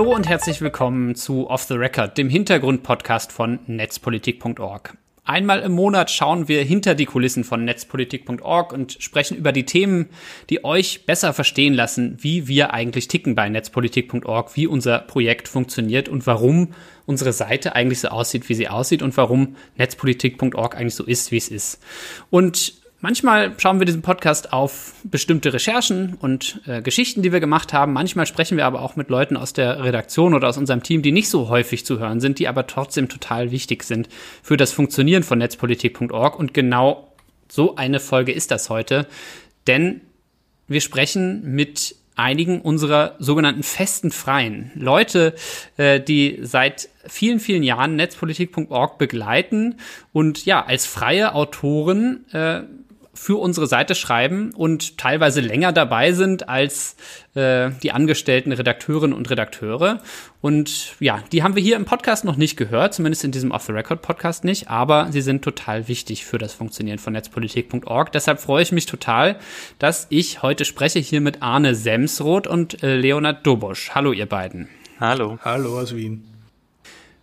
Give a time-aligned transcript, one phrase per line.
[0.00, 4.96] Hallo und herzlich willkommen zu Off the Record, dem Hintergrund-Podcast von netzpolitik.org.
[5.24, 10.08] Einmal im Monat schauen wir hinter die Kulissen von netzpolitik.org und sprechen über die Themen,
[10.48, 16.08] die euch besser verstehen lassen, wie wir eigentlich ticken bei netzpolitik.org, wie unser Projekt funktioniert
[16.08, 16.72] und warum
[17.04, 21.36] unsere Seite eigentlich so aussieht, wie sie aussieht und warum netzpolitik.org eigentlich so ist, wie
[21.36, 21.78] es ist.
[22.30, 27.72] Und Manchmal schauen wir diesen Podcast auf bestimmte Recherchen und äh, Geschichten, die wir gemacht
[27.72, 27.94] haben.
[27.94, 31.10] Manchmal sprechen wir aber auch mit Leuten aus der Redaktion oder aus unserem Team, die
[31.10, 34.10] nicht so häufig zu hören sind, die aber trotzdem total wichtig sind
[34.42, 36.38] für das Funktionieren von netzpolitik.org.
[36.38, 37.14] Und genau
[37.48, 39.06] so eine Folge ist das heute.
[39.66, 40.02] Denn
[40.68, 44.72] wir sprechen mit einigen unserer sogenannten festen Freien.
[44.74, 45.34] Leute,
[45.78, 49.76] äh, die seit vielen, vielen Jahren netzpolitik.org begleiten
[50.12, 52.60] und ja, als freie Autoren äh,
[53.12, 56.96] für unsere Seite schreiben und teilweise länger dabei sind als
[57.34, 60.00] äh, die angestellten Redakteurinnen und Redakteure.
[60.40, 64.44] Und ja, die haben wir hier im Podcast noch nicht gehört, zumindest in diesem Off-the-Record-Podcast
[64.44, 68.12] nicht, aber sie sind total wichtig für das Funktionieren von netzpolitik.org.
[68.12, 69.38] Deshalb freue ich mich total,
[69.78, 73.90] dass ich heute spreche hier mit Arne Semsroth und äh, Leonard Dobosch.
[73.94, 74.68] Hallo, ihr beiden.
[75.00, 75.38] Hallo.
[75.42, 76.29] Hallo aus Wien.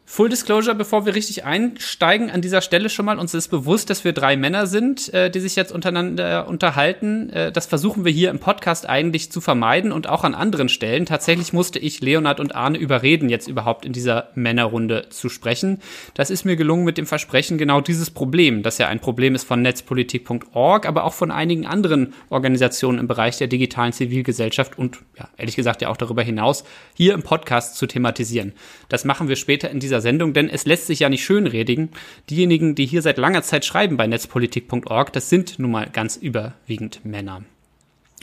[0.09, 4.05] Full Disclosure, bevor wir richtig einsteigen, an dieser Stelle schon mal, uns ist bewusst, dass
[4.05, 7.29] wir drei Männer sind, äh, die sich jetzt untereinander unterhalten.
[7.29, 11.05] Äh, das versuchen wir hier im Podcast eigentlich zu vermeiden und auch an anderen Stellen.
[11.05, 15.81] Tatsächlich musste ich Leonard und Arne überreden, jetzt überhaupt in dieser Männerrunde zu sprechen.
[16.13, 19.43] Das ist mir gelungen mit dem Versprechen, genau dieses Problem, das ja ein Problem ist
[19.43, 25.27] von netzpolitik.org, aber auch von einigen anderen Organisationen im Bereich der digitalen Zivilgesellschaft und ja,
[25.35, 26.63] ehrlich gesagt ja auch darüber hinaus,
[26.93, 28.53] hier im Podcast zu thematisieren.
[28.87, 31.89] Das machen wir später in dieser dieser Sendung, denn es lässt sich ja nicht schönredigen.
[32.29, 37.03] Diejenigen, die hier seit langer Zeit schreiben bei netzpolitik.org, das sind nun mal ganz überwiegend
[37.03, 37.43] Männer.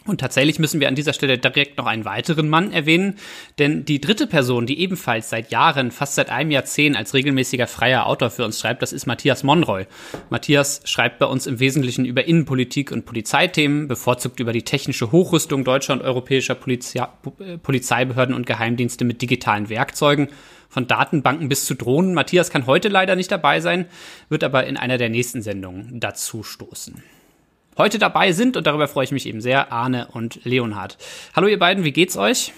[0.06, 3.16] Und tatsächlich müssen wir an dieser Stelle direkt noch einen weiteren Mann erwähnen,
[3.58, 8.06] denn die dritte Person, die ebenfalls seit Jahren, fast seit einem Jahrzehnt als regelmäßiger freier
[8.06, 9.86] Autor für uns schreibt, das ist Matthias Monroy.
[10.28, 15.64] Matthias schreibt bei uns im Wesentlichen über Innenpolitik und Polizeithemen, bevorzugt über die technische Hochrüstung
[15.64, 17.02] deutscher und europäischer Polizei
[17.62, 20.28] Polizeibehörden und Geheimdienste mit digitalen Werkzeugen
[20.74, 22.14] von Datenbanken bis zu Drohnen.
[22.14, 23.86] Matthias kann heute leider nicht dabei sein,
[24.28, 27.00] wird aber in einer der nächsten Sendungen dazu stoßen.
[27.78, 30.98] Heute dabei sind, und darüber freue ich mich eben sehr, Arne und Leonhard.
[31.34, 32.52] Hallo ihr beiden, wie geht's euch?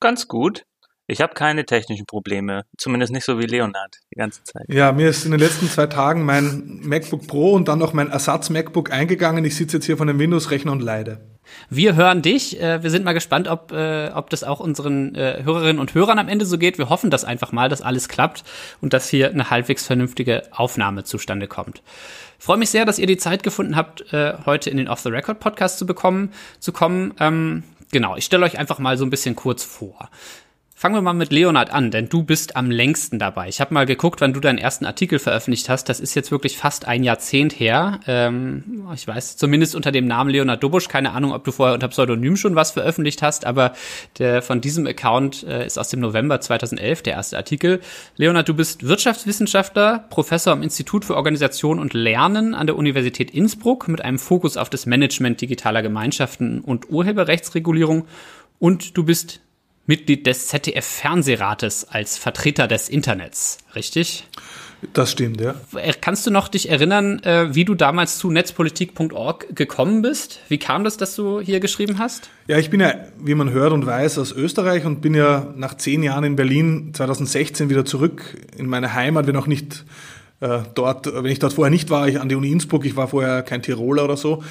[0.00, 0.64] Ganz gut.
[1.06, 4.64] Ich habe keine technischen Probleme, zumindest nicht so wie Leonhard die ganze Zeit.
[4.68, 8.10] Ja, mir ist in den letzten zwei Tagen mein MacBook Pro und dann noch mein
[8.10, 9.44] Ersatz-MacBook eingegangen.
[9.44, 11.20] Ich sitze jetzt hier von einem Windows-Rechner und leide.
[11.70, 12.60] Wir hören dich.
[12.60, 16.18] Äh, wir sind mal gespannt, ob, äh, ob das auch unseren äh, Hörerinnen und Hörern
[16.18, 16.78] am Ende so geht.
[16.78, 18.44] Wir hoffen das einfach mal, dass alles klappt
[18.80, 21.82] und dass hier eine halbwegs vernünftige Aufnahme zustande kommt.
[22.38, 24.04] Freue mich sehr, dass ihr die Zeit gefunden habt,
[24.46, 27.12] heute in den Off the Record Podcast zu bekommen, zu kommen.
[27.18, 30.08] Ähm, genau, ich stelle euch einfach mal so ein bisschen kurz vor.
[30.78, 33.48] Fangen wir mal mit Leonard an, denn du bist am längsten dabei.
[33.48, 35.88] Ich habe mal geguckt, wann du deinen ersten Artikel veröffentlicht hast.
[35.88, 37.98] Das ist jetzt wirklich fast ein Jahrzehnt her.
[38.06, 40.86] Ähm, ich weiß zumindest unter dem Namen Leonard Dobusch.
[40.86, 43.72] Keine Ahnung, ob du vorher unter Pseudonym schon was veröffentlicht hast, aber
[44.20, 47.80] der von diesem Account äh, ist aus dem November 2011 der erste Artikel.
[48.16, 53.88] Leonard, du bist Wirtschaftswissenschaftler, Professor am Institut für Organisation und Lernen an der Universität Innsbruck
[53.88, 58.06] mit einem Fokus auf das Management digitaler Gemeinschaften und Urheberrechtsregulierung.
[58.60, 59.40] Und du bist
[59.88, 64.28] Mitglied des ZDF-Fernsehrates als Vertreter des Internets, richtig?
[64.92, 65.54] Das stimmt, ja.
[65.74, 70.40] Äh, kannst du noch dich erinnern, äh, wie du damals zu netzpolitik.org gekommen bist?
[70.48, 72.28] Wie kam das, dass du hier geschrieben hast?
[72.46, 75.74] Ja, ich bin ja, wie man hört und weiß, aus Österreich und bin ja nach
[75.74, 79.84] zehn Jahren in Berlin 2016 wieder zurück in meine Heimat, wenn auch nicht
[80.40, 83.08] äh, dort, wenn ich dort vorher nicht war, ich an die Uni Innsbruck, ich war
[83.08, 84.44] vorher kein Tiroler oder so.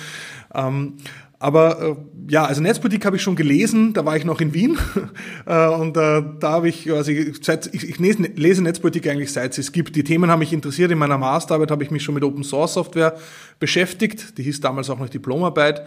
[0.54, 0.96] Ähm,
[1.40, 1.96] aber äh,
[2.30, 4.78] ja, also Netzpolitik habe ich schon gelesen, da war ich noch in Wien
[5.46, 9.32] äh, und äh, da habe ich, also ich, seit, ich, ich lese, lese Netzpolitik eigentlich
[9.32, 9.96] seit es gibt.
[9.96, 10.92] Die Themen haben mich interessiert.
[10.92, 13.18] In meiner Masterarbeit habe ich mich schon mit Open Source Software
[13.60, 14.38] beschäftigt.
[14.38, 15.86] Die hieß damals auch noch Diplomarbeit.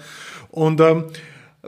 [0.50, 1.04] Und ähm,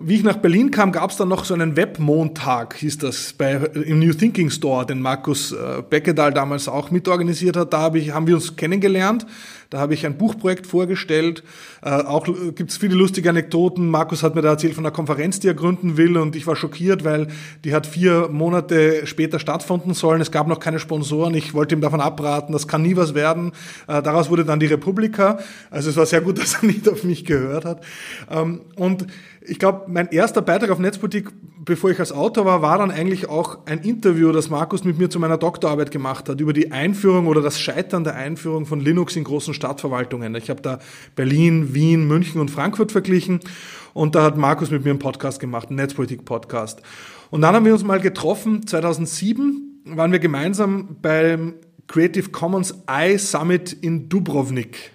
[0.00, 3.52] wie ich nach Berlin kam, gab es dann noch so einen Webmontag, hieß das, bei,
[3.52, 7.74] im New Thinking Store, den Markus äh, Beckedahl damals auch mitorganisiert hat.
[7.74, 9.26] Da hab ich, haben wir uns kennengelernt.
[9.68, 11.42] Da habe ich ein Buchprojekt vorgestellt.
[11.82, 13.88] Äh, auch äh, gibt es viele lustige Anekdoten.
[13.88, 16.56] Markus hat mir da erzählt von einer Konferenz, die er gründen will und ich war
[16.56, 17.28] schockiert, weil
[17.64, 20.22] die hat vier Monate später stattfinden sollen.
[20.22, 21.34] Es gab noch keine Sponsoren.
[21.34, 23.52] Ich wollte ihm davon abraten, das kann nie was werden.
[23.88, 25.38] Äh, daraus wurde dann die Republika.
[25.70, 27.82] Also es war sehr gut, dass er nicht auf mich gehört hat.
[28.30, 29.06] Ähm, und
[29.46, 31.32] ich glaube, mein erster Beitrag auf Netzpolitik
[31.64, 35.10] bevor ich als Autor war, war dann eigentlich auch ein Interview, das Markus mit mir
[35.10, 39.14] zu meiner Doktorarbeit gemacht hat, über die Einführung oder das Scheitern der Einführung von Linux
[39.16, 40.34] in großen Stadtverwaltungen.
[40.34, 40.80] Ich habe da
[41.14, 43.40] Berlin, Wien, München und Frankfurt verglichen
[43.94, 46.82] und da hat Markus mit mir einen Podcast gemacht, einen Netzpolitik-Podcast.
[47.30, 51.54] Und dann haben wir uns mal getroffen, 2007 waren wir gemeinsam beim
[51.86, 54.92] Creative Commons I Summit in Dubrovnik.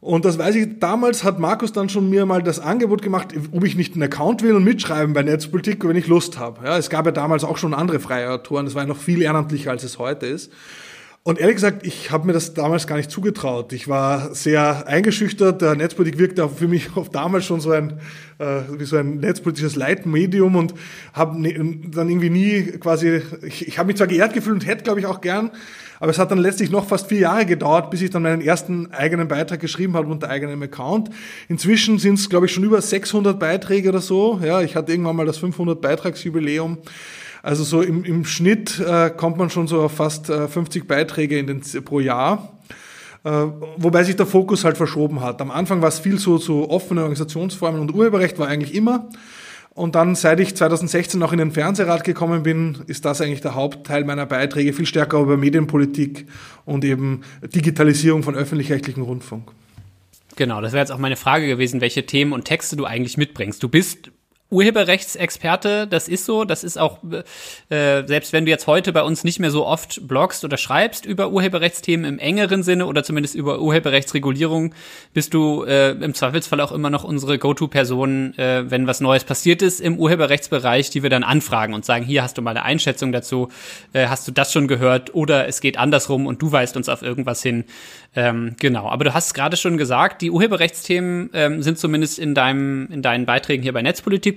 [0.00, 3.64] Und das weiß ich, damals hat Markus dann schon mir mal das Angebot gemacht, ob
[3.64, 6.64] ich nicht einen Account will und mitschreiben bei Netzpolitik, wenn ich Lust habe.
[6.64, 9.20] Ja, es gab ja damals auch schon andere freie Autoren, das war ja noch viel
[9.20, 10.50] ehrenamtlicher, als es heute ist.
[11.22, 13.74] Und ehrlich gesagt, ich habe mir das damals gar nicht zugetraut.
[13.74, 15.60] Ich war sehr eingeschüchtert.
[15.60, 18.00] Der Netzpolitik wirkte für mich auf damals schon so ein,
[18.38, 20.72] äh, wie so ein netzpolitisches Leitmedium und
[21.12, 21.52] habe ne,
[21.90, 25.04] dann irgendwie nie quasi, ich, ich habe mich zwar geehrt gefühlt und hätte, glaube ich,
[25.04, 25.50] auch gern,
[25.98, 28.90] aber es hat dann letztlich noch fast vier Jahre gedauert, bis ich dann meinen ersten
[28.90, 31.10] eigenen Beitrag geschrieben habe unter eigenem Account.
[31.48, 34.40] Inzwischen sind es, glaube ich, schon über 600 Beiträge oder so.
[34.42, 36.78] Ja, ich hatte irgendwann mal das 500 Beitragsjubiläum.
[37.42, 41.38] Also so im, im Schnitt äh, kommt man schon so auf fast äh, 50 Beiträge
[41.38, 42.58] in den, pro Jahr.
[43.24, 43.30] Äh,
[43.76, 45.40] wobei sich der Fokus halt verschoben hat.
[45.40, 49.08] Am Anfang war es viel so zu so offene Organisationsformen und Urheberrecht war eigentlich immer.
[49.74, 53.54] Und dann, seit ich 2016 auch in den Fernsehrat gekommen bin, ist das eigentlich der
[53.54, 56.26] Hauptteil meiner Beiträge, viel stärker über Medienpolitik
[56.64, 59.52] und eben Digitalisierung von öffentlich-rechtlichen Rundfunk.
[60.36, 63.62] Genau, das wäre jetzt auch meine Frage gewesen, welche Themen und Texte du eigentlich mitbringst.
[63.62, 64.10] Du bist
[64.50, 66.98] Urheberrechtsexperte, das ist so, das ist auch,
[67.68, 71.06] äh, selbst wenn du jetzt heute bei uns nicht mehr so oft blogst oder schreibst
[71.06, 74.74] über Urheberrechtsthemen im engeren Sinne oder zumindest über Urheberrechtsregulierung,
[75.14, 79.62] bist du äh, im Zweifelsfall auch immer noch unsere Go-To-Person, äh, wenn was Neues passiert
[79.62, 83.12] ist im Urheberrechtsbereich, die wir dann anfragen und sagen, hier hast du mal eine Einschätzung
[83.12, 83.48] dazu,
[83.92, 87.02] äh, hast du das schon gehört oder es geht andersrum und du weist uns auf
[87.02, 87.64] irgendwas hin.
[88.16, 92.88] Ähm, genau, aber du hast gerade schon gesagt, die Urheberrechtsthemen ähm, sind zumindest in deinem
[92.90, 93.82] in deinen Beiträgen hier bei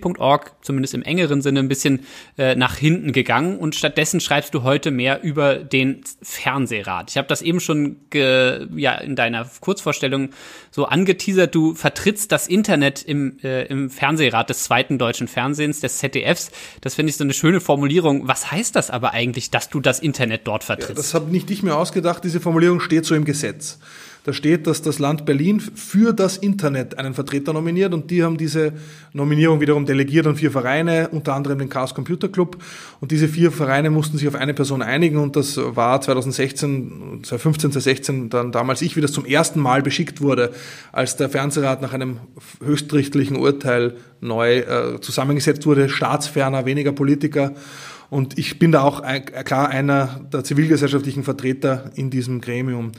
[0.03, 2.01] Netzpolitik.org zumindest im engeren Sinne ein bisschen
[2.37, 7.11] äh, nach hinten gegangen und stattdessen schreibst du heute mehr über den Fernsehrat.
[7.11, 10.29] Ich habe das eben schon ge, ja in deiner Kurzvorstellung
[10.71, 11.53] so angeteasert.
[11.53, 16.51] Du vertrittst das Internet im äh, im Fernsehrat des zweiten deutschen Fernsehens des ZDFs.
[16.81, 18.27] Das finde ich so eine schöne Formulierung.
[18.27, 20.89] Was heißt das aber eigentlich, dass du das Internet dort vertrittst?
[20.89, 22.23] Ja, das habe nicht ich mir ausgedacht.
[22.23, 23.79] Diese Formulierung steht so im Gesetz.
[24.25, 28.37] Da steht, dass das Land Berlin für das Internet einen Vertreter nominiert und die haben
[28.37, 28.71] diese
[29.11, 32.57] Nominierung wiederum delegiert an vier Vereine, unter anderem den Chaos Computer Club.
[33.01, 37.71] Und diese vier Vereine mussten sich auf eine Person einigen und das war 2016, 2015,
[37.73, 40.51] 2016 dann damals ich, wie das zum ersten Mal beschickt wurde,
[40.93, 42.19] als der Fernsehrat nach einem
[42.63, 47.55] höchstrichtlichen Urteil neu äh, zusammengesetzt wurde, staatsferner, weniger Politiker.
[48.09, 52.93] Und ich bin da auch ein, klar einer der zivilgesellschaftlichen Vertreter in diesem Gremium.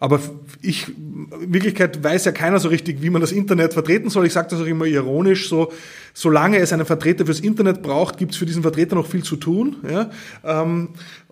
[0.00, 0.18] Aber
[0.62, 4.26] ich, in Wirklichkeit weiß ja keiner so richtig, wie man das Internet vertreten soll.
[4.26, 5.72] Ich sage das auch immer ironisch, so,
[6.14, 9.36] solange es einen Vertreter fürs Internet braucht, gibt es für diesen Vertreter noch viel zu
[9.36, 9.76] tun.
[9.88, 10.10] Ja?
[10.42, 10.88] Ähm,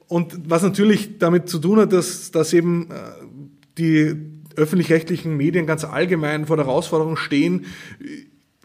[0.07, 2.95] und was natürlich damit zu tun hat, dass, dass eben äh,
[3.79, 4.15] die
[4.55, 7.65] öffentlich-rechtlichen Medien ganz allgemein vor der Herausforderung stehen,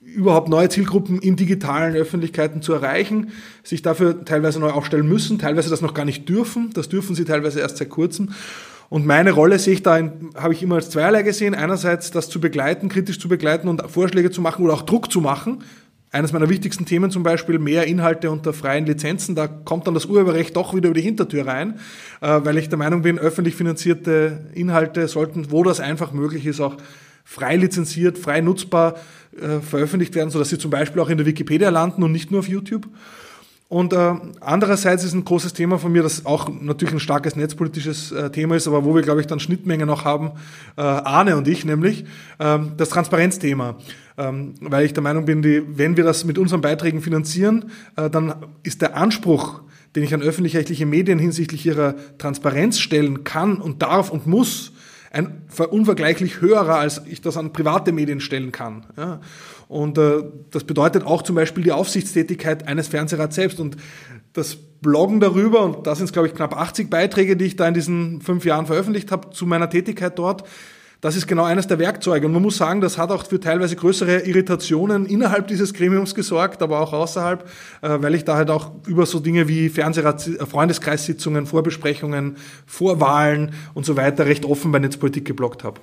[0.01, 3.31] überhaupt neue Zielgruppen in digitalen Öffentlichkeiten zu erreichen,
[3.63, 7.23] sich dafür teilweise neu aufstellen müssen, teilweise das noch gar nicht dürfen, das dürfen sie
[7.23, 8.33] teilweise erst seit kurzem.
[8.93, 9.97] Und meine Rolle sehe ich da,
[10.35, 11.55] habe ich immer als zweierlei gesehen.
[11.55, 15.19] Einerseits das zu begleiten, kritisch zu begleiten und Vorschläge zu machen oder auch Druck zu
[15.19, 15.63] machen.
[16.11, 19.33] Eines meiner wichtigsten Themen zum Beispiel mehr Inhalte unter freien Lizenzen.
[19.33, 21.79] Da kommt dann das Urheberrecht doch wieder über die Hintertür rein,
[22.21, 26.61] äh, weil ich der Meinung bin, öffentlich finanzierte Inhalte sollten, wo das einfach möglich ist,
[26.61, 26.77] auch
[27.23, 28.97] frei lizenziert, frei nutzbar
[29.41, 32.41] äh, veröffentlicht werden, sodass sie zum Beispiel auch in der Wikipedia landen und nicht nur
[32.41, 32.87] auf YouTube.
[33.73, 38.11] Und äh, andererseits ist ein großes Thema von mir, das auch natürlich ein starkes netzpolitisches
[38.11, 40.33] äh, Thema ist, aber wo wir, glaube ich, dann Schnittmenge noch haben,
[40.77, 42.05] äh, Arne und ich, nämlich
[42.39, 43.75] ähm, das Transparenzthema.
[44.15, 48.11] Ähm, weil ich der Meinung bin, die, wenn wir das mit unseren Beiträgen finanzieren, äh,
[48.11, 49.61] dann ist der Anspruch,
[49.95, 54.71] den ich an öffentlich-rechtliche Medien hinsichtlich ihrer Transparenz stellen kann und darf und muss,
[55.13, 58.87] ein unvergleichlich höherer, als ich das an private Medien stellen kann.
[58.97, 59.21] Ja.
[59.67, 63.59] Und äh, das bedeutet auch zum Beispiel die Aufsichtstätigkeit eines Fernsehrats selbst.
[63.59, 63.77] Und
[64.33, 67.75] das Bloggen darüber, und da sind glaube ich, knapp 80 Beiträge, die ich da in
[67.75, 70.43] diesen fünf Jahren veröffentlicht habe, zu meiner Tätigkeit dort,
[71.03, 72.25] das ist genau eines der Werkzeuge.
[72.27, 76.61] Und man muss sagen, das hat auch für teilweise größere Irritationen innerhalb dieses Gremiums gesorgt,
[76.61, 77.45] aber auch außerhalb,
[77.81, 83.51] äh, weil ich da halt auch über so Dinge wie Fernsehrat, äh, Freundeskreissitzungen, Vorbesprechungen, Vorwahlen
[83.73, 85.81] und so weiter recht offen bei Netzpolitik geblockt habe.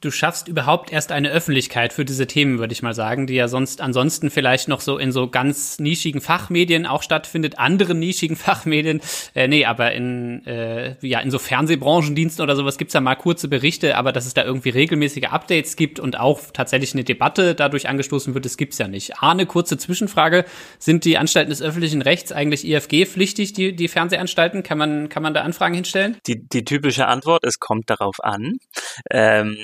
[0.00, 3.48] Du schaffst überhaupt erst eine Öffentlichkeit für diese Themen, würde ich mal sagen, die ja
[3.48, 9.00] sonst ansonsten vielleicht noch so in so ganz nischigen Fachmedien auch stattfindet, anderen nischigen Fachmedien.
[9.34, 13.48] Äh, nee, aber in, äh, ja, in so Fernsehbranchendiensten oder sowas gibt's ja mal kurze
[13.48, 17.88] Berichte, aber dass es da irgendwie regelmäßige Updates gibt und auch tatsächlich eine Debatte dadurch
[17.88, 19.18] angestoßen wird, das gibt's ja nicht.
[19.22, 20.44] A, eine kurze Zwischenfrage.
[20.78, 24.62] Sind die Anstalten des öffentlichen Rechts eigentlich IFG-pflichtig, die, die Fernsehanstalten?
[24.62, 26.16] Kann man, kann man da Anfragen hinstellen?
[26.26, 28.56] Die, die typische Antwort, es kommt darauf an.
[29.10, 29.56] Ähm,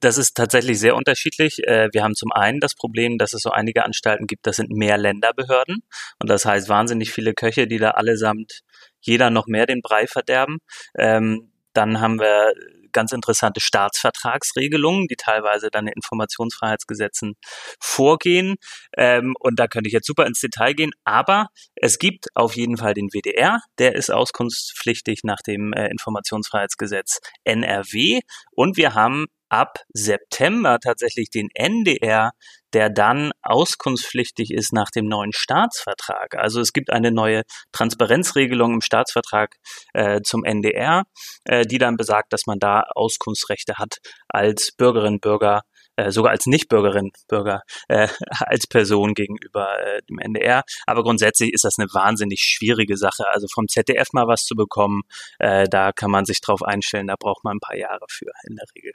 [0.00, 1.66] das ist tatsächlich sehr unterschiedlich.
[1.66, 4.70] Äh, wir haben zum einen das Problem, dass es so einige Anstalten gibt, das sind
[4.70, 5.82] mehr Länderbehörden.
[6.20, 8.62] Und das heißt wahnsinnig viele Köche, die da allesamt
[9.00, 10.58] jeder noch mehr den Brei verderben.
[10.98, 12.52] Ähm, dann haben wir
[12.94, 17.34] ganz interessante Staatsvertragsregelungen, die teilweise dann in Informationsfreiheitsgesetzen
[17.78, 18.54] vorgehen.
[18.96, 20.92] Ähm, und da könnte ich jetzt super ins Detail gehen.
[21.04, 27.20] Aber es gibt auf jeden Fall den WDR, der ist auskunftspflichtig nach dem äh, Informationsfreiheitsgesetz
[27.44, 28.20] NRW.
[28.52, 32.32] Und wir haben ab September tatsächlich den NDR,
[32.72, 36.34] der dann auskunftspflichtig ist nach dem neuen Staatsvertrag.
[36.36, 39.54] Also es gibt eine neue Transparenzregelung im Staatsvertrag
[39.92, 41.04] äh, zum NDR,
[41.44, 45.62] äh, die dann besagt, dass man da Auskunftsrechte hat als Bürgerinnen und Bürger
[45.96, 48.08] äh, sogar als Nichtbürgerin, Bürger, äh,
[48.40, 50.62] als Person gegenüber äh, dem NDR.
[50.86, 53.24] Aber grundsätzlich ist das eine wahnsinnig schwierige Sache.
[53.28, 55.02] Also vom ZDF mal was zu bekommen,
[55.38, 58.56] äh, da kann man sich drauf einstellen, da braucht man ein paar Jahre für in
[58.56, 58.92] der Regel.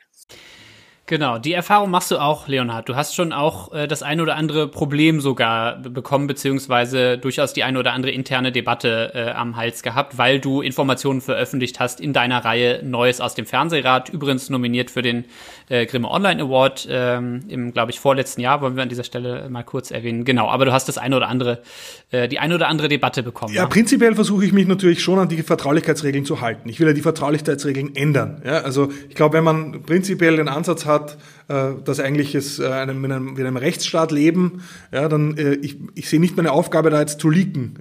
[1.09, 2.87] Genau, die Erfahrung machst du auch, Leonhard.
[2.87, 7.63] Du hast schon auch äh, das ein oder andere Problem sogar bekommen, beziehungsweise durchaus die
[7.63, 12.13] eine oder andere interne Debatte äh, am Hals gehabt, weil du Informationen veröffentlicht hast in
[12.13, 15.25] deiner Reihe Neues aus dem Fernsehrat, übrigens nominiert für den
[15.69, 19.49] äh, Grimme Online Award ähm, im, glaube ich, vorletzten Jahr, wollen wir an dieser Stelle
[19.49, 20.25] mal kurz erwähnen.
[20.25, 21.63] Genau, aber du hast das eine oder andere,
[22.11, 23.55] äh, die eine oder andere Debatte bekommen.
[23.55, 23.67] Ja, ja?
[23.67, 26.69] prinzipiell versuche ich mich natürlich schon an die Vertraulichkeitsregeln zu halten.
[26.69, 28.43] Ich will ja die Vertraulichkeitsregeln ändern.
[28.45, 32.59] Ja, also ich glaube, wenn man prinzipiell den Ansatz hat, hat, äh, dass eigentlich es
[32.59, 36.37] äh, einem, in, einem, in einem Rechtsstaat leben, ja, dann äh, ich, ich sehe nicht
[36.37, 37.75] meine Aufgabe da jetzt zu leaken,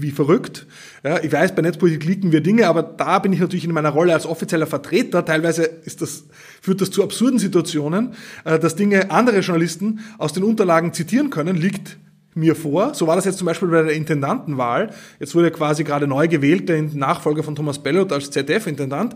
[0.00, 0.66] wie verrückt.
[1.04, 3.90] Ja, ich weiß, bei Netzpolitik leaken wir Dinge, aber da bin ich natürlich in meiner
[3.90, 5.24] Rolle als offizieller Vertreter.
[5.24, 6.24] Teilweise ist das,
[6.60, 8.14] führt das zu absurden Situationen,
[8.44, 11.98] dass Dinge andere Journalisten aus den Unterlagen zitieren können, liegt
[12.38, 12.94] mir vor.
[12.94, 14.90] So war das jetzt zum Beispiel bei der Intendantenwahl.
[15.18, 19.14] Jetzt wurde quasi gerade neu gewählt der Nachfolger von Thomas Bellot als ZDF-Intendant.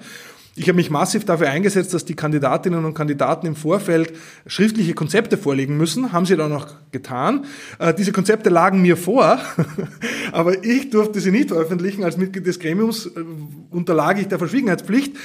[0.55, 4.13] Ich habe mich massiv dafür eingesetzt, dass die Kandidatinnen und Kandidaten im Vorfeld
[4.47, 6.13] schriftliche Konzepte vorlegen müssen.
[6.13, 7.47] Haben sie dann auch getan.
[7.79, 9.39] Äh, diese Konzepte lagen mir vor,
[10.33, 12.05] aber ich durfte sie nicht veröffentlichen.
[12.05, 13.25] Als Mitglied des Gremiums äh,
[13.71, 15.17] unterlag ich der Verschwiegenheitspflicht.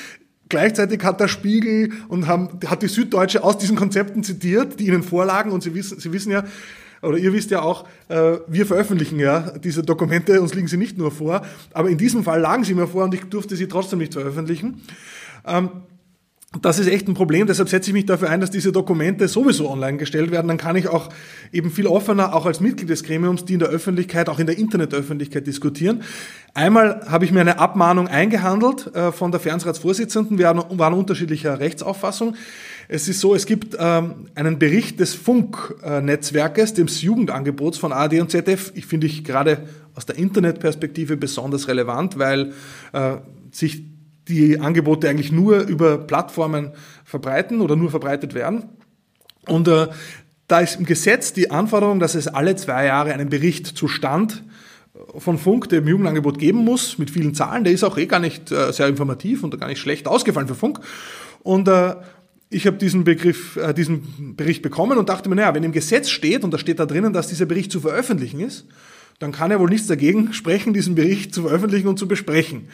[0.48, 5.04] Gleichzeitig hat der Spiegel und haben, hat die Süddeutsche aus diesen Konzepten zitiert, die ihnen
[5.04, 5.52] vorlagen.
[5.52, 6.46] Und Sie wissen, Sie wissen ja,
[7.01, 10.98] oder ihr wisst ja auch, äh, wir veröffentlichen ja diese Dokumente, uns liegen sie nicht
[10.98, 11.42] nur vor,
[11.74, 14.82] aber in diesem Fall lagen sie mir vor und ich durfte sie trotzdem nicht veröffentlichen.
[15.46, 15.70] Ähm,
[16.62, 19.70] das ist echt ein Problem, deshalb setze ich mich dafür ein, dass diese Dokumente sowieso
[19.70, 20.48] online gestellt werden.
[20.48, 21.10] Dann kann ich auch
[21.51, 24.58] eben viel offener, auch als Mitglied des Gremiums, die in der Öffentlichkeit, auch in der
[24.58, 26.04] Internetöffentlichkeit diskutieren.
[26.54, 30.38] Einmal habe ich mir eine Abmahnung eingehandelt äh, von der Fernsehratsvorsitzenden.
[30.38, 32.36] Wir waren unterschiedlicher Rechtsauffassung.
[32.89, 38.32] Es ist so, es gibt ähm, einen Bericht des Funknetzwerkes, des Jugendangebots von ARD und
[38.32, 38.72] ZDF.
[38.75, 42.53] Ich finde ich gerade aus der Internetperspektive besonders relevant, weil
[42.94, 43.17] äh,
[43.51, 43.84] sich
[44.29, 46.72] die Angebote eigentlich nur über Plattformen
[47.03, 48.65] verbreiten oder nur verbreitet werden.
[49.48, 49.88] Und äh,
[50.48, 54.44] da ist im Gesetz die Anforderung, dass es alle zwei Jahre einen Bericht zu Stand
[55.17, 57.65] von Funk dem Jugendangebot geben muss, mit vielen Zahlen.
[57.65, 60.56] Der ist auch eh gar nicht äh, sehr informativ und gar nicht schlecht ausgefallen für
[60.56, 60.79] Funk.
[61.44, 61.96] Und äh,
[62.50, 66.10] ich habe diesen Begriff, äh, diesen Bericht bekommen und dachte mir, naja, wenn im Gesetz
[66.10, 68.66] steht, und da steht da drinnen, dass dieser Bericht zu veröffentlichen ist,
[69.20, 72.70] dann kann ja wohl nichts dagegen sprechen, diesen Bericht zu veröffentlichen und zu besprechen.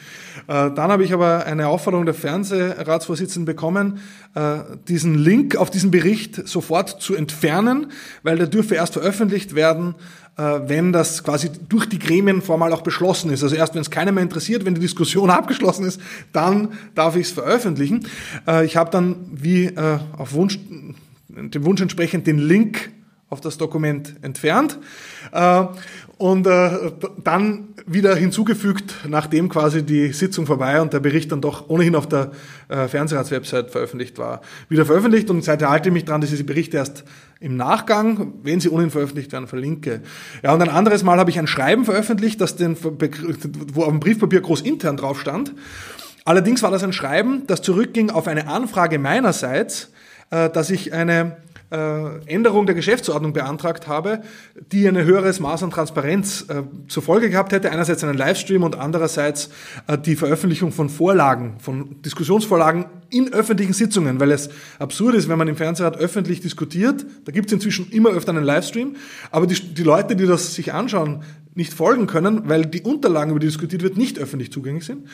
[0.46, 4.00] Äh, dann habe ich aber eine Aufforderung der Fernsehratsvorsitzenden bekommen,
[4.34, 7.90] äh, diesen Link auf diesen Bericht sofort zu entfernen,
[8.22, 9.94] weil der dürfe erst veröffentlicht werden,
[10.36, 13.42] wenn das quasi durch die Gremien formal auch beschlossen ist.
[13.42, 16.00] Also erst wenn es keiner mehr interessiert, wenn die Diskussion abgeschlossen ist,
[16.32, 18.06] dann darf ich es veröffentlichen.
[18.64, 20.58] Ich habe dann wie auf Wunsch,
[21.28, 22.90] dem Wunsch entsprechend den Link
[23.30, 24.78] auf das Dokument entfernt
[26.18, 26.92] und äh,
[27.22, 32.08] dann wieder hinzugefügt, nachdem quasi die Sitzung vorbei und der Bericht dann doch ohnehin auf
[32.08, 32.30] der
[32.68, 36.44] äh, Fernsehratswebsite veröffentlicht war, wieder veröffentlicht und seitdem halte ich mich dran, dass ich die
[36.44, 37.04] Berichte erst
[37.40, 40.02] im Nachgang, wenn sie ohnehin veröffentlicht werden, verlinke.
[40.42, 44.00] Ja, und ein anderes Mal habe ich ein Schreiben veröffentlicht, das den, wo auf dem
[44.00, 45.52] Briefpapier groß intern drauf stand.
[46.24, 49.90] Allerdings war das ein Schreiben, das zurückging auf eine Anfrage meinerseits,
[50.30, 51.36] äh, dass ich eine
[52.26, 54.22] Änderung der Geschäftsordnung beantragt habe,
[54.70, 57.70] die ein höheres Maß an Transparenz äh, zur Folge gehabt hätte.
[57.70, 59.50] Einerseits einen Livestream und andererseits
[59.86, 65.38] äh, die Veröffentlichung von Vorlagen, von Diskussionsvorlagen in öffentlichen Sitzungen, weil es absurd ist, wenn
[65.38, 67.04] man im Fernsehrat öffentlich diskutiert.
[67.24, 68.96] Da gibt es inzwischen immer öfter einen Livestream,
[69.30, 71.22] aber die, die Leute, die das sich anschauen,
[71.54, 75.08] nicht folgen können, weil die Unterlagen, über die diskutiert wird, nicht öffentlich zugänglich sind.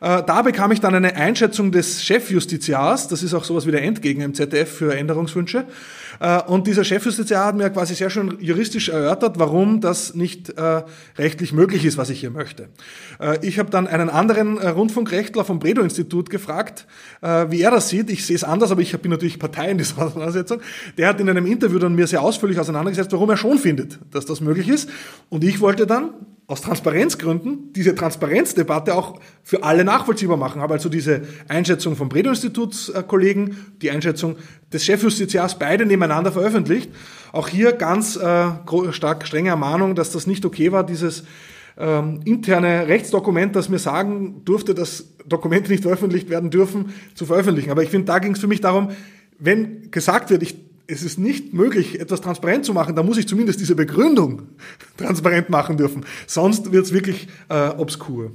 [0.00, 3.82] Äh, da bekam ich dann eine Einschätzung des Chefjustiziars, das ist auch sowas wie der
[3.82, 5.66] Endgegner im ZDF für Änderungswünsche.
[6.20, 10.82] Äh, und dieser Chefjustiziar hat mir quasi sehr schön juristisch erörtert, warum das nicht äh,
[11.18, 12.68] rechtlich möglich ist, was ich hier möchte.
[13.42, 16.86] Ich habe dann einen anderen Rundfunkrechtler vom Bredow-Institut gefragt,
[17.20, 18.08] wie er das sieht.
[18.10, 20.60] Ich sehe es anders, aber ich bin natürlich Partei in dieser Auseinandersetzung.
[20.96, 24.24] Der hat in einem Interview dann mir sehr ausführlich auseinandergesetzt, warum er schon findet, dass
[24.24, 24.88] das möglich ist.
[25.28, 26.10] Und ich wollte dann
[26.50, 30.60] aus Transparenzgründen diese Transparenzdebatte auch für alle nachvollziehbar machen.
[30.60, 34.34] Habe also diese Einschätzung vom Bredow-Institutskollegen, die Einschätzung
[34.72, 36.90] des Chefjustiziars beide nebeneinander veröffentlicht.
[37.30, 38.48] Auch hier ganz äh,
[38.90, 41.22] stark strenge Ermahnung, dass das nicht okay war, dieses
[41.78, 47.70] ähm, interne Rechtsdokument, das mir sagen durfte, dass Dokumente nicht veröffentlicht werden dürfen, zu veröffentlichen.
[47.70, 48.90] Aber ich finde, da ging es für mich darum,
[49.38, 53.28] wenn gesagt wird, ich es ist nicht möglich, etwas transparent zu machen, da muss ich
[53.28, 54.42] zumindest diese Begründung
[54.96, 56.04] transparent machen dürfen.
[56.26, 58.32] Sonst wird es wirklich äh, obskur.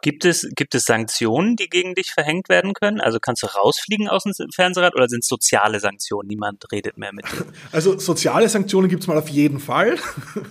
[0.00, 3.00] Gibt es, gibt es Sanktionen, die gegen dich verhängt werden können?
[3.00, 6.28] Also kannst du rausfliegen aus dem Fernsehrat oder sind es soziale Sanktionen?
[6.28, 7.44] Niemand redet mehr mit dir.
[7.72, 9.96] Also soziale Sanktionen gibt es mal auf jeden Fall.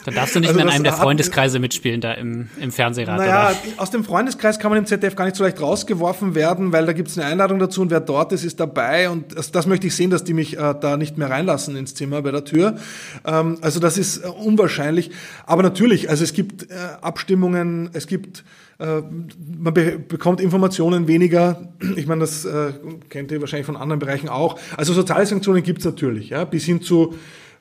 [0.05, 3.17] Dann darfst du nicht also mehr in einem der Freundeskreise mitspielen da im, im Fernsehrat.
[3.17, 3.81] Naja, oder?
[3.81, 6.93] aus dem Freundeskreis kann man im ZDF gar nicht so leicht rausgeworfen werden, weil da
[6.93, 9.09] gibt es eine Einladung dazu und wer dort ist, ist dabei.
[9.09, 11.93] Und das, das möchte ich sehen, dass die mich äh, da nicht mehr reinlassen ins
[11.95, 12.77] Zimmer bei der Tür.
[13.25, 15.11] Ähm, also das ist äh, unwahrscheinlich.
[15.45, 18.43] Aber natürlich, also es gibt äh, Abstimmungen, es gibt
[18.81, 21.73] man be bekommt Informationen weniger.
[21.95, 22.73] Ich meine, das äh,
[23.09, 24.59] kennt ihr wahrscheinlich von anderen Bereichen auch.
[24.75, 27.13] Also soziale Sanktionen gibt es natürlich, ja, bis hin zu,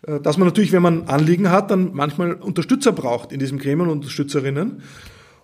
[0.06, 3.88] äh, dass man natürlich, wenn man Anliegen hat, dann manchmal Unterstützer braucht in diesem Gremium,
[3.88, 4.82] Unterstützerinnen.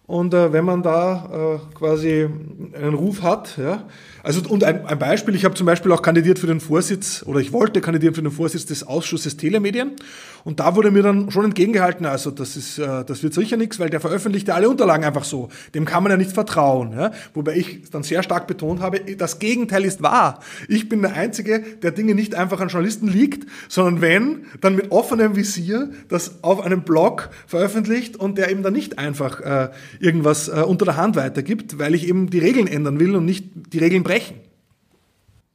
[0.07, 2.29] Und äh, wenn man da äh, quasi
[2.75, 3.85] einen Ruf hat, ja,
[4.27, 7.39] also und ein, ein Beispiel, ich habe zum Beispiel auch kandidiert für den Vorsitz oder
[7.39, 9.93] ich wollte kandidieren für den Vorsitz des Ausschusses Telemedien
[10.43, 13.79] und da wurde mir dann schon entgegengehalten, also das ist, äh, das wird sicher nichts,
[13.79, 15.49] weil der veröffentlicht ja alle Unterlagen einfach so.
[15.75, 16.93] Dem kann man ja nicht vertrauen.
[16.93, 17.13] Ja?
[17.35, 20.41] Wobei ich dann sehr stark betont habe, das Gegenteil ist wahr.
[20.69, 24.93] Ich bin der Einzige, der Dinge nicht einfach an Journalisten liegt, sondern wenn, dann mit
[24.93, 30.49] offenem Visier das auf einem Blog veröffentlicht und der eben dann nicht einfach äh, irgendwas
[30.49, 33.79] äh, unter der Hand weitergibt, weil ich eben die Regeln ändern will und nicht die
[33.79, 34.46] Regeln brechen brechen.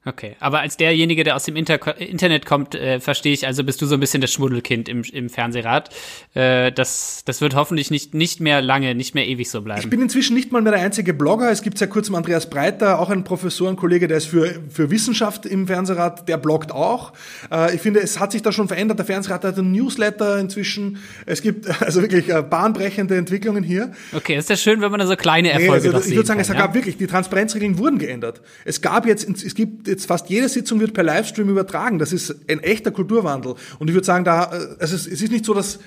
[0.04, 3.84] Okay, aber als derjenige, der aus dem Inter Internet kommt, äh, verstehe ich, also bist
[3.84, 5.92] du so ein bisschen das Schmuddelkind im, im Fernsehrat.
[6.34, 9.82] Äh, das, das wird hoffentlich nicht, nicht mehr lange, nicht mehr ewig so bleiben.
[9.82, 11.52] Ich bin inzwischen nicht mal mehr der einzige Blogger.
[11.52, 14.90] Es gibt seit kurzem Andreas Breiter, auch ein Professor, ein Kollege, der ist für, für
[14.90, 17.14] Wissenschaft im Fernsehrat, der bloggt auch.
[17.52, 18.98] Äh, ich finde, es hat sich da schon verändert.
[18.98, 20.98] Der Fernsehrat hat einen Newsletter inzwischen.
[21.28, 23.92] Es gibt also wirklich äh, bahnbrechende Entwicklungen hier.
[24.14, 26.40] Okay, ist ja schön, wenn man da so kleine Erfolge nee, also, Ich würde sagen,
[26.40, 26.56] kann, es ja?
[26.56, 28.42] gab wirklich, die Transparenzregeln wurden geändert.
[28.66, 32.00] Es gab jetzt, es gibt jetzt fast jede Sitzung wird per Livestream übertragen.
[32.00, 33.56] Das ist ein echter Kulturwandel.
[33.78, 34.46] Und ich würde sagen, da,
[34.80, 35.80] also es, ist nicht so, dass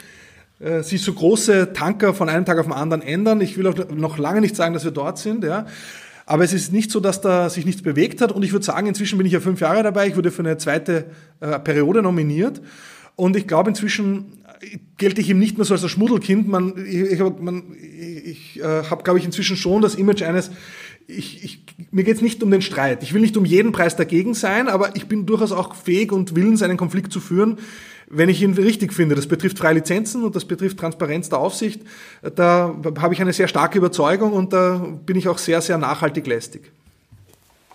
[0.61, 3.41] äh, sich so große Tanker von einem Tag auf den anderen ändern.
[3.41, 5.67] Ich will auch noch lange nicht sagen, dass wir dort sind, ja.
[6.27, 8.33] Aber es ist nicht so, dass da sich nichts bewegt hat.
[8.33, 10.07] Und ich würde sagen, inzwischen bin ich ja fünf Jahre dabei.
[10.07, 11.07] Ich wurde für eine zweite
[11.41, 12.63] äh, Periode nominiert.
[13.17, 14.33] Und ich glaube, inzwischen
[14.97, 16.49] gelte ich ihm nicht mehr so als das Schmuddelkind.
[16.49, 17.21] Man, ich, ich,
[18.25, 20.51] ich äh, habe, glaube ich, inzwischen schon das Image eines
[21.07, 23.03] ich, ich, mir geht es nicht um den Streit.
[23.03, 26.35] Ich will nicht um jeden Preis dagegen sein, aber ich bin durchaus auch fähig und
[26.35, 27.59] willens, einen Konflikt zu führen,
[28.09, 29.15] wenn ich ihn richtig finde.
[29.15, 31.83] Das betrifft freie Lizenzen und das betrifft Transparenz der Aufsicht.
[32.35, 36.27] Da habe ich eine sehr starke Überzeugung und da bin ich auch sehr, sehr nachhaltig
[36.27, 36.73] lästig.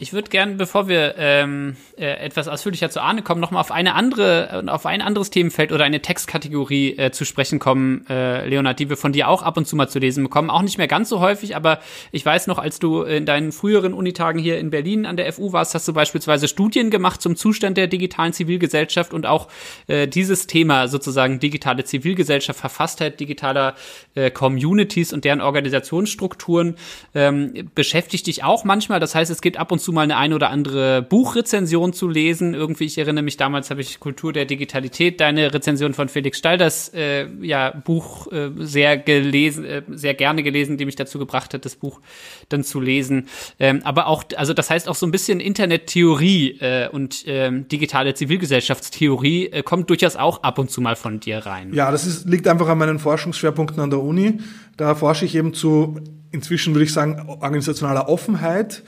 [0.01, 3.95] Ich würde gern, bevor wir ähm, äh, etwas ausführlicher zu Ahne kommen, nochmal auf eine
[3.95, 8.89] andere, auf ein anderes Themenfeld oder eine Textkategorie äh, zu sprechen kommen, äh, Leonard, die
[8.89, 10.49] wir von dir auch ab und zu mal zu lesen bekommen.
[10.49, 11.79] Auch nicht mehr ganz so häufig, aber
[12.13, 15.51] ich weiß noch, als du in deinen früheren Unitagen hier in Berlin an der FU
[15.51, 19.49] warst, hast du beispielsweise Studien gemacht zum Zustand der digitalen Zivilgesellschaft und auch
[19.87, 23.75] äh, dieses Thema sozusagen digitale Zivilgesellschaft, Verfasstheit digitaler
[24.15, 26.77] äh, Communities und deren Organisationsstrukturen
[27.13, 29.01] ähm, beschäftigt dich auch manchmal.
[29.01, 32.07] Das heißt, es geht ab und zu zu mal eine ein oder andere Buchrezension zu
[32.07, 32.53] lesen.
[32.53, 36.89] Irgendwie, ich erinnere mich, damals habe ich Kultur der Digitalität, deine Rezension von Felix Stalders
[36.93, 41.65] äh, ja, Buch äh, sehr gelesen, äh, sehr gerne gelesen, die mich dazu gebracht hat,
[41.65, 42.01] das Buch
[42.49, 43.29] dann zu lesen.
[43.59, 48.13] Ähm, aber auch, also das heißt auch so ein bisschen Internettheorie äh, und ähm, digitale
[48.13, 51.73] Zivilgesellschaftstheorie äh, kommt durchaus auch ab und zu mal von dir rein.
[51.73, 54.37] Ja, das ist, liegt einfach an meinen Forschungsschwerpunkten an der Uni.
[54.77, 55.99] Da forsche ich eben zu,
[56.29, 58.83] inzwischen würde ich sagen, organisationaler Offenheit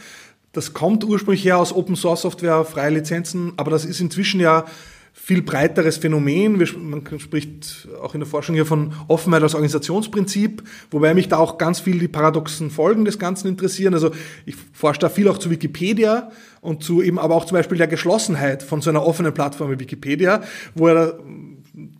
[0.51, 4.65] das kommt ursprünglich her aus Open Source Software, freie Lizenzen, aber das ist inzwischen ja
[5.13, 6.57] viel breiteres Phänomen.
[6.77, 11.57] Man spricht auch in der Forschung hier von Offenheit als Organisationsprinzip, wobei mich da auch
[11.57, 13.93] ganz viel die paradoxen Folgen des Ganzen interessieren.
[13.93, 14.11] Also
[14.45, 17.87] ich forsche da viel auch zu Wikipedia und zu eben aber auch zum Beispiel der
[17.87, 20.41] Geschlossenheit von so einer offenen Plattform wie Wikipedia,
[20.75, 21.19] wo er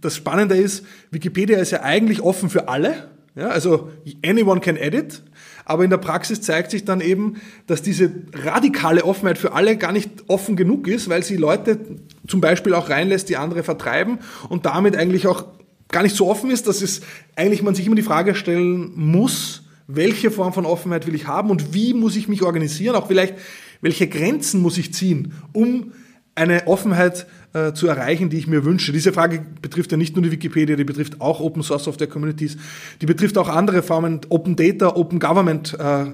[0.01, 3.09] das Spannende ist, Wikipedia ist ja eigentlich offen für alle.
[3.35, 3.89] Ja, also
[4.25, 5.23] anyone can edit,
[5.65, 7.35] aber in der Praxis zeigt sich dann eben,
[7.67, 11.79] dass diese radikale Offenheit für alle gar nicht offen genug ist, weil sie Leute
[12.27, 14.19] zum Beispiel auch reinlässt, die andere vertreiben
[14.49, 15.45] und damit eigentlich auch
[15.89, 17.01] gar nicht so offen ist, dass es
[17.35, 21.49] eigentlich man sich immer die Frage stellen muss, welche Form von Offenheit will ich haben
[21.49, 23.35] und wie muss ich mich organisieren, auch vielleicht
[23.81, 25.91] welche Grenzen muss ich ziehen, um
[26.35, 28.91] eine Offenheit äh, zu erreichen, die ich mir wünsche.
[28.91, 32.57] Diese Frage betrifft ja nicht nur die Wikipedia, die betrifft auch Open Source Software Communities,
[33.01, 36.05] die betrifft auch andere Formen, Open Data, Open Government äh,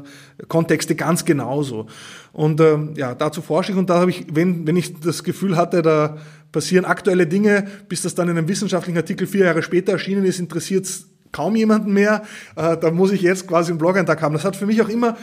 [0.48, 1.88] Kontexte ganz genauso.
[2.34, 5.58] Und ähm, ja, dazu forsche ich und da habe ich, wenn, wenn ich das Gefühl
[5.58, 6.18] hatte, da
[6.52, 10.40] passieren aktuelle Dinge, bis das dann in einem wissenschaftlichen Artikel vier Jahre später erschienen ist,
[10.40, 12.24] interessiert es kaum jemanden mehr.
[12.56, 14.34] Äh, da muss ich jetzt quasi einen Blog-Eintrag haben.
[14.34, 15.18] Das hat für mich auch immer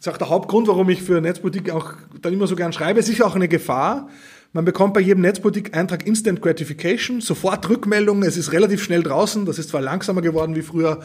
[0.00, 1.92] das ist auch der Hauptgrund, warum ich für Netzpolitik auch
[2.22, 3.00] dann immer so gern schreibe.
[3.00, 4.08] Es ist auch eine Gefahr.
[4.52, 8.24] Man bekommt bei jedem Netzpolitik-Eintrag Instant Gratification, sofort Rückmeldungen.
[8.24, 9.46] Es ist relativ schnell draußen.
[9.46, 10.98] Das ist zwar langsamer geworden wie früher,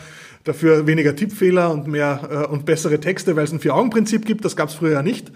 [0.45, 4.45] dafür weniger Tippfehler und mehr äh, und bessere Texte, weil es ein Vier-Augen-Prinzip gibt.
[4.45, 5.29] Das gab es früher ja nicht.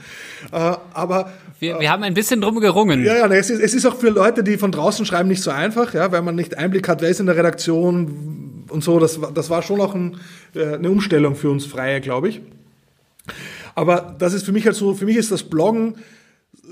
[0.51, 0.57] Äh,
[0.91, 3.03] aber wir, wir haben ein bisschen drum gerungen.
[3.03, 5.51] Ja, ja, es ist, es ist auch für Leute, die von draußen schreiben, nicht so
[5.51, 8.97] einfach, ja, weil man nicht Einblick hat, wer ist in der Redaktion und so.
[8.97, 10.17] Das, das war schon auch ein,
[10.55, 12.41] äh, eine Umstellung für uns Freie, glaube ich.
[13.75, 15.93] Aber das ist für mich halt so, für mich ist das Bloggen,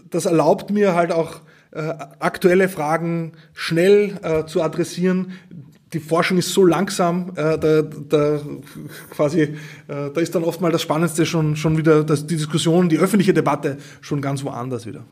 [0.09, 5.33] das erlaubt mir halt auch äh, aktuelle Fragen schnell äh, zu adressieren.
[5.93, 8.39] Die Forschung ist so langsam, äh, da, da
[9.09, 9.55] quasi, äh,
[9.87, 13.33] da ist dann oft mal das Spannendste schon, schon wieder, dass die Diskussion, die öffentliche
[13.33, 15.05] Debatte schon ganz woanders wieder.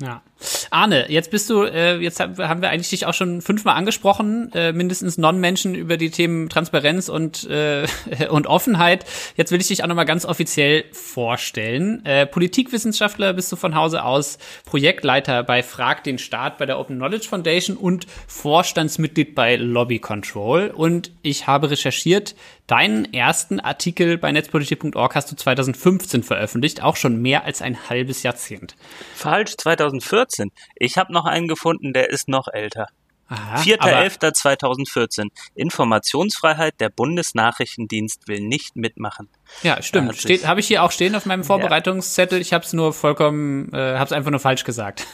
[0.00, 0.22] Ja.
[0.70, 4.72] Arne, jetzt bist du, äh, jetzt haben wir eigentlich dich auch schon fünfmal angesprochen, äh,
[4.72, 7.86] mindestens Non-Menschen über die Themen Transparenz und, äh,
[8.28, 9.06] und Offenheit.
[9.36, 12.04] Jetzt will ich dich auch nochmal ganz offiziell vorstellen.
[12.04, 16.96] Äh, Politikwissenschaftler bist du von Hause aus, Projektleiter bei Frag den Staat bei der Open
[16.96, 20.70] Knowledge Foundation und Vorstandsmitglied bei Lobby Control.
[20.74, 22.34] Und ich habe recherchiert,
[22.66, 28.24] Deinen ersten Artikel bei netzpolitik.org hast du 2015 veröffentlicht, auch schon mehr als ein halbes
[28.24, 28.74] Jahrzehnt.
[29.14, 30.50] Falsch, 2014.
[30.74, 32.88] Ich habe noch einen gefunden, der ist noch älter.
[33.30, 35.28] 4.11.2014.
[35.54, 39.28] Informationsfreiheit, der Bundesnachrichtendienst will nicht mitmachen.
[39.62, 40.16] Ja, stimmt.
[40.16, 42.40] Steht, habe ich hier auch stehen auf meinem Vorbereitungszettel.
[42.40, 45.06] Ich habe es nur vollkommen, äh, habe es einfach nur falsch gesagt.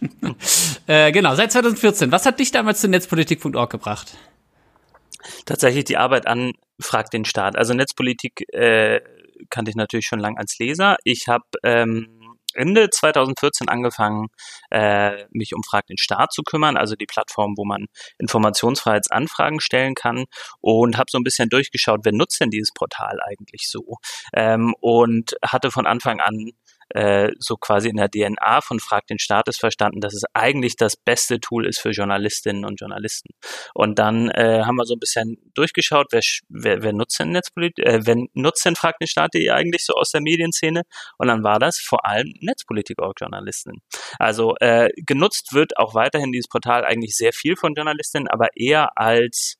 [0.86, 2.12] äh, genau, seit 2014.
[2.12, 4.16] Was hat dich damals zu netzpolitik.org gebracht?
[5.44, 7.56] Tatsächlich die Arbeit an Frag den Staat.
[7.56, 9.00] Also Netzpolitik äh,
[9.50, 10.96] kannte ich natürlich schon lange als Leser.
[11.04, 12.16] Ich habe ähm,
[12.56, 14.28] Ende 2014 angefangen,
[14.70, 17.86] äh, mich um Frag den Staat zu kümmern, also die Plattform, wo man
[18.18, 20.24] Informationsfreiheitsanfragen stellen kann
[20.60, 23.98] und habe so ein bisschen durchgeschaut, wer nutzt denn dieses Portal eigentlich so
[24.32, 26.52] ähm, und hatte von Anfang an
[26.90, 30.76] äh, so quasi in der DNA von Frag den Staat ist verstanden, dass es eigentlich
[30.76, 33.30] das beste Tool ist für Journalistinnen und Journalisten.
[33.74, 37.84] Und dann äh, haben wir so ein bisschen durchgeschaut, wer, wer, wer nutzt denn Netzpolitik,
[37.84, 40.82] äh, wer nutzt denn Frag den Staat.de eigentlich so aus der Medienszene?
[41.18, 43.80] Und dann war das vor allem Netzpolitik-Org-Journalistinnen.
[44.18, 48.96] Also äh, genutzt wird auch weiterhin dieses Portal eigentlich sehr viel von Journalistinnen, aber eher
[48.96, 49.56] als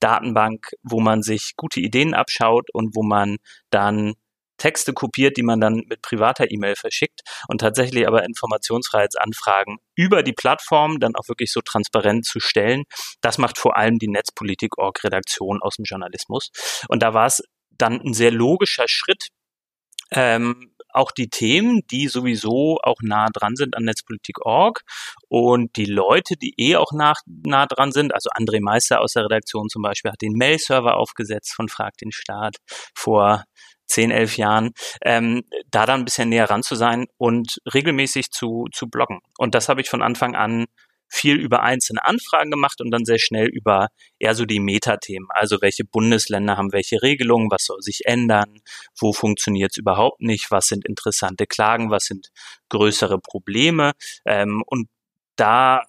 [0.00, 3.36] Datenbank, wo man sich gute Ideen abschaut und wo man
[3.70, 4.14] dann
[4.56, 10.32] Texte kopiert, die man dann mit privater E-Mail verschickt und tatsächlich aber Informationsfreiheitsanfragen über die
[10.32, 12.84] Plattform dann auch wirklich so transparent zu stellen.
[13.20, 16.50] Das macht vor allem die Netzpolitik-Org-Redaktion aus dem Journalismus.
[16.88, 19.28] Und da war es dann ein sehr logischer Schritt,
[20.12, 24.80] ähm, auch die Themen, die sowieso auch nah dran sind an Netzpolitik.org
[25.28, 29.24] und die Leute, die eh auch nah, nah dran sind, also André Meister aus der
[29.24, 32.56] Redaktion zum Beispiel hat den Mail-Server aufgesetzt von Frag den Staat
[32.94, 33.44] vor
[33.86, 34.72] zehn, elf Jahren,
[35.02, 39.20] ähm, da dann ein bisschen näher ran zu sein und regelmäßig zu, zu bloggen.
[39.38, 40.66] Und das habe ich von Anfang an
[41.08, 45.28] viel über einzelne Anfragen gemacht und dann sehr schnell über eher so die Metathemen.
[45.30, 48.60] Also welche Bundesländer haben welche Regelungen, was soll sich ändern,
[48.98, 52.30] wo funktioniert es überhaupt nicht, was sind interessante Klagen, was sind
[52.70, 53.92] größere Probleme.
[54.24, 54.88] Ähm, und
[55.36, 55.82] da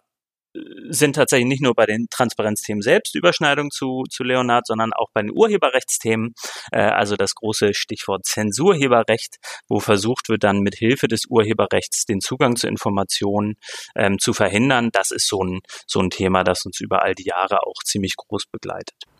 [0.90, 5.22] sind tatsächlich nicht nur bei den Transparenzthemen selbst Überschneidungen zu, zu Leonard, sondern auch bei
[5.22, 6.34] den Urheberrechtsthemen,
[6.72, 12.22] äh, also das große Stichwort Zensurheberrecht, wo versucht wird, dann mit Hilfe des Urheberrechts den
[12.22, 13.56] Zugang zu Informationen
[13.96, 14.90] ähm, zu verhindern.
[14.92, 18.16] Das ist so ein, so ein Thema, das uns über all die Jahre auch ziemlich
[18.16, 19.17] groß begleitet.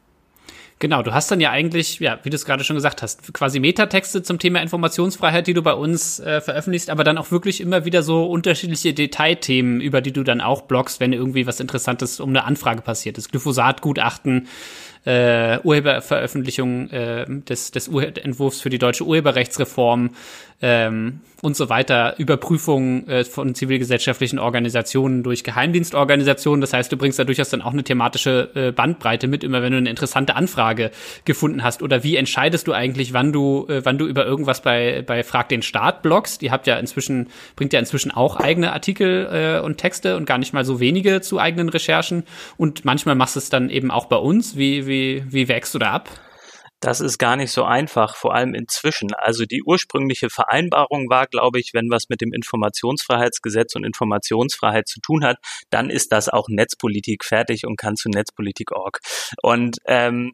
[0.80, 3.60] Genau, du hast dann ja eigentlich, ja, wie du es gerade schon gesagt hast, quasi
[3.60, 7.86] Metatexte zum Thema Informationsfreiheit, die du bei uns äh, veröffentlichst, aber dann auch wirklich immer
[7.86, 12.30] wieder so unterschiedliche Detailthemen, über die du dann auch bloggst, wenn irgendwie was Interessantes um
[12.30, 13.32] eine Anfrage passiert ist.
[13.32, 14.48] Glyphosat-Gutachten,
[15.08, 20.10] äh, Urheberveröffentlichung äh, des, des Entwurfs für die deutsche Urheberrechtsreform
[20.62, 26.62] ähm, und so weiter, Überprüfung äh, von zivilgesellschaftlichen Organisationen durch Geheimdienstorganisationen.
[26.62, 29.72] Das heißt, du bringst da durchaus dann auch eine thematische äh, Bandbreite mit, immer wenn
[29.72, 30.90] du eine interessante Anfrage
[31.26, 31.84] gefunden hast.
[31.84, 35.50] Oder wie entscheidest du eigentlich, wann du, äh, wann du über irgendwas bei, bei Frag
[35.50, 36.42] den Staat bloggst?
[36.42, 40.40] Die habt ja inzwischen, bringt ja inzwischen auch eigene Artikel äh, und Texte und gar
[40.40, 42.24] nicht mal so wenige zu eigenen Recherchen.
[42.58, 44.58] Und manchmal machst du es dann eben auch bei uns.
[44.58, 44.97] Wie, wie,
[45.28, 46.10] wie wächst du da ab?
[46.80, 49.14] Das ist gar nicht so einfach, vor allem inzwischen.
[49.16, 55.00] Also die ursprüngliche Vereinbarung war, glaube ich, wenn was mit dem Informationsfreiheitsgesetz und Informationsfreiheit zu
[55.00, 55.38] tun hat,
[55.72, 59.00] dann ist das auch Netzpolitik fertig und kann zu Netzpolitik.org.
[59.42, 60.34] Und ähm,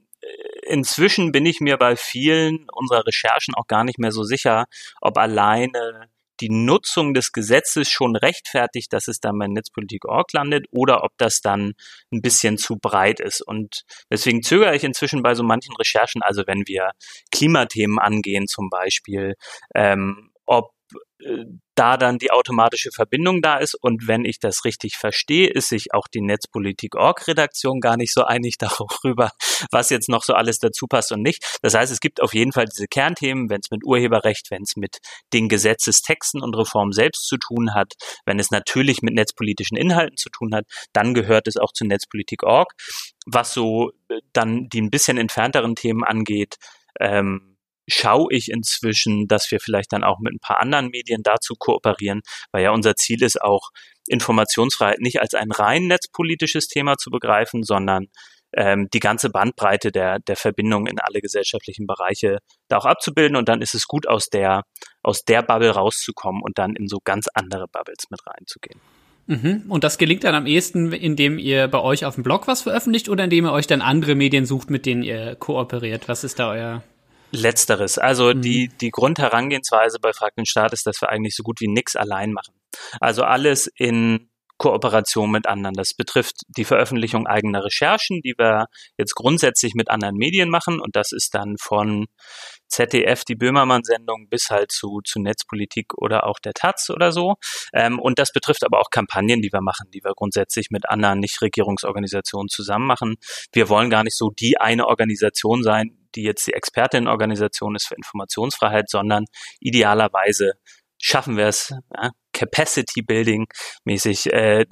[0.64, 4.66] inzwischen bin ich mir bei vielen unserer Recherchen auch gar nicht mehr so sicher,
[5.00, 6.10] ob alleine
[6.42, 11.42] die Nutzung des Gesetzes schon rechtfertigt, dass es dann bei Netzpolitik.org landet oder ob das
[11.42, 11.74] dann
[12.12, 13.42] ein bisschen zu breit ist.
[13.42, 16.92] Und deswegen zögere ich inzwischen bei so manchen Recherchen, also wenn wir
[17.32, 19.36] Klimathemen angehen zum Beispiel,
[19.76, 20.72] ähm, ob
[21.76, 23.76] da dann die automatische Verbindung da ist.
[23.76, 28.58] Und wenn ich das richtig verstehe, ist sich auch die Netzpolitik-Org-Redaktion gar nicht so einig
[28.60, 29.32] darüber,
[29.72, 31.44] was jetzt noch so alles dazu passt und nicht.
[31.62, 34.76] Das heißt, es gibt auf jeden Fall diese Kernthemen, wenn es mit Urheberrecht, wenn es
[34.76, 34.98] mit
[35.34, 37.94] den Gesetzestexten und Reformen selbst zu tun hat,
[38.26, 42.74] wenn es natürlich mit netzpolitischen Inhalten zu tun hat, dann gehört es auch zu Netzpolitik.org.
[43.26, 46.58] Was so äh, dann die ein bisschen entfernteren Themen angeht,
[47.00, 47.53] ähm,
[47.88, 52.22] schaue ich inzwischen, dass wir vielleicht dann auch mit ein paar anderen Medien dazu kooperieren,
[52.52, 53.70] weil ja unser Ziel ist auch,
[54.08, 58.08] Informationsfreiheit nicht als ein rein netzpolitisches Thema zu begreifen, sondern
[58.56, 63.36] ähm, die ganze Bandbreite der, der Verbindung in alle gesellschaftlichen Bereiche da auch abzubilden.
[63.36, 64.64] Und dann ist es gut, aus der,
[65.02, 68.80] aus der Bubble rauszukommen und dann in so ganz andere Bubbles mit reinzugehen.
[69.26, 69.64] Mhm.
[69.70, 73.08] Und das gelingt dann am ehesten, indem ihr bei euch auf dem Blog was veröffentlicht
[73.08, 76.10] oder indem ihr euch dann andere Medien sucht, mit denen ihr kooperiert?
[76.10, 76.84] Was ist da euer
[77.34, 77.98] Letzteres.
[77.98, 78.42] Also mhm.
[78.42, 81.96] die, die Grundherangehensweise bei Frag den Staat ist, dass wir eigentlich so gut wie nichts
[81.96, 82.54] allein machen.
[83.00, 85.74] Also alles in Kooperation mit anderen.
[85.74, 88.68] Das betrifft die Veröffentlichung eigener Recherchen, die wir
[88.98, 90.80] jetzt grundsätzlich mit anderen Medien machen.
[90.80, 92.06] Und das ist dann von
[92.70, 97.36] ZDF, die Böhmermann-Sendung, bis halt zu, zu Netzpolitik oder auch der Taz oder so.
[97.74, 101.20] Ähm, und das betrifft aber auch Kampagnen, die wir machen, die wir grundsätzlich mit anderen
[101.20, 103.16] Nichtregierungsorganisationen zusammen machen.
[103.52, 107.96] Wir wollen gar nicht so die eine Organisation sein, die jetzt die Expertinnenorganisation ist für
[107.96, 109.26] Informationsfreiheit, sondern
[109.60, 110.54] idealerweise
[111.00, 113.48] schaffen wir es, ja, Capacity Building
[113.84, 114.66] mäßig äh,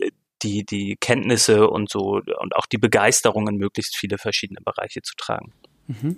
[0.44, 5.14] die, die Kenntnisse und so und auch die Begeisterung in möglichst viele verschiedene Bereiche zu
[5.16, 5.54] tragen.
[5.88, 6.18] Mhm.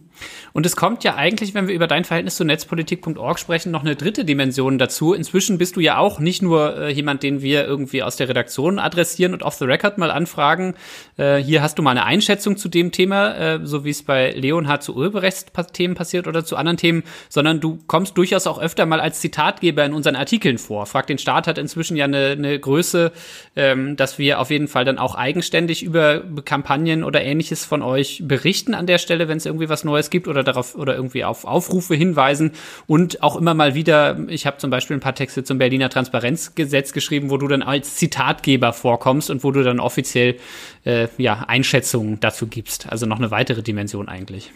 [0.52, 3.96] Und es kommt ja eigentlich, wenn wir über dein Verhältnis zu netzpolitik.org sprechen, noch eine
[3.96, 5.14] dritte Dimension dazu.
[5.14, 8.80] Inzwischen bist du ja auch nicht nur äh, jemand, den wir irgendwie aus der Redaktion
[8.80, 10.76] adressieren und off the record mal anfragen.
[11.18, 14.32] Äh, hier hast du mal eine Einschätzung zu dem Thema, äh, so wie es bei
[14.32, 19.00] Leonhard zu Urheberrechtsthemen passiert oder zu anderen Themen, sondern du kommst durchaus auch öfter mal
[19.00, 20.86] als Zitatgeber in unseren Artikeln vor.
[20.86, 23.12] Frag den Staat hat inzwischen ja eine, eine Größe,
[23.56, 28.22] ähm, dass wir auf jeden Fall dann auch eigenständig über Kampagnen oder ähnliches von euch
[28.26, 31.46] berichten an der Stelle, wenn es irgendwie was Neues gibt oder darauf oder irgendwie auf
[31.46, 32.54] Aufrufe hinweisen
[32.88, 36.92] und auch immer mal wieder, ich habe zum Beispiel ein paar Texte zum Berliner Transparenzgesetz
[36.92, 40.38] geschrieben, wo du dann als Zitatgeber vorkommst und wo du dann offiziell
[40.86, 42.92] äh, ja, Einschätzungen dazu gibst.
[42.92, 44.52] Also noch eine weitere Dimension eigentlich.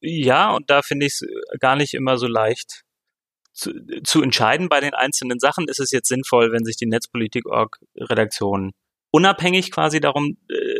[0.00, 1.22] Ja, und da finde ich es
[1.58, 2.82] gar nicht immer so leicht
[3.52, 3.72] zu,
[4.04, 5.66] zu entscheiden bei den einzelnen Sachen.
[5.68, 8.72] Ist es jetzt sinnvoll, wenn sich die Netzpolitik-Org-Redaktion
[9.10, 10.36] unabhängig quasi darum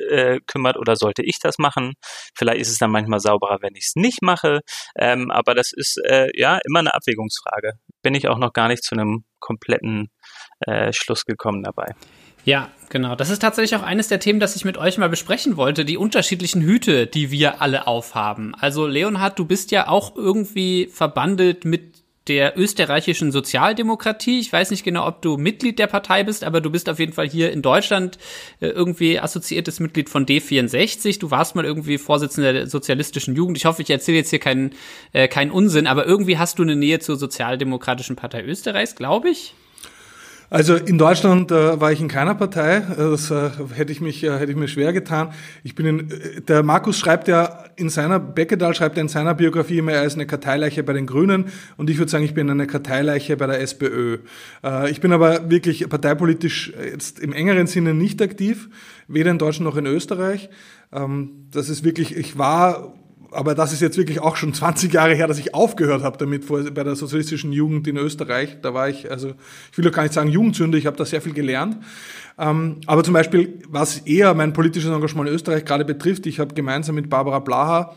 [0.08, 1.94] äh, kümmert oder sollte ich das machen?
[2.36, 4.60] Vielleicht ist es dann manchmal sauberer, wenn ich es nicht mache.
[4.96, 7.74] Ähm, aber das ist äh, ja immer eine Abwägungsfrage.
[8.02, 10.08] Bin ich auch noch gar nicht zu einem kompletten
[10.60, 11.94] äh, Schluss gekommen dabei.
[12.44, 13.14] Ja, genau.
[13.14, 15.84] Das ist tatsächlich auch eines der Themen, das ich mit euch mal besprechen wollte.
[15.84, 18.54] Die unterschiedlichen Hüte, die wir alle aufhaben.
[18.54, 24.38] Also Leonhard, du bist ja auch irgendwie verbandelt mit der österreichischen Sozialdemokratie.
[24.40, 27.12] Ich weiß nicht genau, ob du Mitglied der Partei bist, aber du bist auf jeden
[27.12, 28.18] Fall hier in Deutschland
[28.60, 31.18] äh, irgendwie assoziiertes Mitglied von D64.
[31.18, 33.56] Du warst mal irgendwie Vorsitzender der sozialistischen Jugend.
[33.56, 34.72] Ich hoffe, ich erzähle jetzt hier keinen,
[35.12, 39.54] äh, keinen Unsinn, aber irgendwie hast du eine Nähe zur Sozialdemokratischen Partei Österreichs, glaube ich.
[40.50, 42.80] Also in Deutschland äh, war ich in keiner Partei.
[42.96, 45.32] Das äh, hätte ich mich äh, hätte ich mir schwer getan.
[45.62, 49.34] Ich bin in, äh, der Markus schreibt ja in seiner Beckedahl schreibt er in seiner
[49.34, 52.48] Biografie immer, er ist eine Karteileiche bei den Grünen und ich würde sagen, ich bin
[52.48, 54.18] eine Karteileiche bei der SPÖ.
[54.64, 58.70] Äh, ich bin aber wirklich parteipolitisch jetzt im engeren Sinne nicht aktiv,
[59.06, 60.48] weder in Deutschland noch in Österreich.
[60.92, 62.94] Ähm, das ist wirklich, ich war
[63.30, 66.44] aber das ist jetzt wirklich auch schon 20 Jahre her, dass ich aufgehört habe damit
[66.44, 68.58] vor, bei der sozialistischen Jugend in Österreich.
[68.62, 69.34] Da war ich, also
[69.70, 71.78] ich will doch gar nicht sagen Jugendsünde, ich habe da sehr viel gelernt.
[72.38, 76.54] Ähm, aber zum Beispiel, was eher mein politisches Engagement in Österreich gerade betrifft, ich habe
[76.54, 77.96] gemeinsam mit Barbara Blaha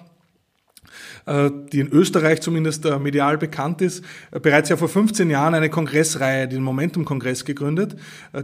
[1.25, 5.69] die in Österreich zumindest äh, medial bekannt ist, äh, bereits ja vor 15 Jahren eine
[5.69, 7.95] Kongressreihe, den Momentum-Kongress gegründet,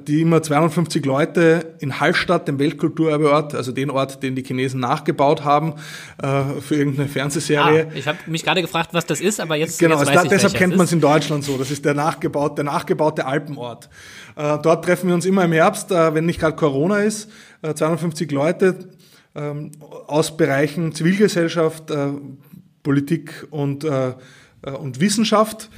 [0.08, 5.44] die immer 250 Leute in Hallstatt, dem Weltkulturerbeort, also den Ort, den die Chinesen nachgebaut
[5.44, 5.76] haben,
[6.18, 7.88] für irgendeine Fernsehserie.
[7.90, 10.30] Ah, ich habe mich gerade gefragt, was das ist, aber jetzt Genau, jetzt weiß da,
[10.30, 11.58] deshalb kennt man es in Deutschland so.
[11.58, 13.90] Das ist der nachgebaute, der nachgebaute Alpenort.
[14.36, 17.30] Dort treffen wir uns immer im Herbst, wenn nicht gerade Corona ist,
[17.62, 18.78] 250 Leute
[19.38, 19.72] ähm,
[20.08, 21.92] aus Bereichen Zivilgesellschaft,
[22.88, 24.14] Politik und, äh,
[24.62, 25.70] äh, und Wissenschaft,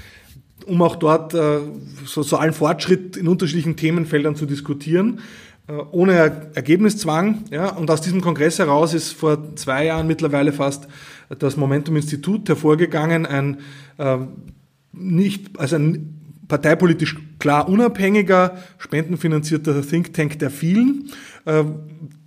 [0.67, 1.58] um auch dort äh,
[2.06, 5.22] so, so allen Fortschritt in unterschiedlichen Themenfeldern zu diskutieren
[5.67, 7.45] äh, ohne Ergebniszwang.
[7.50, 10.88] Ja, und aus diesem Kongress heraus ist vor zwei Jahren mittlerweile fast
[11.39, 13.58] das Momentum-Institut hervorgegangen, ein
[13.98, 14.17] äh,
[14.91, 16.18] nicht, also ein
[16.49, 21.09] parteipolitisch klar unabhängiger, spendenfinanzierter Think Tank der vielen.
[21.45, 21.63] Äh,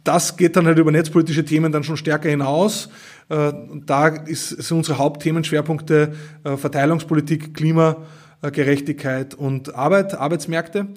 [0.04, 2.88] das geht dann halt über netzpolitische Themen dann schon stärker hinaus.
[3.28, 3.52] Äh,
[3.84, 10.88] da sind unsere Hauptthemenschwerpunkte äh, Verteilungspolitik, Klimagerechtigkeit und Arbeit, Arbeitsmärkte.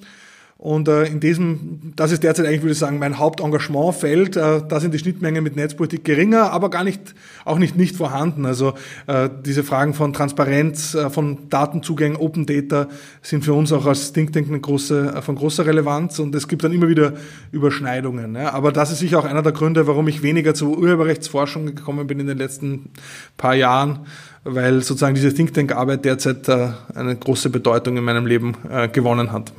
[0.57, 4.37] Und äh, in diesem, das ist derzeit eigentlich, würde ich sagen, mein Hauptengagementfeld.
[4.37, 7.13] Äh, da sind die Schnittmengen mit Netzpolitik geringer, aber gar nicht,
[7.43, 8.45] auch nicht nicht vorhanden.
[8.45, 8.73] Also
[9.07, 12.87] äh, diese Fragen von Transparenz, äh, von Datenzugängen, Open Data
[13.21, 16.47] sind für uns auch als Think Tank eine große, äh, von großer Relevanz und es
[16.47, 17.13] gibt dann immer wieder
[17.51, 18.35] Überschneidungen.
[18.35, 18.53] Ja.
[18.53, 22.21] Aber das ist sicher auch einer der Gründe, warum ich weniger zur Urheberrechtsforschung gekommen bin
[22.21, 22.91] in den letzten
[23.35, 24.05] paar Jahren,
[24.45, 28.87] weil sozusagen diese Think Tank Arbeit derzeit äh, eine große Bedeutung in meinem Leben äh,
[28.87, 29.51] gewonnen hat.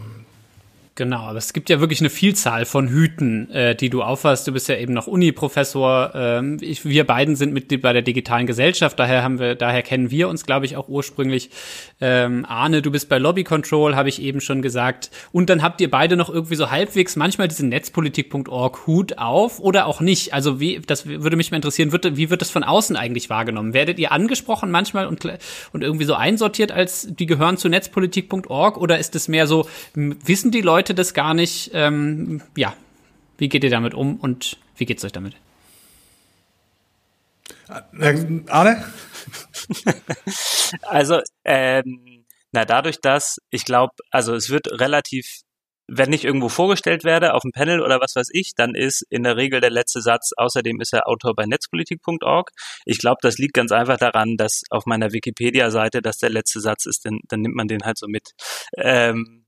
[0.96, 4.48] Genau, aber es gibt ja wirklich eine Vielzahl von Hüten, äh, die du aufhast.
[4.48, 6.12] Du bist ja eben noch Uni-Professor.
[6.14, 10.10] Ähm, ich, wir beiden sind Mitglied bei der digitalen Gesellschaft, daher haben wir, daher kennen
[10.10, 11.50] wir uns, glaube ich, auch ursprünglich.
[12.00, 15.10] Ähm, Arne, du bist bei Lobby Control, habe ich eben schon gesagt.
[15.32, 19.84] Und dann habt ihr beide noch irgendwie so halbwegs manchmal diesen Netzpolitik.org Hut auf oder
[19.84, 20.32] auch nicht.
[20.32, 23.74] Also wie, das würde mich mal interessieren, wird, wie wird das von außen eigentlich wahrgenommen?
[23.74, 25.22] Werdet ihr angesprochen manchmal und,
[25.74, 30.50] und irgendwie so einsortiert als die gehören zu Netzpolitik.org oder ist es mehr so, wissen
[30.50, 31.72] die Leute, Leute das gar nicht.
[31.74, 32.72] Ähm, ja,
[33.38, 35.34] wie geht ihr damit um und wie geht es euch damit?
[37.98, 38.14] Äh,
[38.46, 38.84] Arne?
[40.82, 45.40] also, ähm, na, dadurch, dass ich glaube, also es wird relativ,
[45.88, 49.24] wenn ich irgendwo vorgestellt werde auf dem Panel oder was weiß ich, dann ist in
[49.24, 52.52] der Regel der letzte Satz, außerdem ist er Autor bei netzpolitik.org.
[52.84, 56.86] Ich glaube, das liegt ganz einfach daran, dass auf meiner Wikipedia-Seite das der letzte Satz
[56.86, 58.34] ist, denn dann nimmt man den halt so mit.
[58.76, 59.46] Ähm,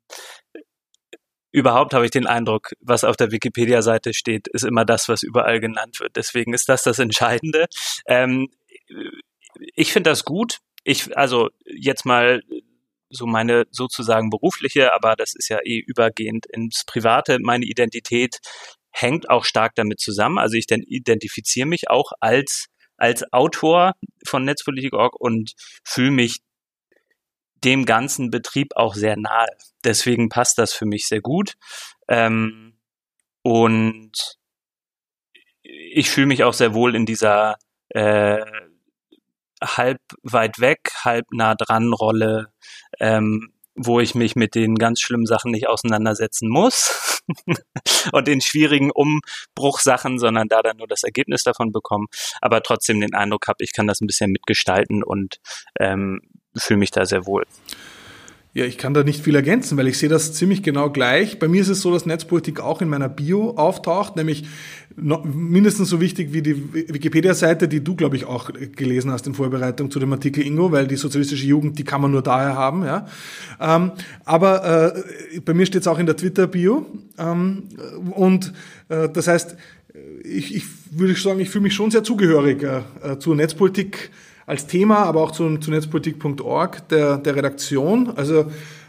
[1.50, 5.61] überhaupt habe ich den Eindruck, was auf der Wikipedia-Seite steht, ist immer das, was überall
[5.61, 6.16] genannt wird.
[6.16, 7.66] Deswegen ist das das Entscheidende.
[8.06, 8.48] Ähm,
[9.74, 10.58] ich finde das gut.
[10.84, 12.42] Ich, also jetzt mal
[13.11, 17.38] so meine sozusagen berufliche, aber das ist ja eh übergehend ins Private.
[17.40, 18.38] Meine Identität
[18.90, 20.38] hängt auch stark damit zusammen.
[20.38, 22.66] Also ich identifiziere mich auch als
[22.98, 23.92] als Autor
[24.26, 25.52] von Netzpolitik.org und
[25.84, 26.40] fühle mich
[27.64, 29.49] dem ganzen Betrieb auch sehr nahe.
[29.85, 31.55] Deswegen passt das für mich sehr gut.
[32.09, 32.79] Ähm,
[33.42, 34.38] und
[35.62, 37.57] ich fühle mich auch sehr wohl in dieser
[37.90, 38.44] äh,
[39.62, 42.53] halb weit weg, halb nah dran Rolle,
[43.01, 47.23] ähm, wo ich mich mit den ganz schlimmen Sachen nicht auseinandersetzen muss
[48.12, 52.07] und den schwierigen Umbruchsachen, sondern da dann nur das Ergebnis davon bekommen,
[52.40, 55.38] aber trotzdem den Eindruck habe, ich kann das ein bisschen mitgestalten und
[55.79, 56.21] ähm,
[56.64, 57.44] fühle mich da sehr wohl.
[58.55, 61.38] Ja, ich kann da nicht viel ergänzen, weil ich sehe das ziemlich genau gleich.
[61.38, 64.47] Bei mir ist es so, dass Netzpolitik auch in meiner Bio auftaucht, nämlich
[64.97, 69.90] mindestens so wichtig wie die Wikipedia-Seite, die du, glaube ich, auch gelesen hast in Vorbereitung
[69.90, 72.85] zu dem Artikel Ingo, weil die sozialistische Jugend, die kann man nur daher haben.
[72.85, 73.07] Ja.
[73.61, 73.92] Ähm,
[74.25, 76.85] aber äh, bei mir steht es auch in der Twitter-Bio.
[77.16, 77.64] Ähm,
[78.11, 78.55] und
[78.88, 79.57] äh, das heißt,
[80.25, 84.11] ich, ich würde sagen, ich fühle mich schon sehr zugehörig äh, zur Netzpolitik
[84.48, 88.14] als Thema, aber auch zu, zu netzpolitik.org, der, der Redaktion.
[88.16, 88.46] Also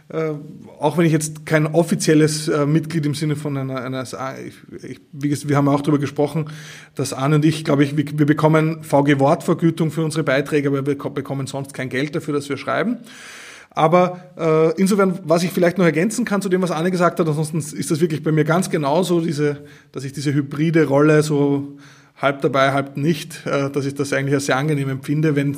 [0.07, 0.31] äh,
[0.79, 4.03] auch wenn ich jetzt kein offizielles äh, Mitglied im Sinne von einer, einer
[4.45, 6.45] ich, ich, wie, wir haben auch darüber gesprochen,
[6.95, 10.87] dass Arne und ich, glaube ich, wir, wir bekommen VG Wortvergütung für unsere Beiträge, aber
[10.87, 12.99] wir bekommen sonst kein Geld dafür, dass wir schreiben.
[13.71, 17.27] Aber äh, insofern, was ich vielleicht noch ergänzen kann zu dem, was Arne gesagt hat,
[17.27, 21.77] ansonsten ist das wirklich bei mir ganz genauso, diese, dass ich diese hybride Rolle so
[22.21, 25.57] halb dabei, halb nicht, äh, dass ich das eigentlich sehr angenehm empfinde, wenn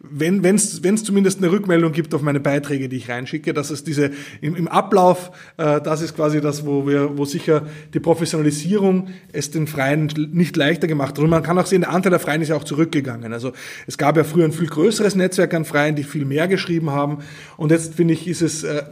[0.00, 3.70] wenn es wenn es zumindest eine Rückmeldung gibt auf meine Beiträge, die ich reinschicke, dass
[3.70, 4.10] es diese
[4.40, 9.50] im, im Ablauf, äh, das ist quasi das, wo wir wo sicher die Professionalisierung es
[9.50, 11.20] den Freien nicht leichter gemacht hat.
[11.20, 13.32] Und man kann auch sehen, der Anteil der Freien ist ja auch zurückgegangen.
[13.32, 13.52] Also
[13.86, 17.18] es gab ja früher ein viel größeres Netzwerk an Freien, die viel mehr geschrieben haben.
[17.56, 18.82] Und jetzt finde ich, ist es äh,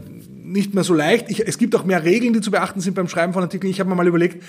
[0.43, 1.31] nicht mehr so leicht.
[1.31, 3.71] Ich, es gibt auch mehr Regeln, die zu beachten sind beim Schreiben von Artikeln.
[3.71, 4.43] Ich habe mir mal überlegt,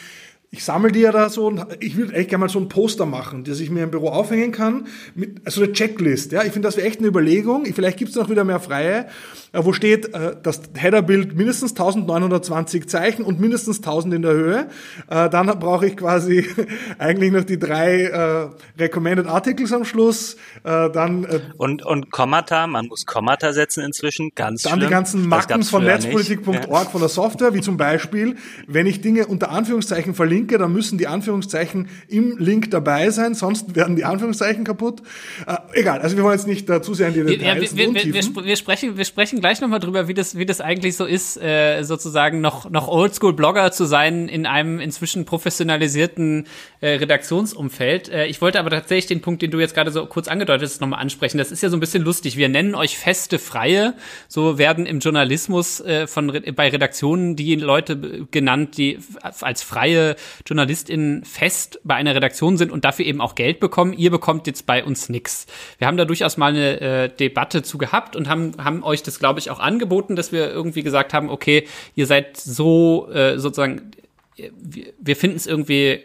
[0.54, 3.06] ich sammle die ja da so und ich würde echt gerne mal so ein Poster
[3.06, 6.34] machen, das ich mir im Büro aufhängen kann, mit so also eine Checklist.
[6.34, 7.66] Ja, ich finde, das wäre echt eine Überlegung.
[7.74, 9.08] Vielleicht gibt es noch wieder mehr freie,
[9.54, 14.68] äh, wo steht, äh, das Headerbild mindestens 1920 Zeichen und mindestens 1000 in der Höhe.
[15.10, 16.46] Äh, dann brauche ich quasi
[16.98, 20.36] eigentlich noch die drei äh, Recommended Articles am Schluss.
[20.66, 24.88] Äh, dann äh, und und Kommata, man muss Kommata setzen inzwischen, ganz Dann schlimm.
[24.88, 26.80] die ganzen Macken von netzpolitik.org ja.
[26.90, 28.36] von der Software, wie zum Beispiel,
[28.68, 33.34] wenn ich Dinge unter Anführungszeichen verlinke, verlinke, dann müssen die Anführungszeichen im Link dabei sein,
[33.34, 35.02] sonst werden die Anführungszeichen kaputt.
[35.48, 37.94] Äh, egal, also wir wollen jetzt nicht äh, zu sehr in die Details ja, wir,
[37.94, 41.06] wir, wir, wir, sprechen, wir sprechen gleich nochmal drüber, wie das, wie das eigentlich so
[41.06, 46.46] ist, äh, sozusagen noch, noch Oldschool-Blogger zu sein in einem inzwischen professionalisierten
[46.82, 48.10] äh, Redaktionsumfeld.
[48.10, 50.82] Äh, ich wollte aber tatsächlich den Punkt, den du jetzt gerade so kurz angedeutet hast,
[50.82, 51.38] nochmal ansprechen.
[51.38, 52.38] Das ist ja so ein bisschen lustig.
[52.38, 53.94] Wir nennen euch feste Freie.
[54.28, 60.16] So werden im Journalismus äh, von bei Redaktionen die Leute genannt, die als freie
[60.48, 63.94] JournalistInnen fest bei einer Redaktion sind und dafür eben auch Geld bekommen.
[63.94, 65.48] Ihr bekommt jetzt bei uns nichts.
[65.78, 69.20] Wir haben da durchaus mal eine äh, Debatte zu gehabt und haben, haben euch das,
[69.20, 73.92] glaube ich, auch angeboten, dass wir irgendwie gesagt haben, okay, ihr seid so äh, sozusagen,
[74.36, 76.04] wir, wir finden es irgendwie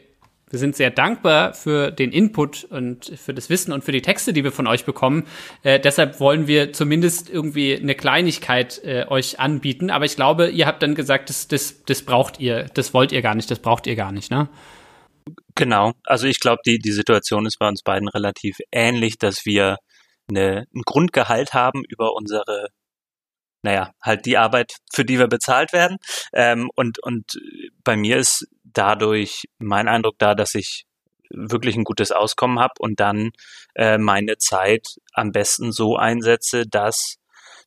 [0.57, 4.33] wir sind sehr dankbar für den Input und für das Wissen und für die Texte,
[4.33, 5.27] die wir von euch bekommen.
[5.63, 9.91] Äh, deshalb wollen wir zumindest irgendwie eine Kleinigkeit äh, euch anbieten.
[9.91, 13.21] Aber ich glaube, ihr habt dann gesagt, das, das, das braucht ihr, das wollt ihr
[13.21, 14.49] gar nicht, das braucht ihr gar nicht, ne?
[15.55, 15.93] Genau.
[16.05, 19.77] Also ich glaube, die, die Situation ist bei uns beiden relativ ähnlich, dass wir
[20.31, 22.69] eine, ein Grundgehalt haben über unsere
[23.63, 25.99] naja, halt die Arbeit, für die wir bezahlt werden.
[26.33, 27.25] Ähm, und, und
[27.83, 28.47] bei mir ist
[28.77, 30.85] dadurch mein Eindruck da, dass ich
[31.31, 33.31] wirklich ein gutes Auskommen habe und dann
[33.75, 37.17] äh, meine Zeit am besten so einsetze, dass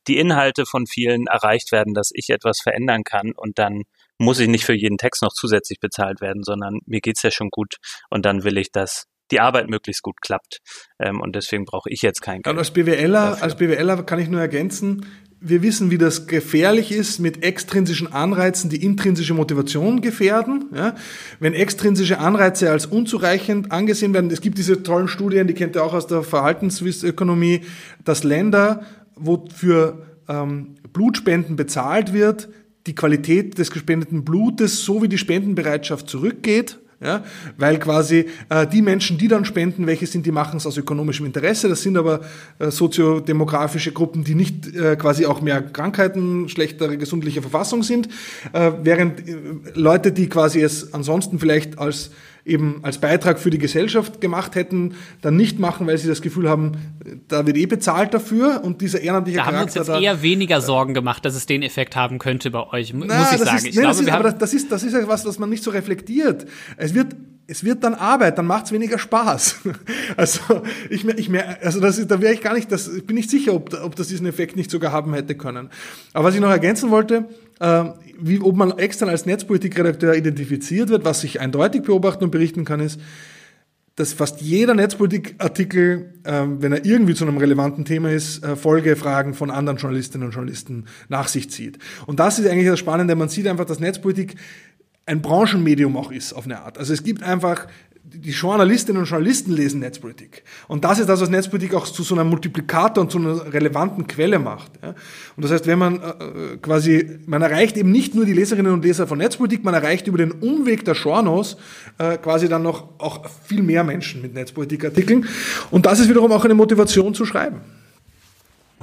[0.08, 3.82] die Inhalte von vielen erreicht werden, dass ich etwas verändern kann und dann
[4.18, 7.50] muss ich nicht für jeden Text noch zusätzlich bezahlt werden, sondern mir geht's ja schon
[7.50, 7.76] gut
[8.08, 10.58] und dann will ich, dass die Arbeit möglichst gut klappt.
[10.98, 12.52] Ähm, und deswegen brauche ich jetzt kein Geld.
[12.52, 15.06] Und als BWLer, als BWLer kann ich nur ergänzen,
[15.40, 20.66] wir wissen, wie das gefährlich ist mit extrinsischen Anreizen, die intrinsische Motivation gefährden.
[20.74, 20.94] Ja?
[21.38, 25.84] Wenn extrinsische Anreize als unzureichend angesehen werden, es gibt diese tollen Studien, die kennt ihr
[25.84, 27.62] auch aus der Verhaltensökonomie,
[28.04, 28.82] dass Länder,
[29.16, 32.50] wo für ähm, Blutspenden bezahlt wird,
[32.86, 37.24] die Qualität des gespendeten Blutes sowie die Spendenbereitschaft zurückgeht ja,
[37.56, 41.24] weil quasi äh, die Menschen, die dann spenden, welche sind, die machen es aus ökonomischem
[41.24, 41.68] Interesse.
[41.68, 42.20] Das sind aber
[42.58, 48.08] äh, soziodemografische Gruppen, die nicht äh, quasi auch mehr Krankheiten, schlechtere gesundliche Verfassung sind,
[48.52, 49.36] äh, während äh,
[49.74, 52.10] Leute, die quasi es ansonsten vielleicht als
[52.50, 56.48] eben als Beitrag für die Gesellschaft gemacht hätten, dann nicht machen, weil sie das Gefühl
[56.48, 56.72] haben,
[57.28, 59.60] da wird eh bezahlt dafür und dieser ehrenamtliche da Charakter.
[59.60, 62.50] haben wir uns jetzt da, eher weniger Sorgen gemacht, dass es den Effekt haben könnte
[62.50, 63.56] bei euch, muss na, ich sagen.
[63.56, 65.48] Ist, ich nee, glaube, das ist, aber das ist, das ist ja was, was man
[65.48, 66.46] nicht so reflektiert.
[66.76, 67.14] Es wird
[67.50, 69.60] es wird dann Arbeit, dann macht es weniger Spaß.
[70.16, 73.16] Also ich, ich mehr, also das ist, da wäre ich gar nicht, das ich bin
[73.16, 75.70] nicht sicher, ob, ob das diesen Effekt nicht sogar haben hätte können.
[76.12, 77.28] Aber was ich noch ergänzen wollte,
[77.60, 77.84] äh,
[78.20, 82.80] wie, ob man extern als Netzpolitikredakteur identifiziert wird, was ich eindeutig beobachten und berichten kann,
[82.80, 83.00] ist,
[83.96, 89.34] dass fast jeder Netzpolitikartikel, äh, wenn er irgendwie zu einem relevanten Thema ist, äh, Folgefragen
[89.34, 91.78] von anderen Journalistinnen und Journalisten nach sich zieht.
[92.06, 93.14] Und das ist eigentlich das Spannende.
[93.14, 94.36] Man sieht einfach, dass Netzpolitik
[95.06, 96.78] ein Branchenmedium auch ist auf eine Art.
[96.78, 97.66] Also es gibt einfach
[98.02, 100.42] die Journalistinnen und Journalisten lesen Netzpolitik.
[100.68, 104.06] Und das ist das, was Netzpolitik auch zu so einem Multiplikator und zu einer relevanten
[104.06, 104.72] Quelle macht.
[105.36, 108.84] Und das heißt, wenn man äh, quasi, man erreicht eben nicht nur die Leserinnen und
[108.84, 111.56] Leser von Netzpolitik, man erreicht über den Umweg der Journos
[111.98, 115.26] äh, quasi dann noch auch viel mehr Menschen mit Netzpolitikartikeln.
[115.70, 117.60] Und das ist wiederum auch eine Motivation zu schreiben.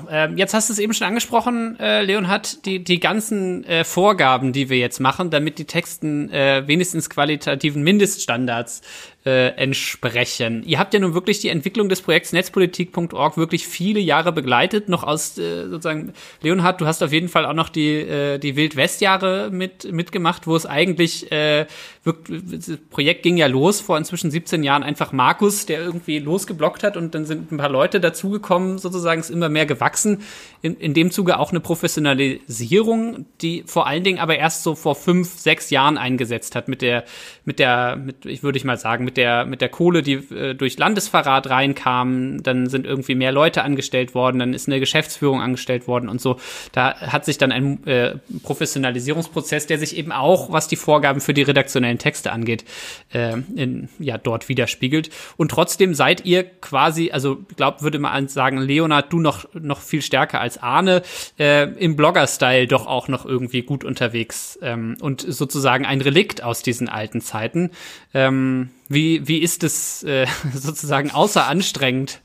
[0.09, 4.53] Ähm, jetzt hast du es eben schon angesprochen, äh, Leonhard, die, die ganzen äh, Vorgaben,
[4.53, 8.81] die wir jetzt machen, damit die Texten äh, wenigstens qualitativen Mindeststandards
[9.27, 10.63] äh, entsprechen.
[10.65, 15.03] Ihr habt ja nun wirklich die Entwicklung des Projekts Netzpolitik.org wirklich viele Jahre begleitet, noch
[15.03, 19.49] aus äh, sozusagen, Leonhard, du hast auf jeden Fall auch noch die, äh, die Wild-West-Jahre
[19.51, 21.65] mit, mitgemacht, wo es eigentlich, äh,
[22.05, 26.83] wirklich, das Projekt ging ja los vor inzwischen 17 Jahren, einfach Markus, der irgendwie losgeblockt
[26.83, 30.21] hat und dann sind ein paar Leute dazugekommen, sozusagen ist immer mehr gewachsen.
[30.61, 34.95] In, in dem Zuge auch eine Professionalisierung, die vor allen Dingen aber erst so vor
[34.95, 37.03] fünf, sechs Jahren eingesetzt hat mit der,
[37.43, 40.13] mit der, mit, ich würde ich mal sagen, mit mit der, mit der Kohle, die
[40.13, 45.41] äh, durch Landesverrat reinkam, dann sind irgendwie mehr Leute angestellt worden, dann ist eine Geschäftsführung
[45.41, 46.37] angestellt worden und so.
[46.71, 51.33] Da hat sich dann ein äh, Professionalisierungsprozess, der sich eben auch, was die Vorgaben für
[51.33, 52.63] die redaktionellen Texte angeht,
[53.11, 55.09] äh, in, ja, dort widerspiegelt.
[55.35, 60.03] Und trotzdem seid ihr quasi, also glaub, würde man sagen, Leonard, du noch, noch viel
[60.03, 61.01] stärker als Arne,
[61.39, 66.61] äh, im Blogger-Style doch auch noch irgendwie gut unterwegs ähm, und sozusagen ein Relikt aus
[66.61, 67.71] diesen alten Zeiten.
[68.13, 72.21] Ähm, wie, wie ist es äh, sozusagen außer anstrengend?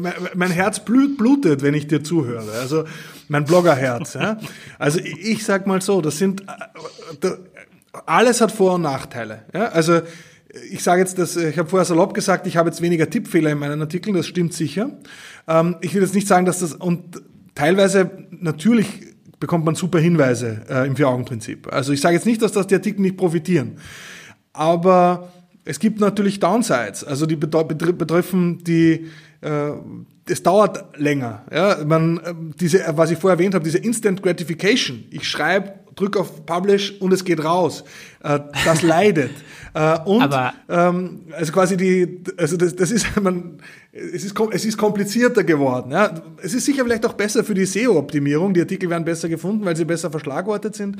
[0.00, 2.52] Mein, mein Herz blut, blutet, wenn ich dir zuhöre.
[2.52, 2.84] Also
[3.28, 4.14] mein Bloggerherz.
[4.14, 4.38] ja.
[4.78, 6.42] Also ich, ich sag mal so, das sind
[7.20, 7.28] äh,
[8.06, 9.42] alles hat Vor- und Nachteile.
[9.52, 9.68] Ja.
[9.68, 10.00] Also
[10.70, 13.58] ich sage jetzt, dass ich habe vorher salopp gesagt, ich habe jetzt weniger Tippfehler in
[13.58, 14.90] meinen Artikeln, das stimmt sicher.
[15.48, 17.22] Ähm, ich will jetzt nicht sagen, dass das und
[17.54, 18.86] teilweise natürlich
[19.40, 21.72] bekommt man super Hinweise äh, im Vier-Augen-Prinzip.
[21.72, 23.78] Also ich sage jetzt nicht, dass das die Artikel nicht profitieren,
[24.52, 25.32] aber
[25.64, 29.08] es gibt natürlich Downsides, also die betreffen die,
[29.40, 29.72] äh,
[30.26, 31.44] es dauert länger.
[31.52, 35.04] Ja, man, äh, diese, was ich vorher erwähnt habe, diese Instant Gratification.
[35.10, 37.84] Ich schreibe, drücke auf Publish und es geht raus.
[38.22, 39.32] Äh, das leidet.
[39.74, 43.58] Äh, und Aber ähm, also quasi die, also das, das ist man,
[43.92, 45.92] es ist es ist komplizierter geworden.
[45.92, 46.14] Ja.
[46.42, 48.54] Es ist sicher vielleicht auch besser für die SEO-Optimierung.
[48.54, 50.96] Die Artikel werden besser gefunden, weil sie besser verschlagwortet sind.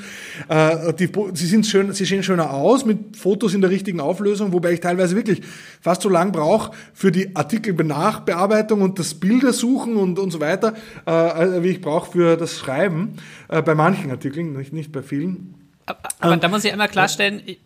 [0.48, 4.52] Äh, die, sie sind schön, sie sehen schöner aus mit Fotos in der richtigen Auflösung,
[4.52, 5.42] wobei ich teilweise wirklich
[5.80, 10.74] fast so lang brauche für die Artikelnachbearbeitung und das Bilder suchen und und so weiter,
[11.06, 13.14] äh, wie ich brauche für das Schreiben
[13.48, 15.54] äh, bei manchen Artikeln, nicht, nicht bei vielen.
[15.86, 17.56] Aber, aber ähm, da muss ich einmal klarstellen, äh,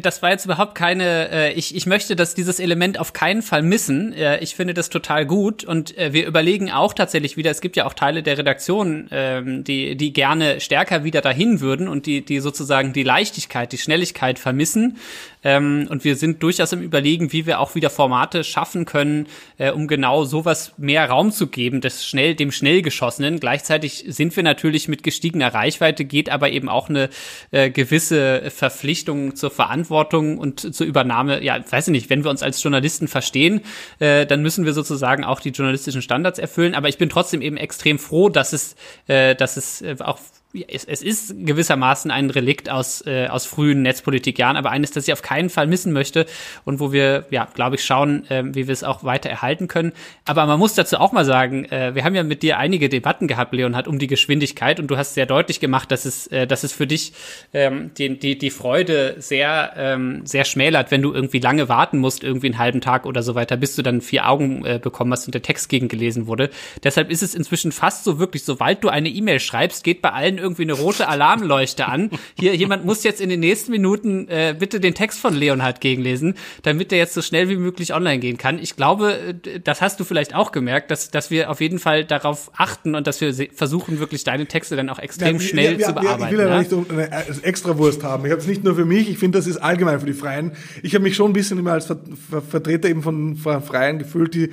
[0.00, 3.62] das war jetzt überhaupt keine, äh, ich, ich möchte dass dieses Element auf keinen Fall
[3.62, 4.12] missen.
[4.12, 7.76] Äh, ich finde das total gut und äh, wir überlegen auch tatsächlich wieder, es gibt
[7.76, 12.24] ja auch Teile der Redaktion, ähm, die, die gerne stärker wieder dahin würden und die,
[12.24, 14.98] die sozusagen die Leichtigkeit, die Schnelligkeit vermissen.
[15.42, 19.26] Ähm, und wir sind durchaus im Überlegen, wie wir auch wieder Formate schaffen können,
[19.58, 23.40] äh, um genau sowas mehr Raum zu geben, das schnell, dem Schnellgeschossenen.
[23.40, 27.10] Gleichzeitig sind wir natürlich mit gestiegener Reichweite, geht aber eben auch eine
[27.50, 31.42] äh, gewisse Verpflichtung zur Verantwortung und zur Übernahme.
[31.42, 33.62] Ja, weiß ich nicht, wenn wir uns als Journalisten verstehen,
[33.98, 36.74] äh, dann müssen wir sozusagen auch die journalistischen Standards erfüllen.
[36.74, 38.76] Aber ich bin trotzdem eben extrem froh, dass es,
[39.08, 40.20] äh, dass es äh, auch
[40.68, 45.12] es, es ist gewissermaßen ein Relikt aus, äh, aus frühen Netzpolitikjahren, aber eines, das ich
[45.12, 46.26] auf keinen Fall missen möchte
[46.64, 49.92] und wo wir, ja, glaube ich, schauen, äh, wie wir es auch weiter erhalten können.
[50.24, 53.28] Aber man muss dazu auch mal sagen, äh, wir haben ja mit dir einige Debatten
[53.28, 56.64] gehabt, Leonhard, um die Geschwindigkeit und du hast sehr deutlich gemacht, dass es, äh, dass
[56.64, 57.12] es für dich
[57.52, 62.24] ähm, die, die, die Freude sehr, ähm, sehr schmälert, wenn du irgendwie lange warten musst,
[62.24, 65.26] irgendwie einen halben Tag oder so weiter, bis du dann vier Augen äh, bekommen hast
[65.26, 66.50] und der Text gegengelesen wurde.
[66.82, 70.38] Deshalb ist es inzwischen fast so wirklich, sobald du eine E-Mail schreibst, geht bei allen
[70.46, 72.10] irgendwie eine rote Alarmleuchte an.
[72.38, 76.34] Hier, jemand muss jetzt in den nächsten Minuten äh, bitte den Text von Leonhard gegenlesen,
[76.62, 78.58] damit der jetzt so schnell wie möglich online gehen kann.
[78.58, 82.04] Ich glaube, äh, das hast du vielleicht auch gemerkt, dass, dass wir auf jeden Fall
[82.04, 85.78] darauf achten und dass wir versuchen, wirklich deine Texte dann auch extrem ja, schnell ja,
[85.78, 86.24] ja, zu bearbeiten.
[86.24, 88.24] ich will ja, nicht so eine Extrawurst haben.
[88.24, 90.52] Ich habe es nicht nur für mich, ich finde, das ist allgemein für die Freien.
[90.82, 91.98] Ich habe mich schon ein bisschen immer als Ver
[92.30, 94.50] Ver Vertreter eben von, von Freien gefühlt, die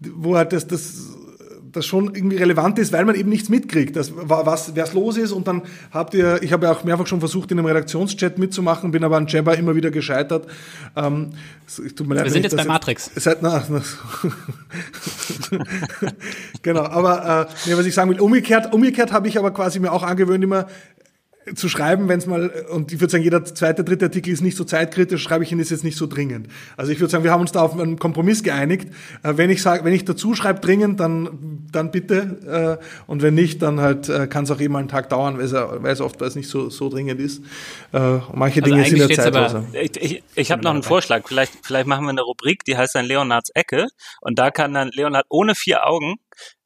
[0.00, 1.16] wo halt das, das
[1.72, 5.32] das schon irgendwie relevant ist, weil man eben nichts mitkriegt, das, was, was los ist.
[5.32, 8.90] Und dann habt ihr, ich habe ja auch mehrfach schon versucht, in einem Redaktionschat mitzumachen,
[8.90, 10.46] bin aber an Jabba immer wieder gescheitert.
[10.96, 11.30] Ähm,
[11.76, 13.10] leid, Wir sind jetzt bei Matrix.
[13.14, 13.82] Seit, na, na,
[16.62, 19.92] genau, aber äh, nee, was ich sagen will, umgekehrt, umgekehrt habe ich aber quasi mir
[19.92, 20.66] auch angewöhnt, immer
[21.54, 24.56] zu schreiben, wenn es mal, und ich würde sagen, jeder zweite, dritte Artikel ist nicht
[24.56, 26.48] so zeitkritisch, schreibe ich ihn, ist jetzt nicht so dringend.
[26.76, 28.88] Also ich würde sagen, wir haben uns da auf einen Kompromiss geeinigt.
[29.22, 32.78] Äh, wenn ich sage, wenn ich dazu schreibe dringend, dann, dann bitte.
[32.80, 35.38] Äh, und wenn nicht, dann halt äh, kann es auch eben mal einen Tag dauern,
[35.38, 35.44] weil
[35.92, 37.42] es, oft weil es nicht so, so dringend ist.
[37.92, 39.64] Und manche also Dinge sind ja zeitloser.
[39.72, 41.26] Ich, ich, ich habe noch einen Vorschlag.
[41.26, 43.88] Vielleicht, vielleicht machen wir eine Rubrik, die heißt dann Leonards Ecke.
[44.20, 46.16] Und da kann dann Leonard ohne vier Augen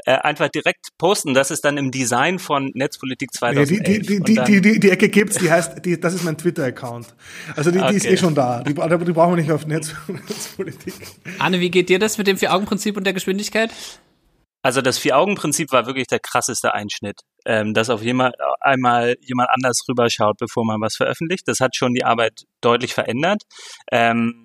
[0.05, 1.35] äh, einfach direkt posten.
[1.35, 3.71] Das ist dann im Design von Netzpolitik 2011.
[3.71, 7.15] Nee, die, die, die, die, die, Ecke gibt's, die heißt, die, das ist mein Twitter-Account.
[7.57, 7.91] Also die, okay.
[7.91, 8.63] die ist eh schon da.
[8.63, 10.95] Die, die brauchen wir nicht auf Netz, Netzpolitik.
[11.39, 13.71] Anne, wie geht dir das mit dem Vier-Augen-Prinzip und der Geschwindigkeit?
[14.63, 19.83] Also das Vier-Augen-Prinzip war wirklich der krasseste Einschnitt, ähm, dass auf jemand, einmal jemand anders
[19.89, 21.47] rüberschaut, bevor man was veröffentlicht.
[21.47, 23.43] Das hat schon die Arbeit deutlich verändert.
[23.93, 24.44] Ähm,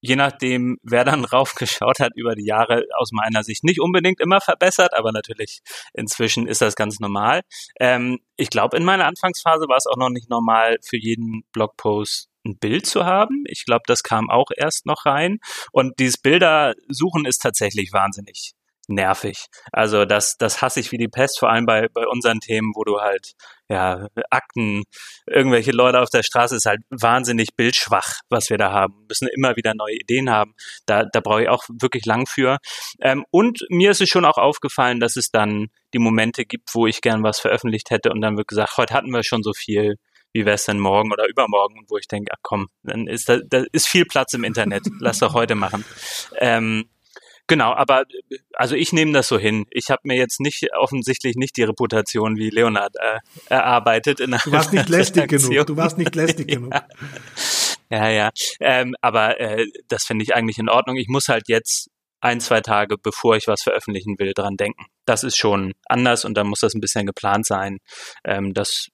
[0.00, 4.40] je nachdem, wer dann raufgeschaut hat über die Jahre, aus meiner Sicht nicht unbedingt immer
[4.40, 5.60] verbessert, aber natürlich
[5.94, 7.42] inzwischen ist das ganz normal.
[7.80, 12.28] Ähm, ich glaube, in meiner Anfangsphase war es auch noch nicht normal, für jeden Blogpost
[12.44, 13.44] ein Bild zu haben.
[13.46, 15.38] Ich glaube, das kam auch erst noch rein.
[15.72, 18.54] Und dieses Bildersuchen ist tatsächlich wahnsinnig
[18.88, 19.46] nervig.
[19.72, 22.84] Also das, das hasse ich wie die Pest, vor allem bei, bei unseren Themen, wo
[22.84, 23.34] du halt,
[23.68, 24.84] ja, Akten,
[25.26, 28.94] irgendwelche Leute auf der Straße ist halt wahnsinnig bildschwach, was wir da haben.
[28.94, 30.54] Wir müssen immer wieder neue Ideen haben.
[30.86, 32.58] Da, da brauche ich auch wirklich lang für.
[33.00, 36.86] Ähm, und mir ist es schon auch aufgefallen, dass es dann die Momente gibt, wo
[36.86, 39.96] ich gern was veröffentlicht hätte und dann wird gesagt, heute hatten wir schon so viel,
[40.32, 41.78] wie wäre es denn morgen oder übermorgen?
[41.78, 44.84] Und wo ich denke, ach komm, dann ist da, da ist viel Platz im Internet,
[45.00, 45.84] lass doch heute machen.
[46.38, 46.88] Ähm,
[47.48, 48.04] Genau, aber
[48.52, 49.64] also ich nehme das so hin.
[49.70, 53.18] Ich habe mir jetzt nicht offensichtlich nicht die Reputation wie Leonard äh,
[53.48, 54.20] erarbeitet.
[54.20, 55.66] In du warst nicht lästig genug.
[55.66, 56.74] Du warst nicht lästig genug.
[57.90, 58.30] Ja, ja.
[58.60, 60.96] Ähm, aber äh, das finde ich eigentlich in Ordnung.
[60.96, 61.88] Ich muss halt jetzt
[62.20, 64.84] ein, zwei Tage, bevor ich was veröffentlichen will, dran denken.
[65.06, 67.78] Das ist schon anders und da muss das ein bisschen geplant sein.
[68.24, 68.88] Ähm, das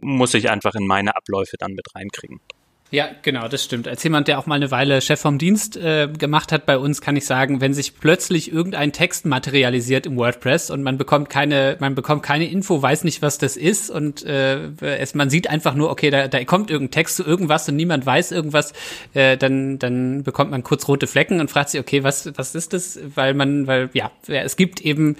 [0.00, 2.40] muss ich einfach in meine Abläufe dann mit reinkriegen.
[2.94, 3.88] Ja, genau, das stimmt.
[3.88, 7.00] Als jemand, der auch mal eine Weile Chef vom Dienst äh, gemacht hat bei uns,
[7.00, 11.76] kann ich sagen, wenn sich plötzlich irgendein Text materialisiert im WordPress und man bekommt keine,
[11.80, 15.74] man bekommt keine Info, weiß nicht, was das ist und äh, es, man sieht einfach
[15.74, 18.72] nur, okay, da, da kommt irgendein Text zu irgendwas und niemand weiß irgendwas,
[19.12, 22.74] äh, dann, dann bekommt man kurz rote Flecken und fragt sich, okay, was, was ist
[22.74, 23.00] das?
[23.16, 25.16] Weil man, weil ja, es gibt eben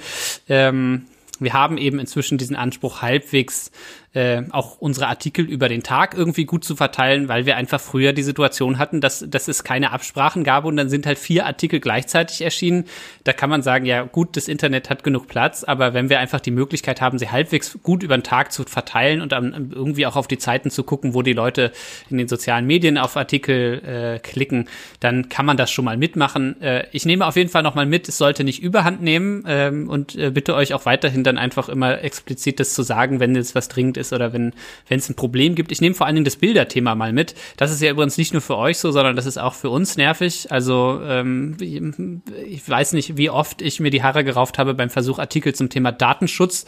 [0.49, 1.07] ähm,
[1.41, 3.73] wir haben eben inzwischen diesen Anspruch, halbwegs
[4.15, 8.13] äh, auch unsere Artikel über den Tag irgendwie gut zu verteilen, weil wir einfach früher
[8.13, 11.81] die Situation hatten, dass, dass es keine Absprachen gab und dann sind halt vier Artikel
[11.81, 12.85] gleichzeitig erschienen.
[13.25, 16.39] Da kann man sagen, ja gut, das Internet hat genug Platz, aber wenn wir einfach
[16.39, 20.15] die Möglichkeit haben, sie halbwegs gut über den Tag zu verteilen und dann irgendwie auch
[20.15, 21.73] auf die Zeiten zu gucken, wo die Leute
[22.09, 24.69] in den sozialen Medien auf Artikel äh, klicken,
[25.01, 26.63] dann kann man das schon mal mitmachen.
[26.63, 29.89] Äh, ich nehme auf jeden Fall noch mal mit, es sollte nicht überhand nehmen ähm,
[29.89, 33.57] und äh, bitte euch auch weiterhin dann einfach immer explizit das zu sagen, wenn jetzt
[33.57, 34.53] was dringend ist ist oder wenn
[34.89, 35.73] wenn es ein Problem gibt.
[35.73, 37.35] Ich nehme vor allen Dingen das Bilderthema mal mit.
[37.57, 39.97] Das ist ja übrigens nicht nur für euch so, sondern das ist auch für uns
[39.97, 40.51] nervig.
[40.51, 45.19] Also ähm, ich weiß nicht, wie oft ich mir die Haare gerauft habe beim Versuch,
[45.19, 46.67] Artikel zum Thema Datenschutz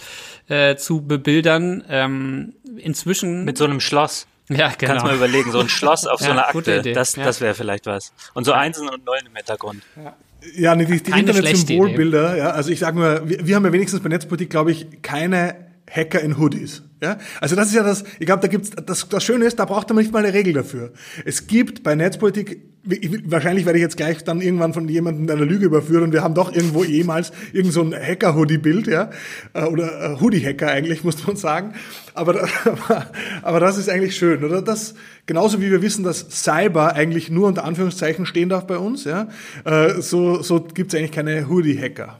[0.49, 1.84] äh, zu bebildern.
[1.89, 4.26] Ähm, inzwischen mit so einem Schloss.
[4.49, 4.93] Ja, genau.
[4.93, 7.24] Kannst mal überlegen, so ein Schloss auf ja, so einer Akte, das, ja.
[7.24, 8.12] das wäre vielleicht was.
[8.34, 9.82] Und so Einsen und Nullen im Hintergrund.
[9.97, 10.16] Ja.
[10.55, 14.09] Ja, die, die Internet-Symbolbilder, ja, also ich sage nur, wir, wir haben ja wenigstens bei
[14.09, 15.57] Netzpolitik, glaube ich, keine
[15.91, 16.82] Hacker in Hoodies.
[17.03, 17.18] Ja?
[17.40, 19.88] Also das ist ja das, ich glaube, da gibt's das, das Schöne ist, da braucht
[19.90, 20.92] man nicht mal eine Regel dafür.
[21.24, 22.62] Es gibt bei Netzpolitik,
[23.24, 26.34] wahrscheinlich werde ich jetzt gleich dann irgendwann von jemandem einer Lüge überführt und wir haben
[26.34, 29.11] doch irgendwo jemals irgend so ein Hacker-Hoodie-Bild, ja,
[29.53, 31.74] äh, oder äh, Hoodie-Hacker eigentlich, muss man sagen.
[32.14, 33.07] Aber, aber,
[33.42, 34.62] aber das ist eigentlich schön, oder?
[34.62, 34.94] Das,
[35.26, 39.28] genauso wie wir wissen, dass Cyber eigentlich nur unter Anführungszeichen stehen darf bei uns, ja,
[39.64, 42.18] äh, so, so gibt's eigentlich keine Hoodie-Hacker.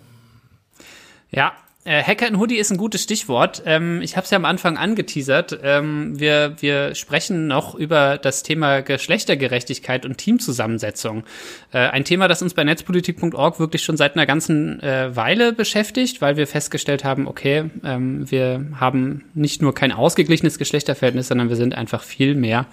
[1.31, 1.53] Ja,
[1.87, 3.62] äh, Hacker in Hoodie ist ein gutes Stichwort.
[3.64, 5.59] Ähm, ich habe es ja am Anfang angeteasert.
[5.62, 11.24] Ähm, wir, wir sprechen noch über das Thema Geschlechtergerechtigkeit und Teamzusammensetzung.
[11.72, 16.20] Äh, ein Thema, das uns bei netzpolitik.org wirklich schon seit einer ganzen äh, Weile beschäftigt,
[16.20, 21.57] weil wir festgestellt haben, okay, ähm, wir haben nicht nur kein ausgeglichenes Geschlechterverhältnis, sondern wir
[21.57, 22.66] sind einfach viel mehr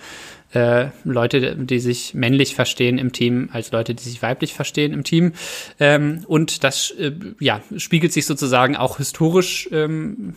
[0.53, 5.03] äh, Leute, die sich männlich verstehen im Team, als Leute, die sich weiblich verstehen im
[5.03, 5.33] Team.
[5.79, 10.35] Ähm, und das äh, ja, spiegelt sich sozusagen auch historisch, ähm,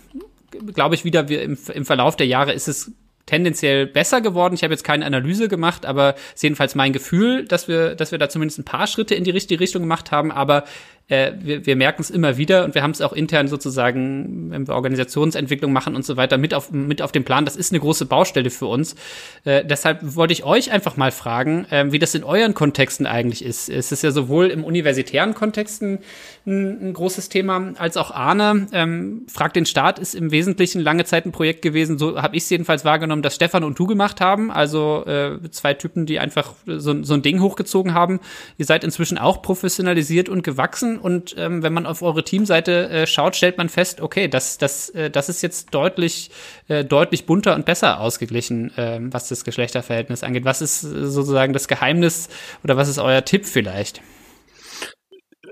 [0.75, 2.93] glaube ich, wieder im, im Verlauf der Jahre ist es
[3.27, 4.55] tendenziell besser geworden.
[4.55, 8.19] Ich habe jetzt keine Analyse gemacht, aber ist jedenfalls mein Gefühl, dass wir, dass wir
[8.19, 10.31] da zumindest ein paar Schritte in die richtige Richtung gemacht haben.
[10.31, 10.65] Aber
[11.09, 14.67] äh, wir, wir merken es immer wieder und wir haben es auch intern sozusagen, wenn
[14.67, 17.45] wir Organisationsentwicklung machen und so weiter, mit auf, mit auf dem Plan.
[17.45, 18.97] Das ist eine große Baustelle für uns.
[19.45, 23.45] Äh, deshalb wollte ich euch einfach mal fragen, äh, wie das in euren Kontexten eigentlich
[23.45, 23.69] ist.
[23.69, 26.01] Es ist ja sowohl im universitären Kontext ein,
[26.45, 28.67] ein, großes Thema, als auch Arne.
[28.73, 32.43] Ähm, Frag den Staat ist im Wesentlichen lange Zeit ein Projekt gewesen, so habe ich
[32.43, 34.51] es jedenfalls wahrgenommen, das Stefan und du gemacht haben.
[34.51, 38.19] Also äh, zwei Typen, die einfach so, so ein Ding hochgezogen haben.
[38.59, 43.07] Ihr seid inzwischen auch professionalisiert und gewachsen und ähm, wenn man auf eure Teamseite äh,
[43.07, 46.31] schaut, stellt man fest, okay, das, das, äh, das ist jetzt deutlich,
[46.69, 50.45] äh, deutlich bunter und besser ausgeglichen, äh, was das Geschlechterverhältnis angeht.
[50.45, 52.29] Was ist äh, sozusagen das Geheimnis
[52.65, 54.01] oder was ist euer Tipp vielleicht?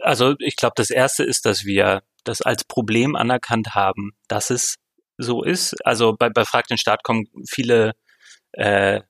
[0.03, 4.76] Also ich glaube, das Erste ist, dass wir das als Problem anerkannt haben, dass es
[5.18, 5.74] so ist.
[5.86, 7.92] Also bei, bei Frag den Staat kommen viele
[8.53, 9.01] äh,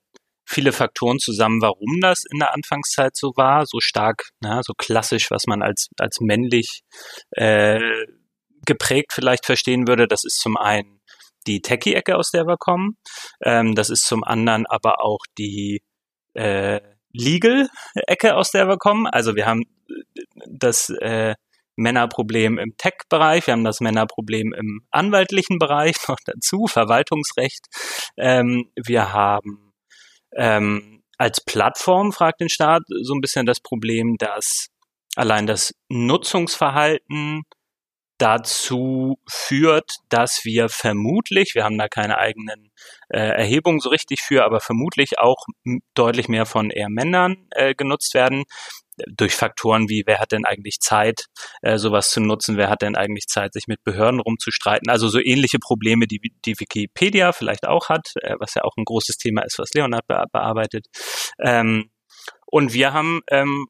[0.44, 5.30] viele Faktoren zusammen, warum das in der Anfangszeit so war, so stark, na, so klassisch,
[5.30, 6.82] was man als, als männlich
[7.30, 7.80] äh,
[8.66, 10.06] geprägt vielleicht verstehen würde.
[10.06, 11.00] Das ist zum einen
[11.46, 12.96] die Techie-Ecke, aus der wir kommen.
[13.42, 15.82] Ähm, das ist zum anderen aber auch die
[16.34, 16.80] äh,
[17.12, 19.06] Legal-Ecke, aus der wir kommen.
[19.06, 19.64] Also wir haben
[20.46, 21.34] das äh,
[21.76, 27.66] Männerproblem im Tech-Bereich, wir haben das Männerproblem im anwaltlichen Bereich noch dazu, Verwaltungsrecht.
[28.16, 29.73] Ähm, wir haben
[30.36, 34.68] ähm, als Plattform, fragt den Staat, so ein bisschen das Problem, dass
[35.16, 37.42] allein das Nutzungsverhalten
[38.18, 42.70] dazu führt, dass wir vermutlich, wir haben da keine eigenen
[43.08, 45.46] äh, Erhebungen so richtig für, aber vermutlich auch
[45.94, 48.44] deutlich mehr von eher Männern äh, genutzt werden
[49.06, 51.26] durch Faktoren wie, wer hat denn eigentlich Zeit,
[51.62, 54.88] äh, sowas zu nutzen, wer hat denn eigentlich Zeit, sich mit Behörden rumzustreiten.
[54.90, 58.84] Also so ähnliche Probleme, die die Wikipedia vielleicht auch hat, äh, was ja auch ein
[58.84, 60.86] großes Thema ist, was Leonard be bearbeitet.
[61.40, 61.90] Ähm,
[62.46, 63.66] und wir haben ähm,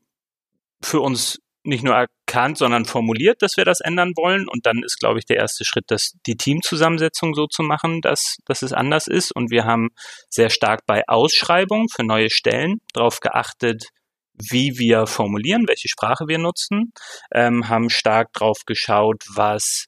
[0.83, 4.47] für uns nicht nur erkannt, sondern formuliert, dass wir das ändern wollen.
[4.49, 8.37] Und dann ist, glaube ich, der erste Schritt, dass die Teamzusammensetzung so zu machen, dass,
[8.45, 9.35] dass es anders ist.
[9.35, 9.89] Und wir haben
[10.29, 13.89] sehr stark bei Ausschreibungen für neue Stellen darauf geachtet,
[14.35, 16.93] wie wir formulieren, welche Sprache wir nutzen,
[17.33, 19.87] ähm, haben stark drauf geschaut, was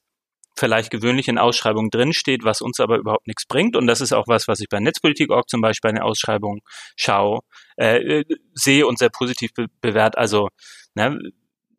[0.57, 3.75] vielleicht gewöhnlich in Ausschreibungen drinsteht, was uns aber überhaupt nichts bringt.
[3.75, 6.61] Und das ist auch was, was ich bei Netzpolitik.org zum Beispiel bei den Ausschreibungen
[6.95, 7.41] schaue,
[7.75, 8.23] äh,
[8.53, 10.17] sehe und sehr positiv be bewährt.
[10.17, 10.49] Also
[10.95, 11.19] ne,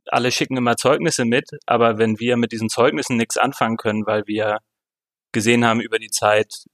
[0.07, 4.23] alle schicken immer Zeugnisse mit, aber wenn wir mit diesen Zeugnissen nichts anfangen können, weil
[4.27, 4.59] wir
[5.33, 6.65] gesehen haben über die Zeit,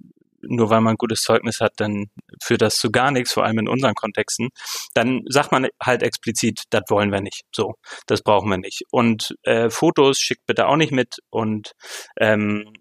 [0.48, 2.06] nur weil man gutes Zeugnis hat, dann
[2.42, 4.50] führt das zu gar nichts, vor allem in unseren Kontexten,
[4.94, 7.42] dann sagt man halt explizit, das wollen wir nicht.
[7.54, 7.74] So,
[8.06, 8.82] das brauchen wir nicht.
[8.90, 11.18] Und äh, Fotos schickt bitte auch nicht mit.
[11.30, 11.72] Und
[12.18, 12.72] ähm,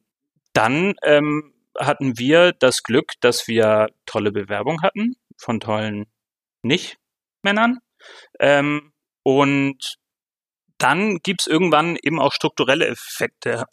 [0.53, 6.05] dann ähm, hatten wir das Glück, dass wir tolle Bewerbung hatten von tollen
[6.61, 7.79] Nicht-Männern.
[8.39, 8.93] Ähm,
[9.23, 9.95] und
[10.77, 13.65] dann gibt's irgendwann eben auch strukturelle Effekte,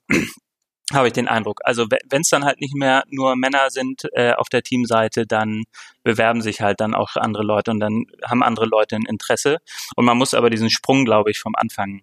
[0.92, 1.60] habe ich den Eindruck.
[1.64, 5.64] Also wenn es dann halt nicht mehr nur Männer sind äh, auf der Teamseite, dann
[6.02, 9.58] bewerben sich halt dann auch andere Leute und dann haben andere Leute ein Interesse.
[9.96, 12.02] Und man muss aber diesen Sprung, glaube ich, vom Anfang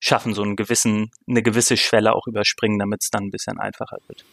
[0.00, 3.98] schaffen, so einen gewissen, eine gewisse Schwelle auch überspringen, damit es dann ein bisschen einfacher
[4.06, 4.24] wird.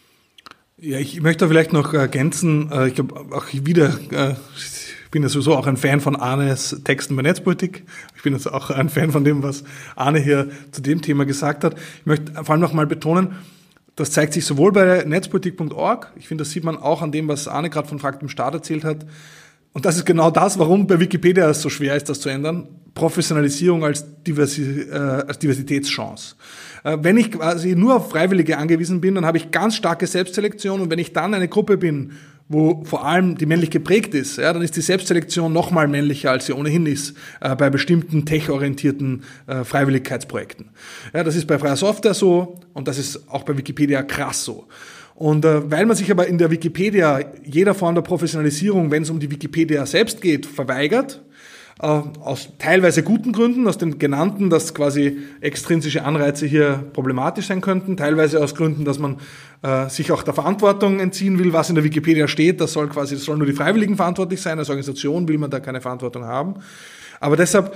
[0.77, 5.29] Ja, ich möchte vielleicht noch ergänzen, äh, ich glaube auch wieder, äh, ich bin ja
[5.29, 7.85] sowieso auch ein Fan von Arnes Texten bei Netzpolitik.
[8.17, 9.63] Ich bin jetzt auch ein Fan von dem, was
[9.95, 11.77] Arne hier zu dem Thema gesagt hat.
[11.99, 13.37] Ich möchte vor allem noch mal betonen,
[13.95, 17.47] das zeigt sich sowohl bei netzpolitik.org, ich finde, das sieht man auch an dem, was
[17.47, 19.05] Arne gerade von Fakt im Staat erzählt hat.
[19.71, 22.67] Und das ist genau das, warum bei Wikipedia es so schwer ist, das zu ändern.
[22.93, 26.35] Professionalisierung als, Diversi äh, als Diversitätschance.
[26.85, 30.79] Äh, wenn ich quasi nur auf Freiwillige angewiesen bin, dann habe ich ganz starke Selbstselektion
[30.79, 32.13] und wenn ich dann eine Gruppe bin,
[32.47, 36.31] wo vor allem die männlich geprägt ist, ja, dann ist die Selbstselektion noch mal männlicher,
[36.31, 40.69] als sie ohnehin ist äh, bei bestimmten tech-orientierten äh, Freiwilligkeitsprojekten.
[41.13, 44.67] Ja, das ist bei freier Software so und das ist auch bei Wikipedia krass so.
[45.15, 49.09] Und äh, weil man sich aber in der Wikipedia jeder Form der Professionalisierung, wenn es
[49.09, 51.23] um die Wikipedia selbst geht, verweigert,
[51.77, 57.97] aus teilweise guten Gründen, aus den genannten, dass quasi extrinsische Anreize hier problematisch sein könnten,
[57.97, 59.17] teilweise aus Gründen, dass man
[59.61, 63.15] äh, sich auch der Verantwortung entziehen will, was in der Wikipedia steht, das soll quasi,
[63.15, 66.55] das sollen nur die Freiwilligen verantwortlich sein, als Organisation will man da keine Verantwortung haben.
[67.19, 67.75] Aber deshalb,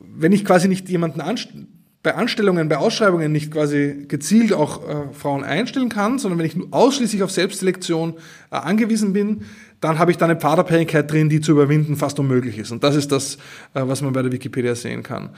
[0.00, 1.48] wenn ich quasi nicht jemanden anst
[2.06, 6.56] bei Anstellungen, bei Ausschreibungen nicht quasi gezielt auch äh, Frauen einstellen kann, sondern wenn ich
[6.70, 8.14] ausschließlich auf Selbstselektion
[8.52, 9.42] äh, angewiesen bin,
[9.80, 12.70] dann habe ich da eine Pfadabhängigkeit drin, die zu überwinden fast unmöglich ist.
[12.70, 13.36] Und das ist das,
[13.74, 15.30] äh, was man bei der Wikipedia sehen kann.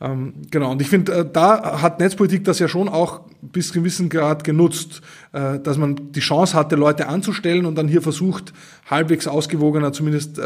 [0.00, 4.08] Ähm, genau, und ich finde, äh, da hat Netzpolitik das ja schon auch bis gewissen
[4.08, 5.00] Grad genutzt,
[5.32, 8.52] äh, dass man die Chance hatte, Leute anzustellen und dann hier versucht,
[8.88, 10.40] halbwegs ausgewogener zumindest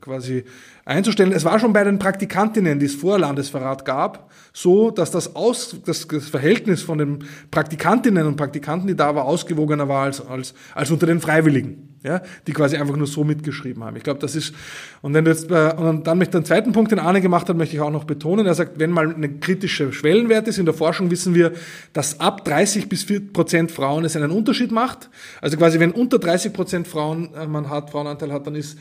[0.00, 0.44] quasi
[0.84, 1.32] einzustellen.
[1.32, 5.76] Es war schon bei den Praktikantinnen, die es vor Landesverrat gab, so, dass das, Aus,
[5.84, 10.54] das, das Verhältnis von den Praktikantinnen und Praktikanten, die da war, ausgewogener war als, als,
[10.74, 13.96] als unter den Freiwilligen ja, die quasi einfach nur so mitgeschrieben haben.
[13.96, 14.54] Ich glaube, das ist,
[15.02, 17.48] und wenn du jetzt, äh, und dann möchte ich den zweiten Punkt, den Arne gemacht
[17.48, 18.46] hat, möchte ich auch noch betonen.
[18.46, 21.52] Er sagt, wenn mal eine kritische Schwellenwert ist, in der Forschung wissen wir,
[21.92, 25.10] dass ab 30 bis 4 Prozent Frauen es einen Unterschied macht.
[25.40, 28.78] Also quasi, wenn unter 30 Prozent Frauen äh, man hat, Frauenanteil hat, dann ist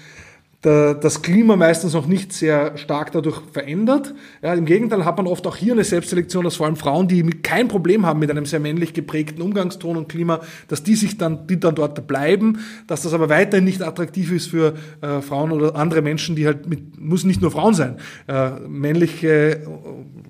[0.62, 4.14] das Klima meistens noch nicht sehr stark dadurch verändert.
[4.44, 7.24] Ja, Im Gegenteil hat man oft auch hier eine Selbstselektion, dass vor allem Frauen, die
[7.24, 11.48] kein Problem haben mit einem sehr männlich geprägten Umgangston und Klima, dass die sich dann,
[11.48, 15.76] die dann dort bleiben, dass das aber weiterhin nicht attraktiv ist für äh, Frauen oder
[15.76, 17.98] andere Menschen, die halt mit, muss nicht nur Frauen sein,
[18.28, 19.68] äh, männliche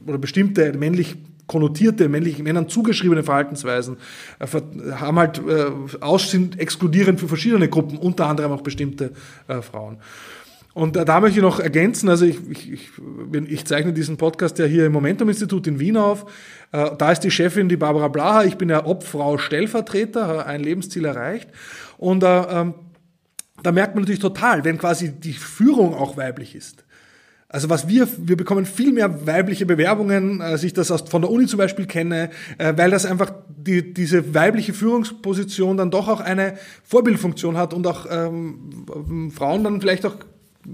[0.07, 1.17] oder bestimmte männlich
[1.51, 3.97] konnotierte, männlichen Männern zugeschriebene Verhaltensweisen
[4.39, 4.47] äh,
[4.93, 9.11] haben halt äh, sind exkludierend für verschiedene Gruppen, unter anderem auch bestimmte
[9.49, 9.97] äh, Frauen.
[10.73, 12.89] Und da möchte ich noch ergänzen, also ich, ich, ich,
[13.49, 16.25] ich zeichne diesen Podcast ja hier im Momentum-Institut in Wien auf.
[16.71, 21.03] Äh, da ist die Chefin die Barbara Blaha, ich bin ja Obfrau Stellvertreter, ein Lebensziel
[21.03, 21.49] erreicht.
[21.97, 22.75] Und äh, ähm,
[23.61, 26.85] da merkt man natürlich total, wenn quasi die Führung auch weiblich ist
[27.51, 31.29] also was wir, wir bekommen viel mehr weibliche Bewerbungen, als ich das aus, von der
[31.29, 36.21] Uni zum Beispiel kenne, äh, weil das einfach die, diese weibliche Führungsposition dann doch auch
[36.21, 36.53] eine
[36.85, 40.15] Vorbildfunktion hat und auch ähm, Frauen dann vielleicht auch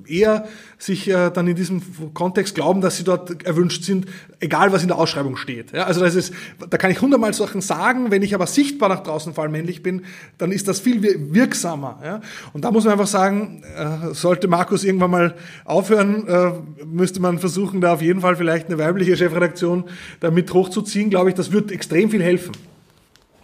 [0.06, 1.82] eher sich äh, dann in diesem
[2.14, 4.06] Kontext glauben, dass sie dort erwünscht sind,
[4.40, 5.72] egal was in der Ausschreibung steht.
[5.72, 6.34] Ja, also das ist,
[6.70, 9.84] da kann ich hundertmal Sachen sagen, wenn ich aber sichtbar nach draußen vor allem männlich
[9.84, 10.04] bin,
[10.38, 11.02] dann ist das viel
[11.34, 12.00] wirksamer.
[12.04, 12.22] Ja?
[12.54, 15.36] Und da muss man einfach sagen, äh, sollte Markus irgendwann mal
[15.66, 16.52] aufhören, äh,
[16.86, 19.86] müsste man versuchen, da auf jeden Fall vielleicht eine weibliche Chefredaktion
[20.20, 22.54] da mit hochzuziehen, glaube ich, das wird extrem viel helfen.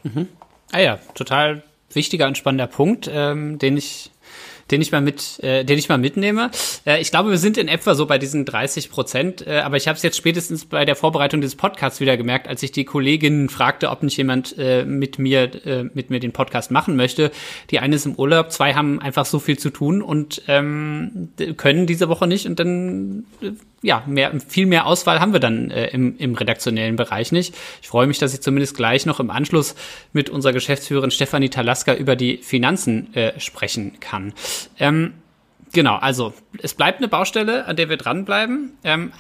[0.03, 0.27] Mhm.
[0.71, 1.63] Ah ja, total
[1.93, 4.11] wichtiger und spannender Punkt, ähm, den ich
[4.72, 6.51] den ich mal mit, äh, den ich mal mitnehme.
[6.86, 9.88] Äh, ich glaube, wir sind in etwa so bei diesen 30 Prozent, äh, aber ich
[9.88, 13.49] habe es jetzt spätestens bei der Vorbereitung des Podcasts wieder gemerkt, als ich die Kollegin
[13.49, 17.32] fragte, ob nicht jemand äh, mit mir äh, mit mir den Podcast machen möchte.
[17.72, 21.88] Die eine ist im Urlaub, zwei haben einfach so viel zu tun und ähm, können
[21.88, 23.51] diese Woche nicht und dann äh,
[23.84, 27.53] ja, mehr, viel mehr Auswahl haben wir dann äh, im, im redaktionellen Bereich nicht.
[27.81, 29.75] Ich freue mich, dass ich zumindest gleich noch im Anschluss
[30.13, 34.34] mit unserer Geschäftsführerin Stefanie Talaska über die Finanzen äh, sprechen kann.
[34.79, 35.13] Ähm,
[35.73, 38.71] genau, also es bleibt eine Baustelle, an der wir dranbleiben.
[38.86, 39.11] Ähm,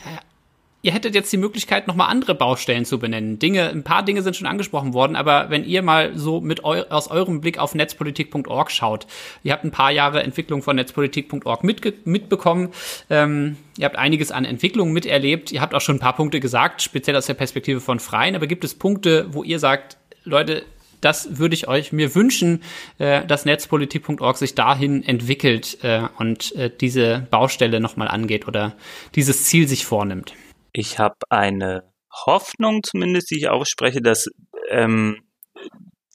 [0.83, 3.39] ihr hättet jetzt die Möglichkeit, nochmal andere Baustellen zu benennen.
[3.39, 6.83] Dinge, ein paar Dinge sind schon angesprochen worden, aber wenn ihr mal so mit eu
[6.89, 9.07] aus eurem Blick auf netzpolitik.org schaut,
[9.43, 12.69] ihr habt ein paar Jahre Entwicklung von netzpolitik.org mitbekommen,
[13.09, 16.81] ähm, ihr habt einiges an Entwicklungen miterlebt, ihr habt auch schon ein paar Punkte gesagt,
[16.81, 20.63] speziell aus der Perspektive von Freien, aber gibt es Punkte, wo ihr sagt, Leute,
[20.99, 22.61] das würde ich euch mir wünschen,
[22.97, 28.75] äh, dass netzpolitik.org sich dahin entwickelt äh, und äh, diese Baustelle nochmal angeht oder
[29.15, 30.33] dieses Ziel sich vornimmt.
[30.73, 31.93] Ich habe eine
[32.25, 34.27] Hoffnung zumindest, die ich ausspreche, dass
[34.69, 35.21] ähm,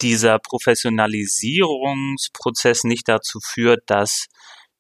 [0.03, 4.27] dieser Professionalisierungsprozess nicht dazu führt, dass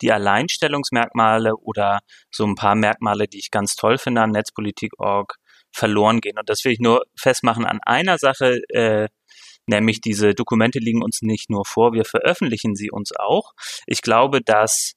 [0.02, 2.00] die Alleinstellungsmerkmale oder
[2.30, 5.36] so ein paar Merkmale, die ich ganz toll finde an Netzpolitik.org,
[5.72, 6.38] verloren gehen.
[6.38, 9.08] Und das will ich nur festmachen an einer Sache, äh,
[9.66, 13.52] nämlich diese Dokumente liegen uns nicht nur vor, wir veröffentlichen sie uns auch.
[13.86, 14.94] Ich glaube, dass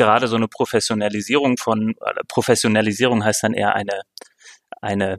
[0.00, 1.94] gerade so eine Professionalisierung von,
[2.26, 4.00] Professionalisierung heißt dann eher eine,
[4.80, 5.18] eine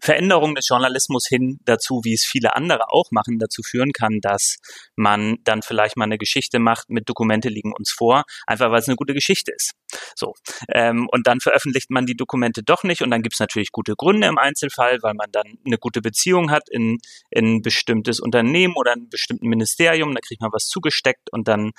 [0.00, 4.58] Veränderung des Journalismus hin dazu, wie es viele andere auch machen, dazu führen kann, dass
[4.94, 8.88] man dann vielleicht mal eine Geschichte macht mit Dokumente liegen uns vor, einfach weil es
[8.88, 9.72] eine gute Geschichte ist.
[10.14, 10.34] So
[10.68, 13.96] ähm, und dann veröffentlicht man die Dokumente doch nicht und dann gibt es natürlich gute
[13.96, 16.98] Gründe im Einzelfall, weil man dann eine gute Beziehung hat in,
[17.30, 21.72] in ein bestimmtes Unternehmen oder ein bestimmten Ministerium, da kriegt man was zugesteckt und dann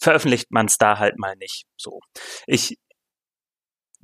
[0.00, 1.64] veröffentlicht man es da halt mal nicht.
[1.76, 2.00] So.
[2.46, 2.76] Ich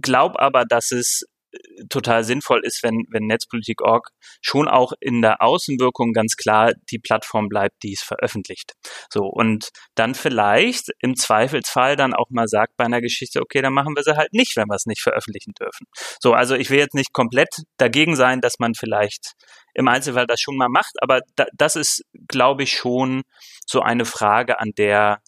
[0.01, 4.09] glaube aber, dass es äh, total sinnvoll ist, wenn, wenn Netzpolitik.org
[4.40, 8.72] schon auch in der Außenwirkung ganz klar die Plattform bleibt, die es veröffentlicht.
[9.12, 13.72] So, und dann vielleicht im Zweifelsfall dann auch mal sagt bei einer Geschichte, okay, dann
[13.72, 15.86] machen wir sie halt nicht, wenn wir es nicht veröffentlichen dürfen.
[16.20, 19.34] So, also ich will jetzt nicht komplett dagegen sein, dass man vielleicht
[19.74, 23.22] im Einzelfall das schon mal macht, aber da, das ist, glaube ich, schon
[23.66, 25.20] so eine Frage, an der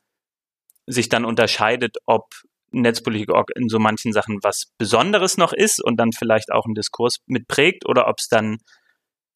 [0.87, 2.24] sich dann unterscheidet, ob
[2.72, 7.18] Netzpolitik.org in so manchen Sachen was Besonderes noch ist und dann vielleicht auch einen Diskurs
[7.26, 8.59] mitprägt oder ob es dann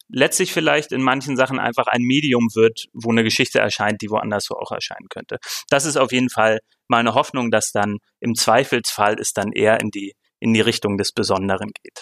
[0.09, 4.45] letztlich vielleicht in manchen Sachen einfach ein Medium wird, wo eine Geschichte erscheint, die woanders
[4.45, 5.37] so auch erscheinen könnte.
[5.69, 9.89] Das ist auf jeden Fall meine Hoffnung, dass dann im Zweifelsfall es dann eher in
[9.89, 12.01] die, in die Richtung des Besonderen geht.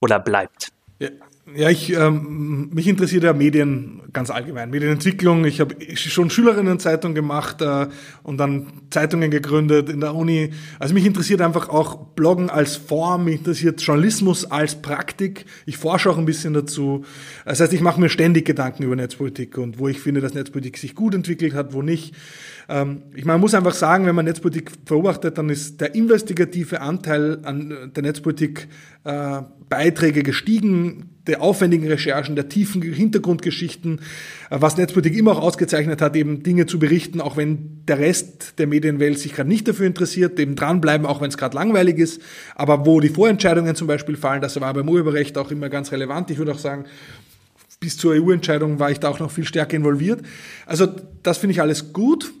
[0.00, 0.70] Oder bleibt.
[0.98, 1.10] Ja,
[1.54, 5.44] ja, ich, ähm, mich interessiert ja Medien ganz allgemein, Medienentwicklung.
[5.44, 7.86] Ich habe schon Schülerinnenzeitung gemacht äh,
[8.24, 10.50] und dann Zeitungen gegründet in der Uni.
[10.80, 15.44] Also mich interessiert einfach auch Bloggen als Form, mich interessiert Journalismus als Praktik.
[15.66, 17.04] Ich forsche auch ein bisschen dazu.
[17.44, 20.78] Das heißt, ich mache mir ständig Gedanken über Netzpolitik und wo ich finde, dass Netzpolitik
[20.78, 22.12] sich gut entwickelt hat, wo nicht.
[22.68, 26.80] Ähm, ich meine, man muss einfach sagen, wenn man Netzpolitik beobachtet, dann ist der investigative
[26.80, 28.66] Anteil an der Netzpolitik
[29.04, 34.00] äh, Beiträge gestiegen der aufwendigen Recherchen, der tiefen Hintergrundgeschichten,
[34.50, 38.58] äh, was Netzpolitik immer auch ausgezeichnet hat, eben Dinge zu berichten, auch wenn der Rest
[38.58, 42.20] der Medienwelt sich gerade nicht dafür interessiert, eben dranbleiben, auch wenn es gerade langweilig ist,
[42.54, 46.30] aber wo die Vorentscheidungen zum Beispiel fallen, das war beim Urheberrecht auch immer ganz relevant.
[46.30, 46.84] Ich würde auch sagen,
[47.80, 50.22] bis zur EU-Entscheidung war ich da auch noch viel stärker involviert.
[50.64, 50.86] Also
[51.22, 52.32] das finde ich alles gut.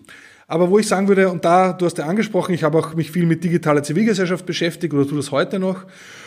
[0.48, 3.10] Aber wo ich sagen würde, und da, du hast ja angesprochen, ich habe auch mich
[3.10, 5.86] viel mit digitaler Zivilgesellschaft beschäftigt oder tue das heute noch.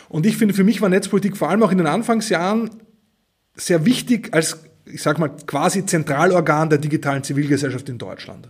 [0.10, 2.70] Und ich finde, für mich war Netzpolitik vor allem auch in den Anfangsjahren
[3.56, 8.50] sehr wichtig als, ich sag mal, quasi Zentralorgan der digitalen Zivilgesellschaft in Deutschland.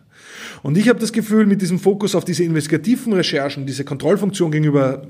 [0.63, 5.03] Und ich habe das Gefühl, mit diesem Fokus auf diese investigativen Recherchen, diese Kontrollfunktion gegenüber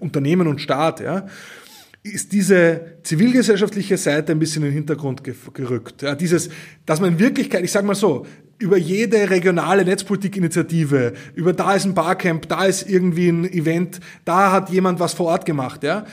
[0.00, 1.26] Unternehmen und Staat, ja,
[2.02, 6.00] ist diese zivilgesellschaftliche Seite ein bisschen in den Hintergrund gerückt.
[6.02, 6.48] Ja, dieses,
[6.86, 8.26] dass man in Wirklichkeit, ich sage mal so,
[8.60, 14.52] über jede regionale Netzpolitikinitiative, über da ist ein Barcamp, da ist irgendwie ein Event, da
[14.52, 16.04] hat jemand was vor Ort gemacht, ja.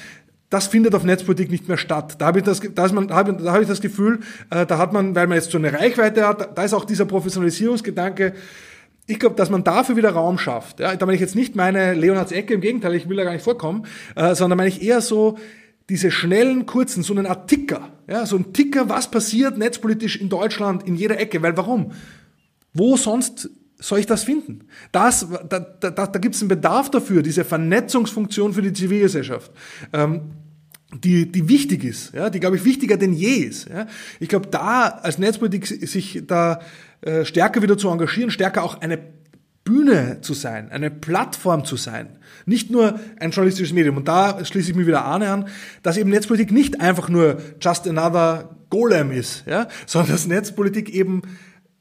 [0.49, 2.15] Das findet auf Netzpolitik nicht mehr statt.
[2.19, 4.93] Da habe ich das, da, ist man, da habe ich das Gefühl, äh, da hat
[4.93, 8.33] man, weil man jetzt so eine Reichweite hat, da ist auch dieser Professionalisierungsgedanke
[9.09, 10.81] ich glaube, dass man dafür wieder Raum schafft.
[10.81, 13.31] Ja, da meine ich jetzt nicht meine Leonards Ecke, im Gegenteil, ich will da gar
[13.31, 13.85] nicht vorkommen,
[14.15, 15.37] äh, sondern meine ich eher so
[15.89, 17.89] diese schnellen, kurzen, so einen Art Ticker.
[18.09, 21.41] Ja, so ein Ticker, was passiert netzpolitisch in Deutschland in jeder Ecke.
[21.41, 21.93] Weil warum?
[22.77, 23.49] Wo sonst
[23.79, 24.67] soll ich das finden?
[24.91, 29.51] Das, da da, da, gibt es einen Bedarf dafür, diese Vernetzungsfunktion für die Zivilgesellschaft.
[29.93, 30.31] Ähm,
[30.93, 33.67] die, die wichtig ist, ja, die, glaube ich, wichtiger denn je ist.
[33.67, 33.87] Ja.
[34.19, 36.61] Ich glaube, da als Netzpolitik sich da
[37.01, 38.99] äh, stärker wieder zu engagieren, stärker auch eine
[39.65, 43.97] Bühne zu sein, eine Plattform zu sein, nicht nur ein journalistisches Medium.
[43.97, 45.49] Und da schließe ich mich wieder Arne an,
[45.83, 51.21] dass eben Netzpolitik nicht einfach nur just another Golem ist, ja, sondern dass Netzpolitik eben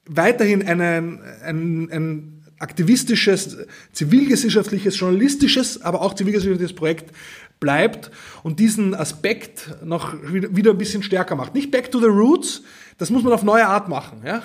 [0.06, 3.58] weiterhin ein, ein, ein aktivistisches,
[3.92, 7.12] zivilgesellschaftliches, journalistisches, aber auch zivilgesellschaftliches Projekt
[7.60, 8.10] bleibt
[8.42, 11.54] und diesen Aspekt noch wieder ein bisschen stärker macht.
[11.54, 12.62] Nicht back to the roots,
[12.98, 14.42] das muss man auf neue Art machen, ja?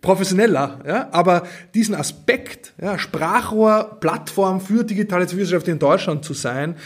[0.00, 1.08] professioneller, ja?
[1.12, 6.76] aber diesen Aspekt, ja, Sprachrohr, Plattform für digitale Zivilgesellschaft in Deutschland zu sein,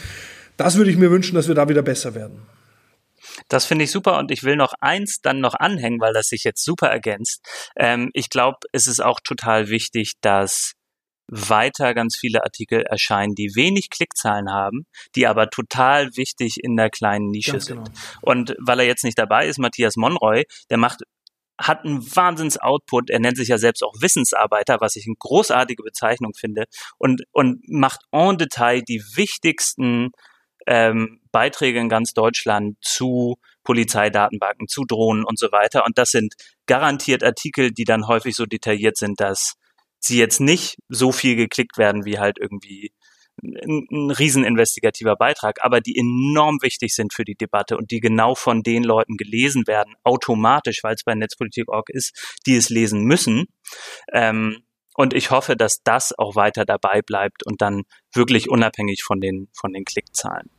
[0.57, 2.39] das würde ich mir wünschen, dass wir da wieder besser werden.
[3.47, 6.43] Das finde ich super und ich will noch eins dann noch anhängen, weil das sich
[6.43, 7.41] jetzt super ergänzt.
[7.75, 10.73] Ähm, ich glaube, es ist auch total wichtig, dass
[11.31, 16.89] weiter ganz viele Artikel erscheinen, die wenig Klickzahlen haben, die aber total wichtig in der
[16.89, 17.85] kleinen Nische ganz sind.
[17.85, 17.97] Genau.
[18.21, 21.03] Und weil er jetzt nicht dabei ist, Matthias Monroy, der macht
[21.67, 23.09] hat einen Wahnsinns-Output.
[23.09, 26.65] Er nennt sich ja selbst auch Wissensarbeiter, was ich eine großartige Bezeichnung finde.
[26.97, 30.09] Und, und macht en Detail die wichtigsten
[30.67, 35.85] ähm, Beiträge in ganz Deutschland zu Polizeidatenbanken, zu Drohnen und so weiter.
[35.85, 36.33] Und das sind
[36.65, 39.55] garantiert Artikel, die dann häufig so detailliert sind, dass
[39.99, 42.91] sie jetzt nicht so viel geklickt werden wie halt irgendwie
[43.43, 48.35] ein, ein rieseninvestigativer Beitrag, aber die enorm wichtig sind für die Debatte und die genau
[48.35, 53.45] von den Leuten gelesen werden, automatisch, weil es bei Netzpolitik.org ist, die es lesen müssen.
[54.11, 54.63] Ähm,
[54.95, 57.83] und ich hoffe, dass das auch weiter dabei bleibt und dann
[58.13, 60.49] wirklich unabhängig von den, von den Klickzahlen.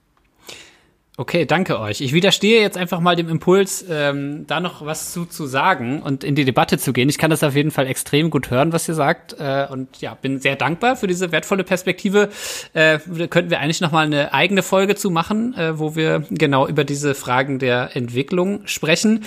[1.19, 2.01] Okay, danke euch.
[2.01, 6.25] Ich widerstehe jetzt einfach mal dem Impuls, ähm, da noch was zu, zu sagen und
[6.25, 7.11] in die Debatte zu gehen.
[7.11, 9.37] Ich kann das auf jeden Fall extrem gut hören, was ihr sagt.
[9.39, 12.31] Äh, und ja, bin sehr dankbar für diese wertvolle Perspektive.
[12.73, 16.67] Äh, könnten wir eigentlich noch mal eine eigene Folge zu machen, äh, wo wir genau
[16.67, 19.25] über diese Fragen der Entwicklung sprechen.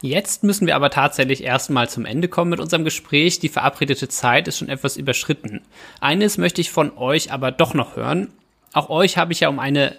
[0.00, 3.40] Jetzt müssen wir aber tatsächlich erstmal zum Ende kommen mit unserem Gespräch.
[3.40, 5.62] Die verabredete Zeit ist schon etwas überschritten.
[6.00, 8.28] Eines möchte ich von euch aber doch noch hören.
[8.72, 9.96] Auch euch habe ich ja um eine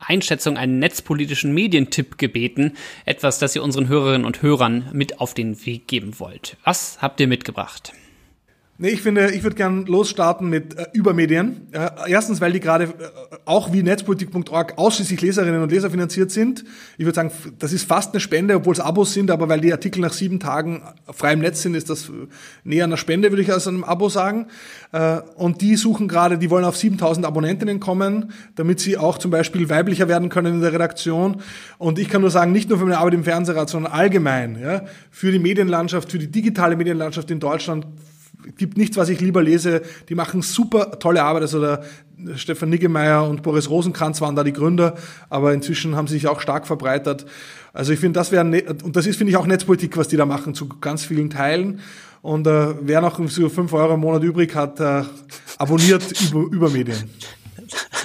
[0.00, 2.76] Einschätzung einen netzpolitischen Medientipp gebeten.
[3.04, 6.56] Etwas, das ihr unseren Hörerinnen und Hörern mit auf den Weg geben wollt.
[6.64, 7.92] Was habt ihr mitgebracht?
[8.82, 11.68] Nee, ich finde, ich würde gern losstarten mit äh, Übermedien.
[11.70, 12.88] Äh, erstens, weil die gerade äh,
[13.44, 16.64] auch wie netzpolitik.org ausschließlich Leserinnen und Leser finanziert sind.
[16.98, 17.30] Ich würde sagen,
[17.60, 20.40] das ist fast eine Spende, obwohl es Abos sind, aber weil die Artikel nach sieben
[20.40, 22.10] Tagen frei im Netz sind, ist das
[22.64, 24.48] näher einer Spende, würde ich als einem Abo sagen.
[24.90, 29.30] Äh, und die suchen gerade, die wollen auf 7000 Abonnentinnen kommen, damit sie auch zum
[29.30, 31.40] Beispiel weiblicher werden können in der Redaktion.
[31.78, 34.82] Und ich kann nur sagen, nicht nur für meine Arbeit im Fernsehrat, sondern allgemein, ja,
[35.12, 37.86] für die Medienlandschaft, für die digitale Medienlandschaft in Deutschland
[38.56, 39.82] gibt nichts, was ich lieber lese.
[40.08, 41.42] Die machen super tolle Arbeit.
[41.42, 41.84] Also der
[42.36, 44.94] Stefan Niggemeier und Boris Rosenkranz waren da die Gründer,
[45.28, 47.26] aber inzwischen haben sie sich auch stark verbreitert.
[47.72, 50.16] Also ich finde, das wäre, ne, und das ist, finde ich, auch Netzpolitik, was die
[50.16, 51.80] da machen, zu ganz vielen Teilen.
[52.20, 55.02] Und äh, wer noch so fünf Euro im Monat übrig hat, äh,
[55.58, 57.10] abonniert über, über Medien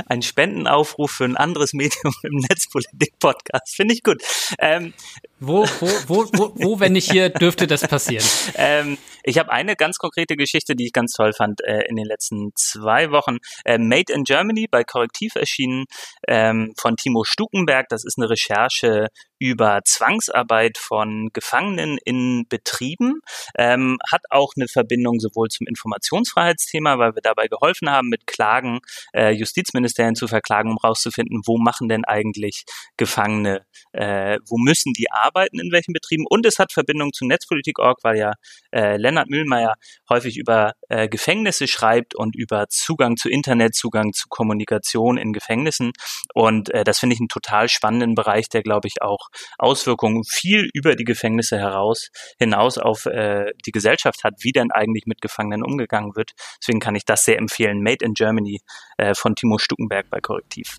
[0.07, 3.75] ein Spendenaufruf für ein anderes Medium im Netzpolitik-Podcast.
[3.75, 4.21] Finde ich gut.
[4.59, 4.93] Ähm,
[5.39, 8.25] wo, wo, wo, wo, wo, wenn nicht hier, dürfte das passieren?
[8.59, 12.05] Ähm, ich habe eine ganz konkrete Geschichte, die ich ganz toll fand äh, in den
[12.05, 13.37] letzten zwei Wochen.
[13.65, 15.85] Äh, Made in Germany bei Korrektiv erschienen
[16.27, 17.87] ähm, von Timo Stukenberg.
[17.89, 19.09] Das ist eine Recherche
[19.39, 23.19] über Zwangsarbeit von Gefangenen in Betrieben,
[23.57, 28.79] ähm, hat auch eine Verbindung sowohl zum Informationsfreiheitsthema, weil wir dabei geholfen haben, mit Klagen
[29.13, 32.65] äh, Justizministerien zu verklagen, um rauszufinden, wo machen denn eigentlich
[32.97, 36.25] Gefangene, äh, wo müssen die arbeiten, in welchen Betrieben.
[36.29, 38.33] Und es hat Verbindung zu Netzpolitik.org, weil ja
[38.71, 39.75] äh, Lennart Mühlmeier
[40.09, 45.91] häufig über äh, Gefängnisse schreibt und über Zugang zu Internet, Zugang zu Kommunikation in Gefängnissen.
[46.33, 50.69] Und äh, das finde ich einen total spannenden Bereich, der, glaube ich, auch Auswirkungen viel
[50.73, 52.09] über die Gefängnisse heraus
[52.39, 56.31] hinaus auf äh, die Gesellschaft hat, wie denn eigentlich mit Gefangenen umgegangen wird.
[56.61, 57.81] Deswegen kann ich das sehr empfehlen.
[57.81, 58.59] Made in Germany
[58.97, 60.77] äh, von Timo Stuckenberg bei Korrektiv.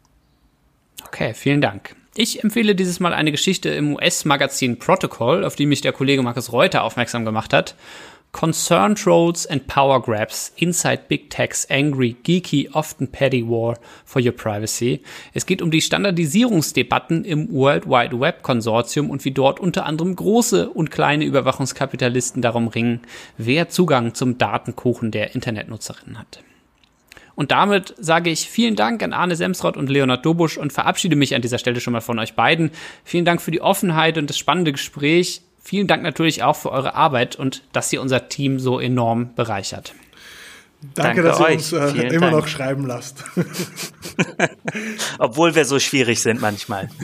[1.07, 1.98] Okay, vielen Dank.
[2.15, 6.53] Ich empfehle dieses Mal eine Geschichte im US-Magazin Protocol, auf die mich der Kollege Markus
[6.53, 7.77] Reuter aufmerksam gemacht hat.
[8.33, 14.33] Concern Trolls and Power Grabs Inside Big Tech's Angry, Geeky, Often Petty War for Your
[14.33, 15.01] Privacy.
[15.33, 20.15] Es geht um die Standardisierungsdebatten im World Wide Web Konsortium und wie dort unter anderem
[20.15, 23.01] große und kleine Überwachungskapitalisten darum ringen,
[23.39, 26.43] wer Zugang zum Datenkuchen der Internetnutzerinnen hat.
[27.39, 31.37] Und damit sage ich vielen Dank an Arne Semsrott und Leonard Dobusch und verabschiede mich
[31.37, 32.73] an dieser Stelle schon mal von euch beiden.
[33.05, 35.43] Vielen Dank für die Offenheit und das spannende Gespräch.
[35.63, 39.95] Vielen Dank natürlich auch für eure Arbeit und dass ihr unser Team so enorm bereichert.
[40.97, 42.33] Danke, Danke dass ihr uns äh, immer Dank.
[42.39, 43.23] noch schreiben lasst.
[45.21, 46.89] Obwohl wir so schwierig sind manchmal.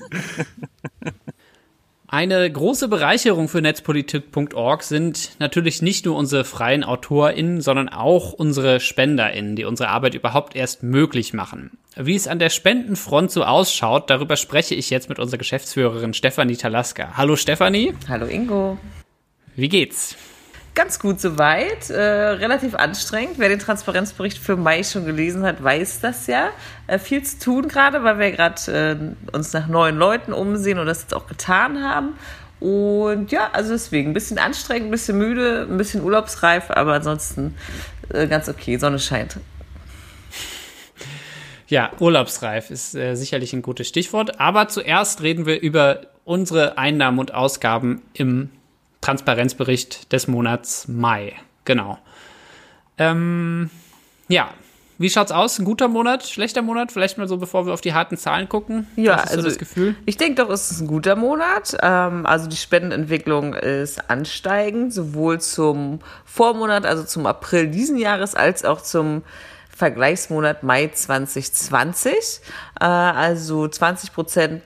[2.14, 8.78] Eine große Bereicherung für netzpolitik.org sind natürlich nicht nur unsere freien AutorInnen, sondern auch unsere
[8.78, 11.72] SpenderInnen, die unsere Arbeit überhaupt erst möglich machen.
[11.96, 16.56] Wie es an der Spendenfront so ausschaut, darüber spreche ich jetzt mit unserer Geschäftsführerin Stefanie
[16.56, 17.16] Talaska.
[17.16, 17.94] Hallo Stefanie.
[18.08, 18.78] Hallo Ingo.
[19.56, 20.16] Wie geht's?
[20.74, 23.38] Ganz gut soweit, äh, relativ anstrengend.
[23.38, 26.50] Wer den Transparenzbericht für Mai schon gelesen hat, weiß das ja.
[26.88, 30.86] Äh, viel zu tun gerade, weil wir gerade äh, uns nach neuen Leuten umsehen und
[30.86, 32.14] das jetzt auch getan haben.
[32.58, 37.54] Und ja, also deswegen ein bisschen anstrengend, ein bisschen müde, ein bisschen urlaubsreif, aber ansonsten
[38.08, 38.76] äh, ganz okay.
[38.76, 39.38] Sonne scheint.
[41.68, 44.40] Ja, urlaubsreif ist äh, sicherlich ein gutes Stichwort.
[44.40, 48.50] Aber zuerst reden wir über unsere Einnahmen und Ausgaben im
[49.04, 51.34] Transparenzbericht des Monats Mai.
[51.66, 51.98] Genau.
[52.96, 53.68] Ähm,
[54.28, 54.48] ja,
[54.96, 55.58] wie schaut's aus?
[55.58, 56.90] Ein guter Monat, schlechter Monat?
[56.90, 58.86] Vielleicht mal so, bevor wir auf die harten Zahlen gucken.
[58.96, 59.94] Ja, also so das Gefühl.
[60.06, 61.76] Ich denke doch, es ist ein guter Monat.
[61.82, 68.64] Ähm, also die Spendenentwicklung ist ansteigend, sowohl zum Vormonat, also zum April diesen Jahres, als
[68.64, 69.22] auch zum
[69.68, 72.14] Vergleichsmonat Mai 2020.
[72.80, 74.62] Äh, also 20 Prozent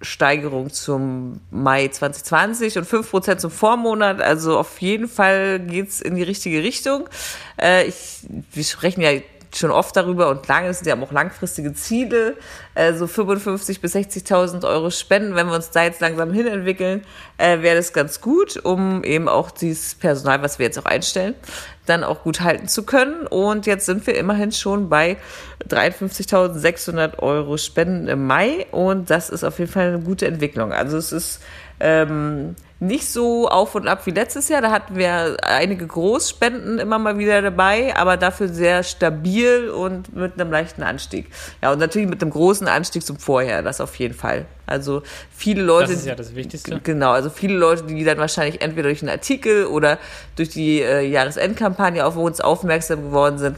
[0.00, 4.20] Steigerung zum Mai 2020 und 5% zum Vormonat.
[4.20, 7.08] Also auf jeden Fall geht's in die richtige Richtung.
[7.60, 8.20] Äh, ich,
[8.52, 9.10] wir sprechen ja
[9.54, 12.36] schon oft darüber und lange, das sind ja auch langfristige Ziele,
[12.74, 17.02] äh, so 55.000 bis 60.000 Euro Spenden, wenn wir uns da jetzt langsam hinentwickeln,
[17.38, 21.34] äh, wäre das ganz gut, um eben auch dieses Personal, was wir jetzt auch einstellen,
[21.86, 23.26] dann auch gut halten zu können.
[23.26, 25.16] Und jetzt sind wir immerhin schon bei
[25.68, 30.72] 53.600 Euro Spenden im Mai und das ist auf jeden Fall eine gute Entwicklung.
[30.72, 31.40] Also es ist
[31.80, 34.62] ähm, nicht so auf und ab wie letztes Jahr.
[34.62, 40.40] Da hatten wir einige Großspenden immer mal wieder dabei, aber dafür sehr stabil und mit
[40.40, 41.26] einem leichten Anstieg.
[41.60, 44.46] Ja, und natürlich mit einem großen Anstieg zum Vorher, das auf jeden Fall.
[44.66, 45.90] Also viele Leute.
[45.90, 46.80] Das ist ja das Wichtigste.
[46.82, 49.98] Genau, also viele Leute, die dann wahrscheinlich entweder durch einen Artikel oder
[50.36, 53.56] durch die äh, Jahresendkampagne auf uns aufmerksam geworden sind,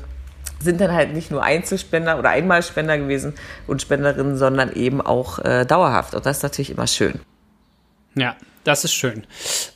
[0.62, 3.34] sind dann halt nicht nur Einzelspender oder Einmalspender gewesen
[3.66, 6.14] und Spenderinnen, sondern eben auch äh, dauerhaft.
[6.14, 7.20] Und das ist natürlich immer schön.
[8.14, 9.24] Ja, das ist schön.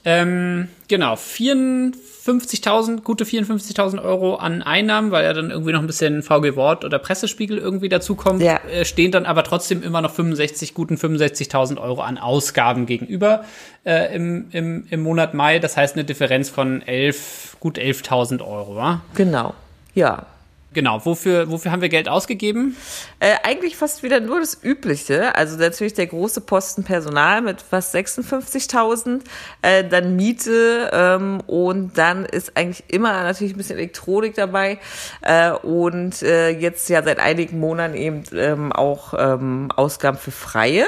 [0.05, 6.23] Ähm, genau, 54.000, gute 54.000 Euro an Einnahmen, weil ja dann irgendwie noch ein bisschen
[6.23, 8.61] VG Wort oder Pressespiegel irgendwie dazukommt, ja.
[8.71, 13.45] äh, stehen dann aber trotzdem immer noch 65, guten 65.000 Euro an Ausgaben gegenüber
[13.85, 15.59] äh, im, im, im Monat Mai.
[15.59, 19.01] Das heißt eine Differenz von 11, gut 11.000 Euro, wa?
[19.15, 19.55] Genau,
[19.95, 20.27] ja.
[20.75, 22.77] Genau, wofür, wofür haben wir Geld ausgegeben?
[23.21, 25.37] Äh, eigentlich fast wieder nur das Übliche.
[25.37, 29.21] Also natürlich der große Posten Personal mit fast 56.000,
[29.63, 34.79] äh, dann Miete ähm, und dann ist eigentlich immer natürlich ein bisschen Elektronik dabei
[35.23, 40.87] äh, und äh, jetzt ja seit einigen Monaten eben ähm, auch ähm, Ausgaben für Freie,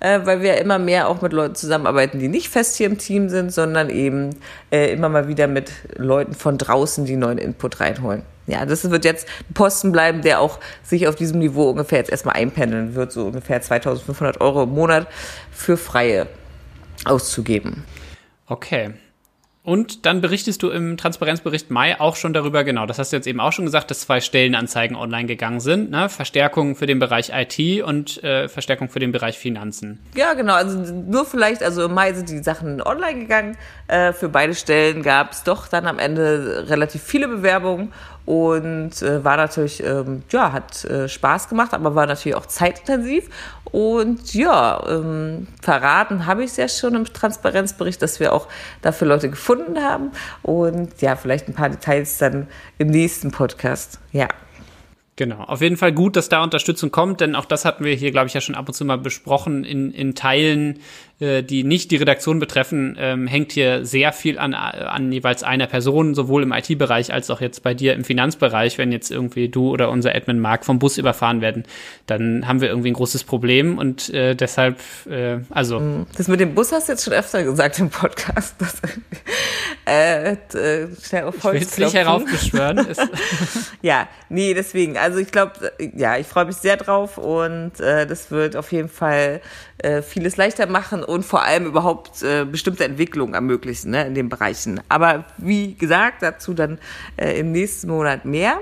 [0.00, 3.28] äh, weil wir immer mehr auch mit Leuten zusammenarbeiten, die nicht fest hier im Team
[3.28, 4.30] sind, sondern eben
[4.72, 9.04] äh, immer mal wieder mit Leuten von draußen, die neuen Input reinholen ja, das wird
[9.04, 13.12] jetzt ein Posten bleiben, der auch sich auf diesem Niveau ungefähr jetzt erstmal einpendeln wird,
[13.12, 15.08] so ungefähr 2500 Euro im Monat
[15.50, 16.26] für Freie
[17.04, 17.84] auszugeben.
[18.46, 18.94] Okay.
[19.66, 23.26] Und dann berichtest du im Transparenzbericht Mai auch schon darüber, genau, das hast du jetzt
[23.26, 26.08] eben auch schon gesagt, dass zwei Stellenanzeigen online gegangen sind, ne?
[26.08, 29.98] Verstärkung für den Bereich IT und äh, Verstärkung für den Bereich Finanzen.
[30.14, 33.56] Ja, genau, also nur vielleicht, also im Mai sind die Sachen online gegangen.
[33.88, 37.92] Äh, für beide Stellen gab es doch dann am Ende relativ viele Bewerbungen
[38.24, 43.30] und äh, war natürlich, ähm, ja, hat äh, Spaß gemacht, aber war natürlich auch zeitintensiv.
[43.76, 48.48] Und ja, ähm, verraten habe ich es ja schon im Transparenzbericht, dass wir auch
[48.80, 50.12] dafür Leute gefunden haben.
[50.40, 52.48] Und ja, vielleicht ein paar Details dann
[52.78, 54.00] im nächsten Podcast.
[54.12, 54.28] Ja.
[55.16, 58.12] Genau, auf jeden Fall gut, dass da Unterstützung kommt, denn auch das hatten wir hier,
[58.12, 59.62] glaube ich, ja schon ab und zu mal besprochen.
[59.64, 60.78] In, in Teilen
[61.18, 65.66] äh, die nicht die Redaktion betreffen, ähm, hängt hier sehr viel an, an jeweils einer
[65.66, 68.76] Person, sowohl im IT-Bereich als auch jetzt bei dir im Finanzbereich.
[68.76, 71.64] Wenn jetzt irgendwie du oder unser Admin Mark vom Bus überfahren werden,
[72.06, 74.78] dann haben wir irgendwie ein großes Problem und äh, deshalb,
[75.08, 75.80] äh, also.
[75.80, 76.06] Mhm.
[76.18, 78.56] Das mit dem Bus hast du jetzt schon öfter gesagt im Podcast.
[78.58, 78.74] Das,
[79.86, 82.86] äh, äh, schnell auf Holz ich will nicht heraufbeschwören.
[83.82, 84.98] ja, nee, deswegen.
[84.98, 88.90] Also ich glaube, ja, ich freue mich sehr drauf und äh, das wird auf jeden
[88.90, 89.40] Fall
[89.78, 94.28] äh, vieles leichter machen und vor allem überhaupt äh, bestimmte Entwicklungen ermöglichen ne, in den
[94.28, 94.80] Bereichen.
[94.88, 96.78] Aber wie gesagt, dazu dann
[97.16, 98.58] äh, im nächsten Monat mehr.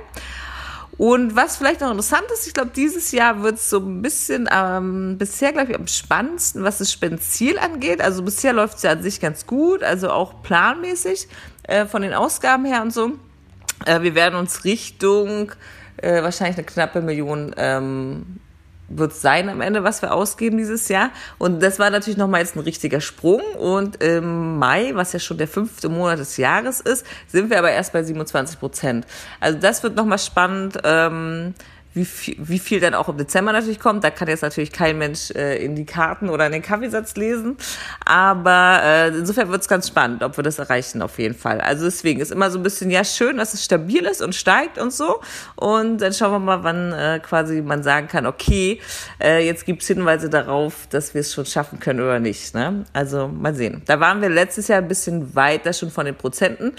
[0.96, 4.48] Und was vielleicht noch interessant ist, ich glaube, dieses Jahr wird es so ein bisschen
[4.52, 8.00] ähm, bisher, glaube ich, am spannendsten, was das Spendenziel angeht.
[8.00, 11.26] Also bisher läuft es ja an sich ganz gut, also auch planmäßig
[11.64, 13.12] äh, von den Ausgaben her und so.
[13.86, 15.50] Äh, wir werden uns Richtung
[15.96, 18.40] äh, wahrscheinlich eine knappe Million ähm,
[18.88, 21.10] wird sein am Ende, was wir ausgeben dieses Jahr.
[21.38, 23.40] Und das war natürlich nochmal jetzt ein richtiger Sprung.
[23.58, 27.70] Und im Mai, was ja schon der fünfte Monat des Jahres ist, sind wir aber
[27.70, 29.06] erst bei 27 Prozent.
[29.40, 30.78] Also das wird nochmal spannend.
[30.84, 31.54] Ähm,
[31.94, 34.02] wie viel, wie viel dann auch im Dezember natürlich kommt.
[34.02, 37.56] Da kann jetzt natürlich kein Mensch äh, in die Karten oder in den Kaffeesatz lesen.
[38.04, 41.60] Aber äh, insofern wird es ganz spannend, ob wir das erreichen auf jeden Fall.
[41.60, 44.78] Also deswegen ist immer so ein bisschen, ja, schön, dass es stabil ist und steigt
[44.78, 45.20] und so.
[45.54, 48.80] Und dann schauen wir mal, wann äh, quasi man sagen kann, okay,
[49.22, 52.54] äh, jetzt gibt's Hinweise darauf, dass wir es schon schaffen können oder nicht.
[52.54, 52.84] Ne?
[52.92, 53.82] Also mal sehen.
[53.86, 56.72] Da waren wir letztes Jahr ein bisschen weiter schon von den Prozenten,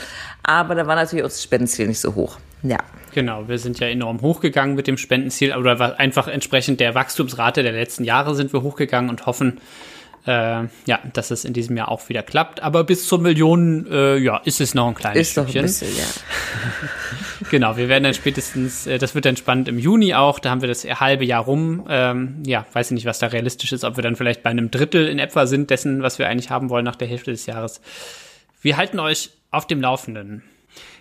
[0.43, 2.37] aber da war natürlich auch das Spendenziel nicht so hoch.
[2.67, 2.77] Ja.
[3.13, 7.71] Genau, wir sind ja enorm hochgegangen mit dem Spendenziel, oder einfach entsprechend der Wachstumsrate der
[7.71, 9.61] letzten Jahre sind wir hochgegangen und hoffen,
[10.27, 12.61] äh, ja, dass es in diesem Jahr auch wieder klappt.
[12.61, 15.63] Aber bis zur Million, äh, ja, ist es noch ein kleines ist Stückchen.
[15.63, 17.49] Ist doch ein bisschen, ja.
[17.51, 20.61] genau, wir werden dann spätestens, äh, das wird dann spannend im Juni auch, da haben
[20.61, 21.85] wir das halbe Jahr rum.
[21.87, 24.71] Ähm, ja, weiß ich nicht, was da realistisch ist, ob wir dann vielleicht bei einem
[24.71, 27.79] Drittel in etwa sind dessen, was wir eigentlich haben wollen nach der Hälfte des Jahres.
[28.61, 30.43] Wir halten euch auf dem Laufenden.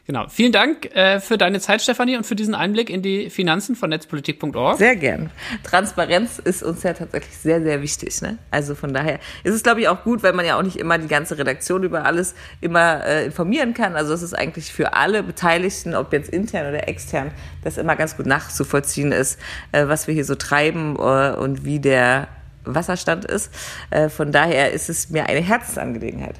[0.06, 0.26] Genau.
[0.28, 3.88] Vielen Dank äh, für deine Zeit, Stefanie, und für diesen Einblick in die Finanzen von
[3.88, 4.76] netzpolitik.org.
[4.76, 5.30] Sehr gern.
[5.62, 8.20] Transparenz ist uns ja tatsächlich sehr, sehr wichtig.
[8.20, 8.36] Ne?
[8.50, 10.98] Also von daher ist es, glaube ich, auch gut, weil man ja auch nicht immer
[10.98, 13.96] die ganze Redaktion über alles immer äh, informieren kann.
[13.96, 17.30] Also es ist eigentlich für alle Beteiligten, ob jetzt intern oder extern,
[17.62, 19.40] das immer ganz gut nachzuvollziehen ist,
[19.72, 22.28] äh, was wir hier so treiben äh, und wie der
[22.64, 23.50] Wasserstand ist.
[23.88, 26.36] Äh, von daher ist es mir eine Herzensangelegenheit.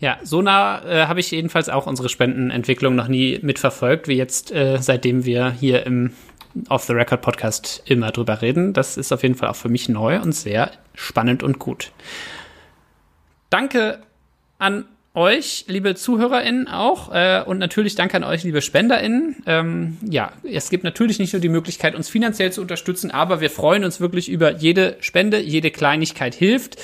[0.00, 0.18] Ja.
[0.22, 4.78] So nah äh, habe ich jedenfalls auch unsere Spendenentwicklung noch nie mitverfolgt, wie jetzt, äh,
[4.80, 6.12] seitdem wir hier im
[6.68, 8.72] Off the Record Podcast immer drüber reden.
[8.72, 11.92] Das ist auf jeden Fall auch für mich neu und sehr spannend und gut.
[13.50, 14.00] Danke
[14.58, 14.86] an
[15.16, 19.36] euch, liebe ZuhörerInnen auch äh, und natürlich danke an euch, liebe SpenderInnen.
[19.46, 23.48] Ähm, ja, es gibt natürlich nicht nur die Möglichkeit, uns finanziell zu unterstützen, aber wir
[23.48, 26.76] freuen uns wirklich über jede Spende, jede Kleinigkeit hilft.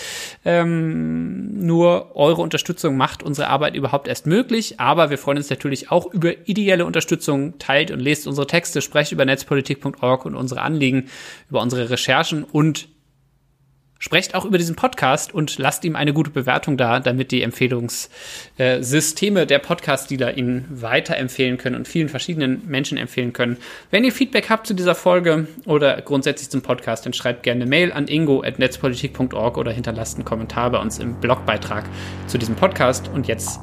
[0.47, 5.91] Ähm, nur eure Unterstützung macht unsere Arbeit überhaupt erst möglich, aber wir freuen uns natürlich
[5.91, 7.59] auch über ideelle Unterstützung.
[7.59, 11.11] Teilt und lest unsere Texte, sprecht über netzpolitik.org und unsere Anliegen,
[11.51, 12.89] über unsere Recherchen und
[14.03, 19.47] Sprecht auch über diesen Podcast und lasst ihm eine gute Bewertung da, damit die Empfehlungssysteme
[19.47, 23.59] der Podcast-Dealer ihn weiterempfehlen können und vielen verschiedenen Menschen empfehlen können.
[23.93, 27.71] Wenn ihr Feedback habt zu dieser Folge oder grundsätzlich zum Podcast, dann schreibt gerne eine
[27.71, 31.85] Mail an ingo.netzpolitik.org oder hinterlasst einen Kommentar bei uns im Blogbeitrag
[32.27, 33.07] zu diesem Podcast.
[33.07, 33.61] Und jetzt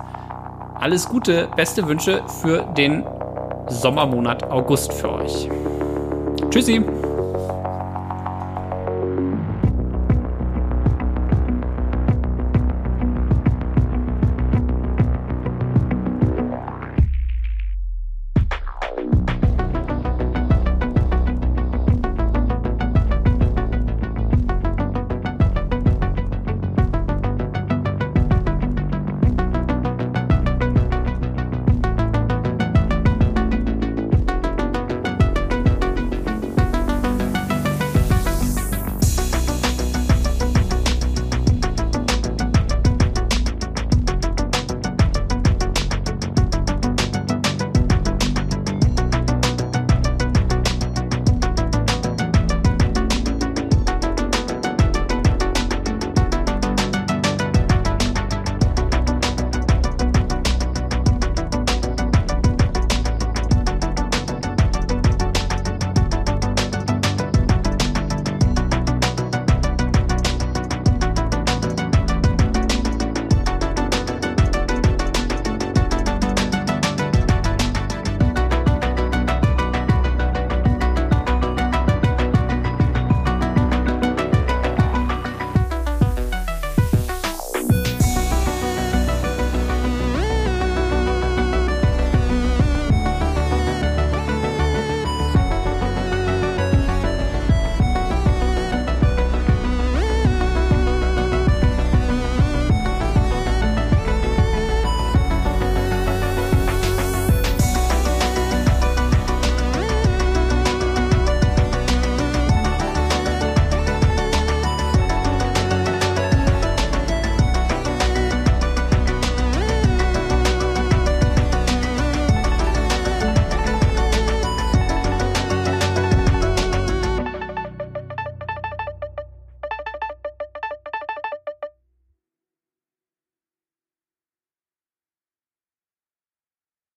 [0.75, 3.03] alles Gute, beste Wünsche für den
[3.67, 5.49] Sommermonat August für euch.
[6.49, 7.08] Tschüssi!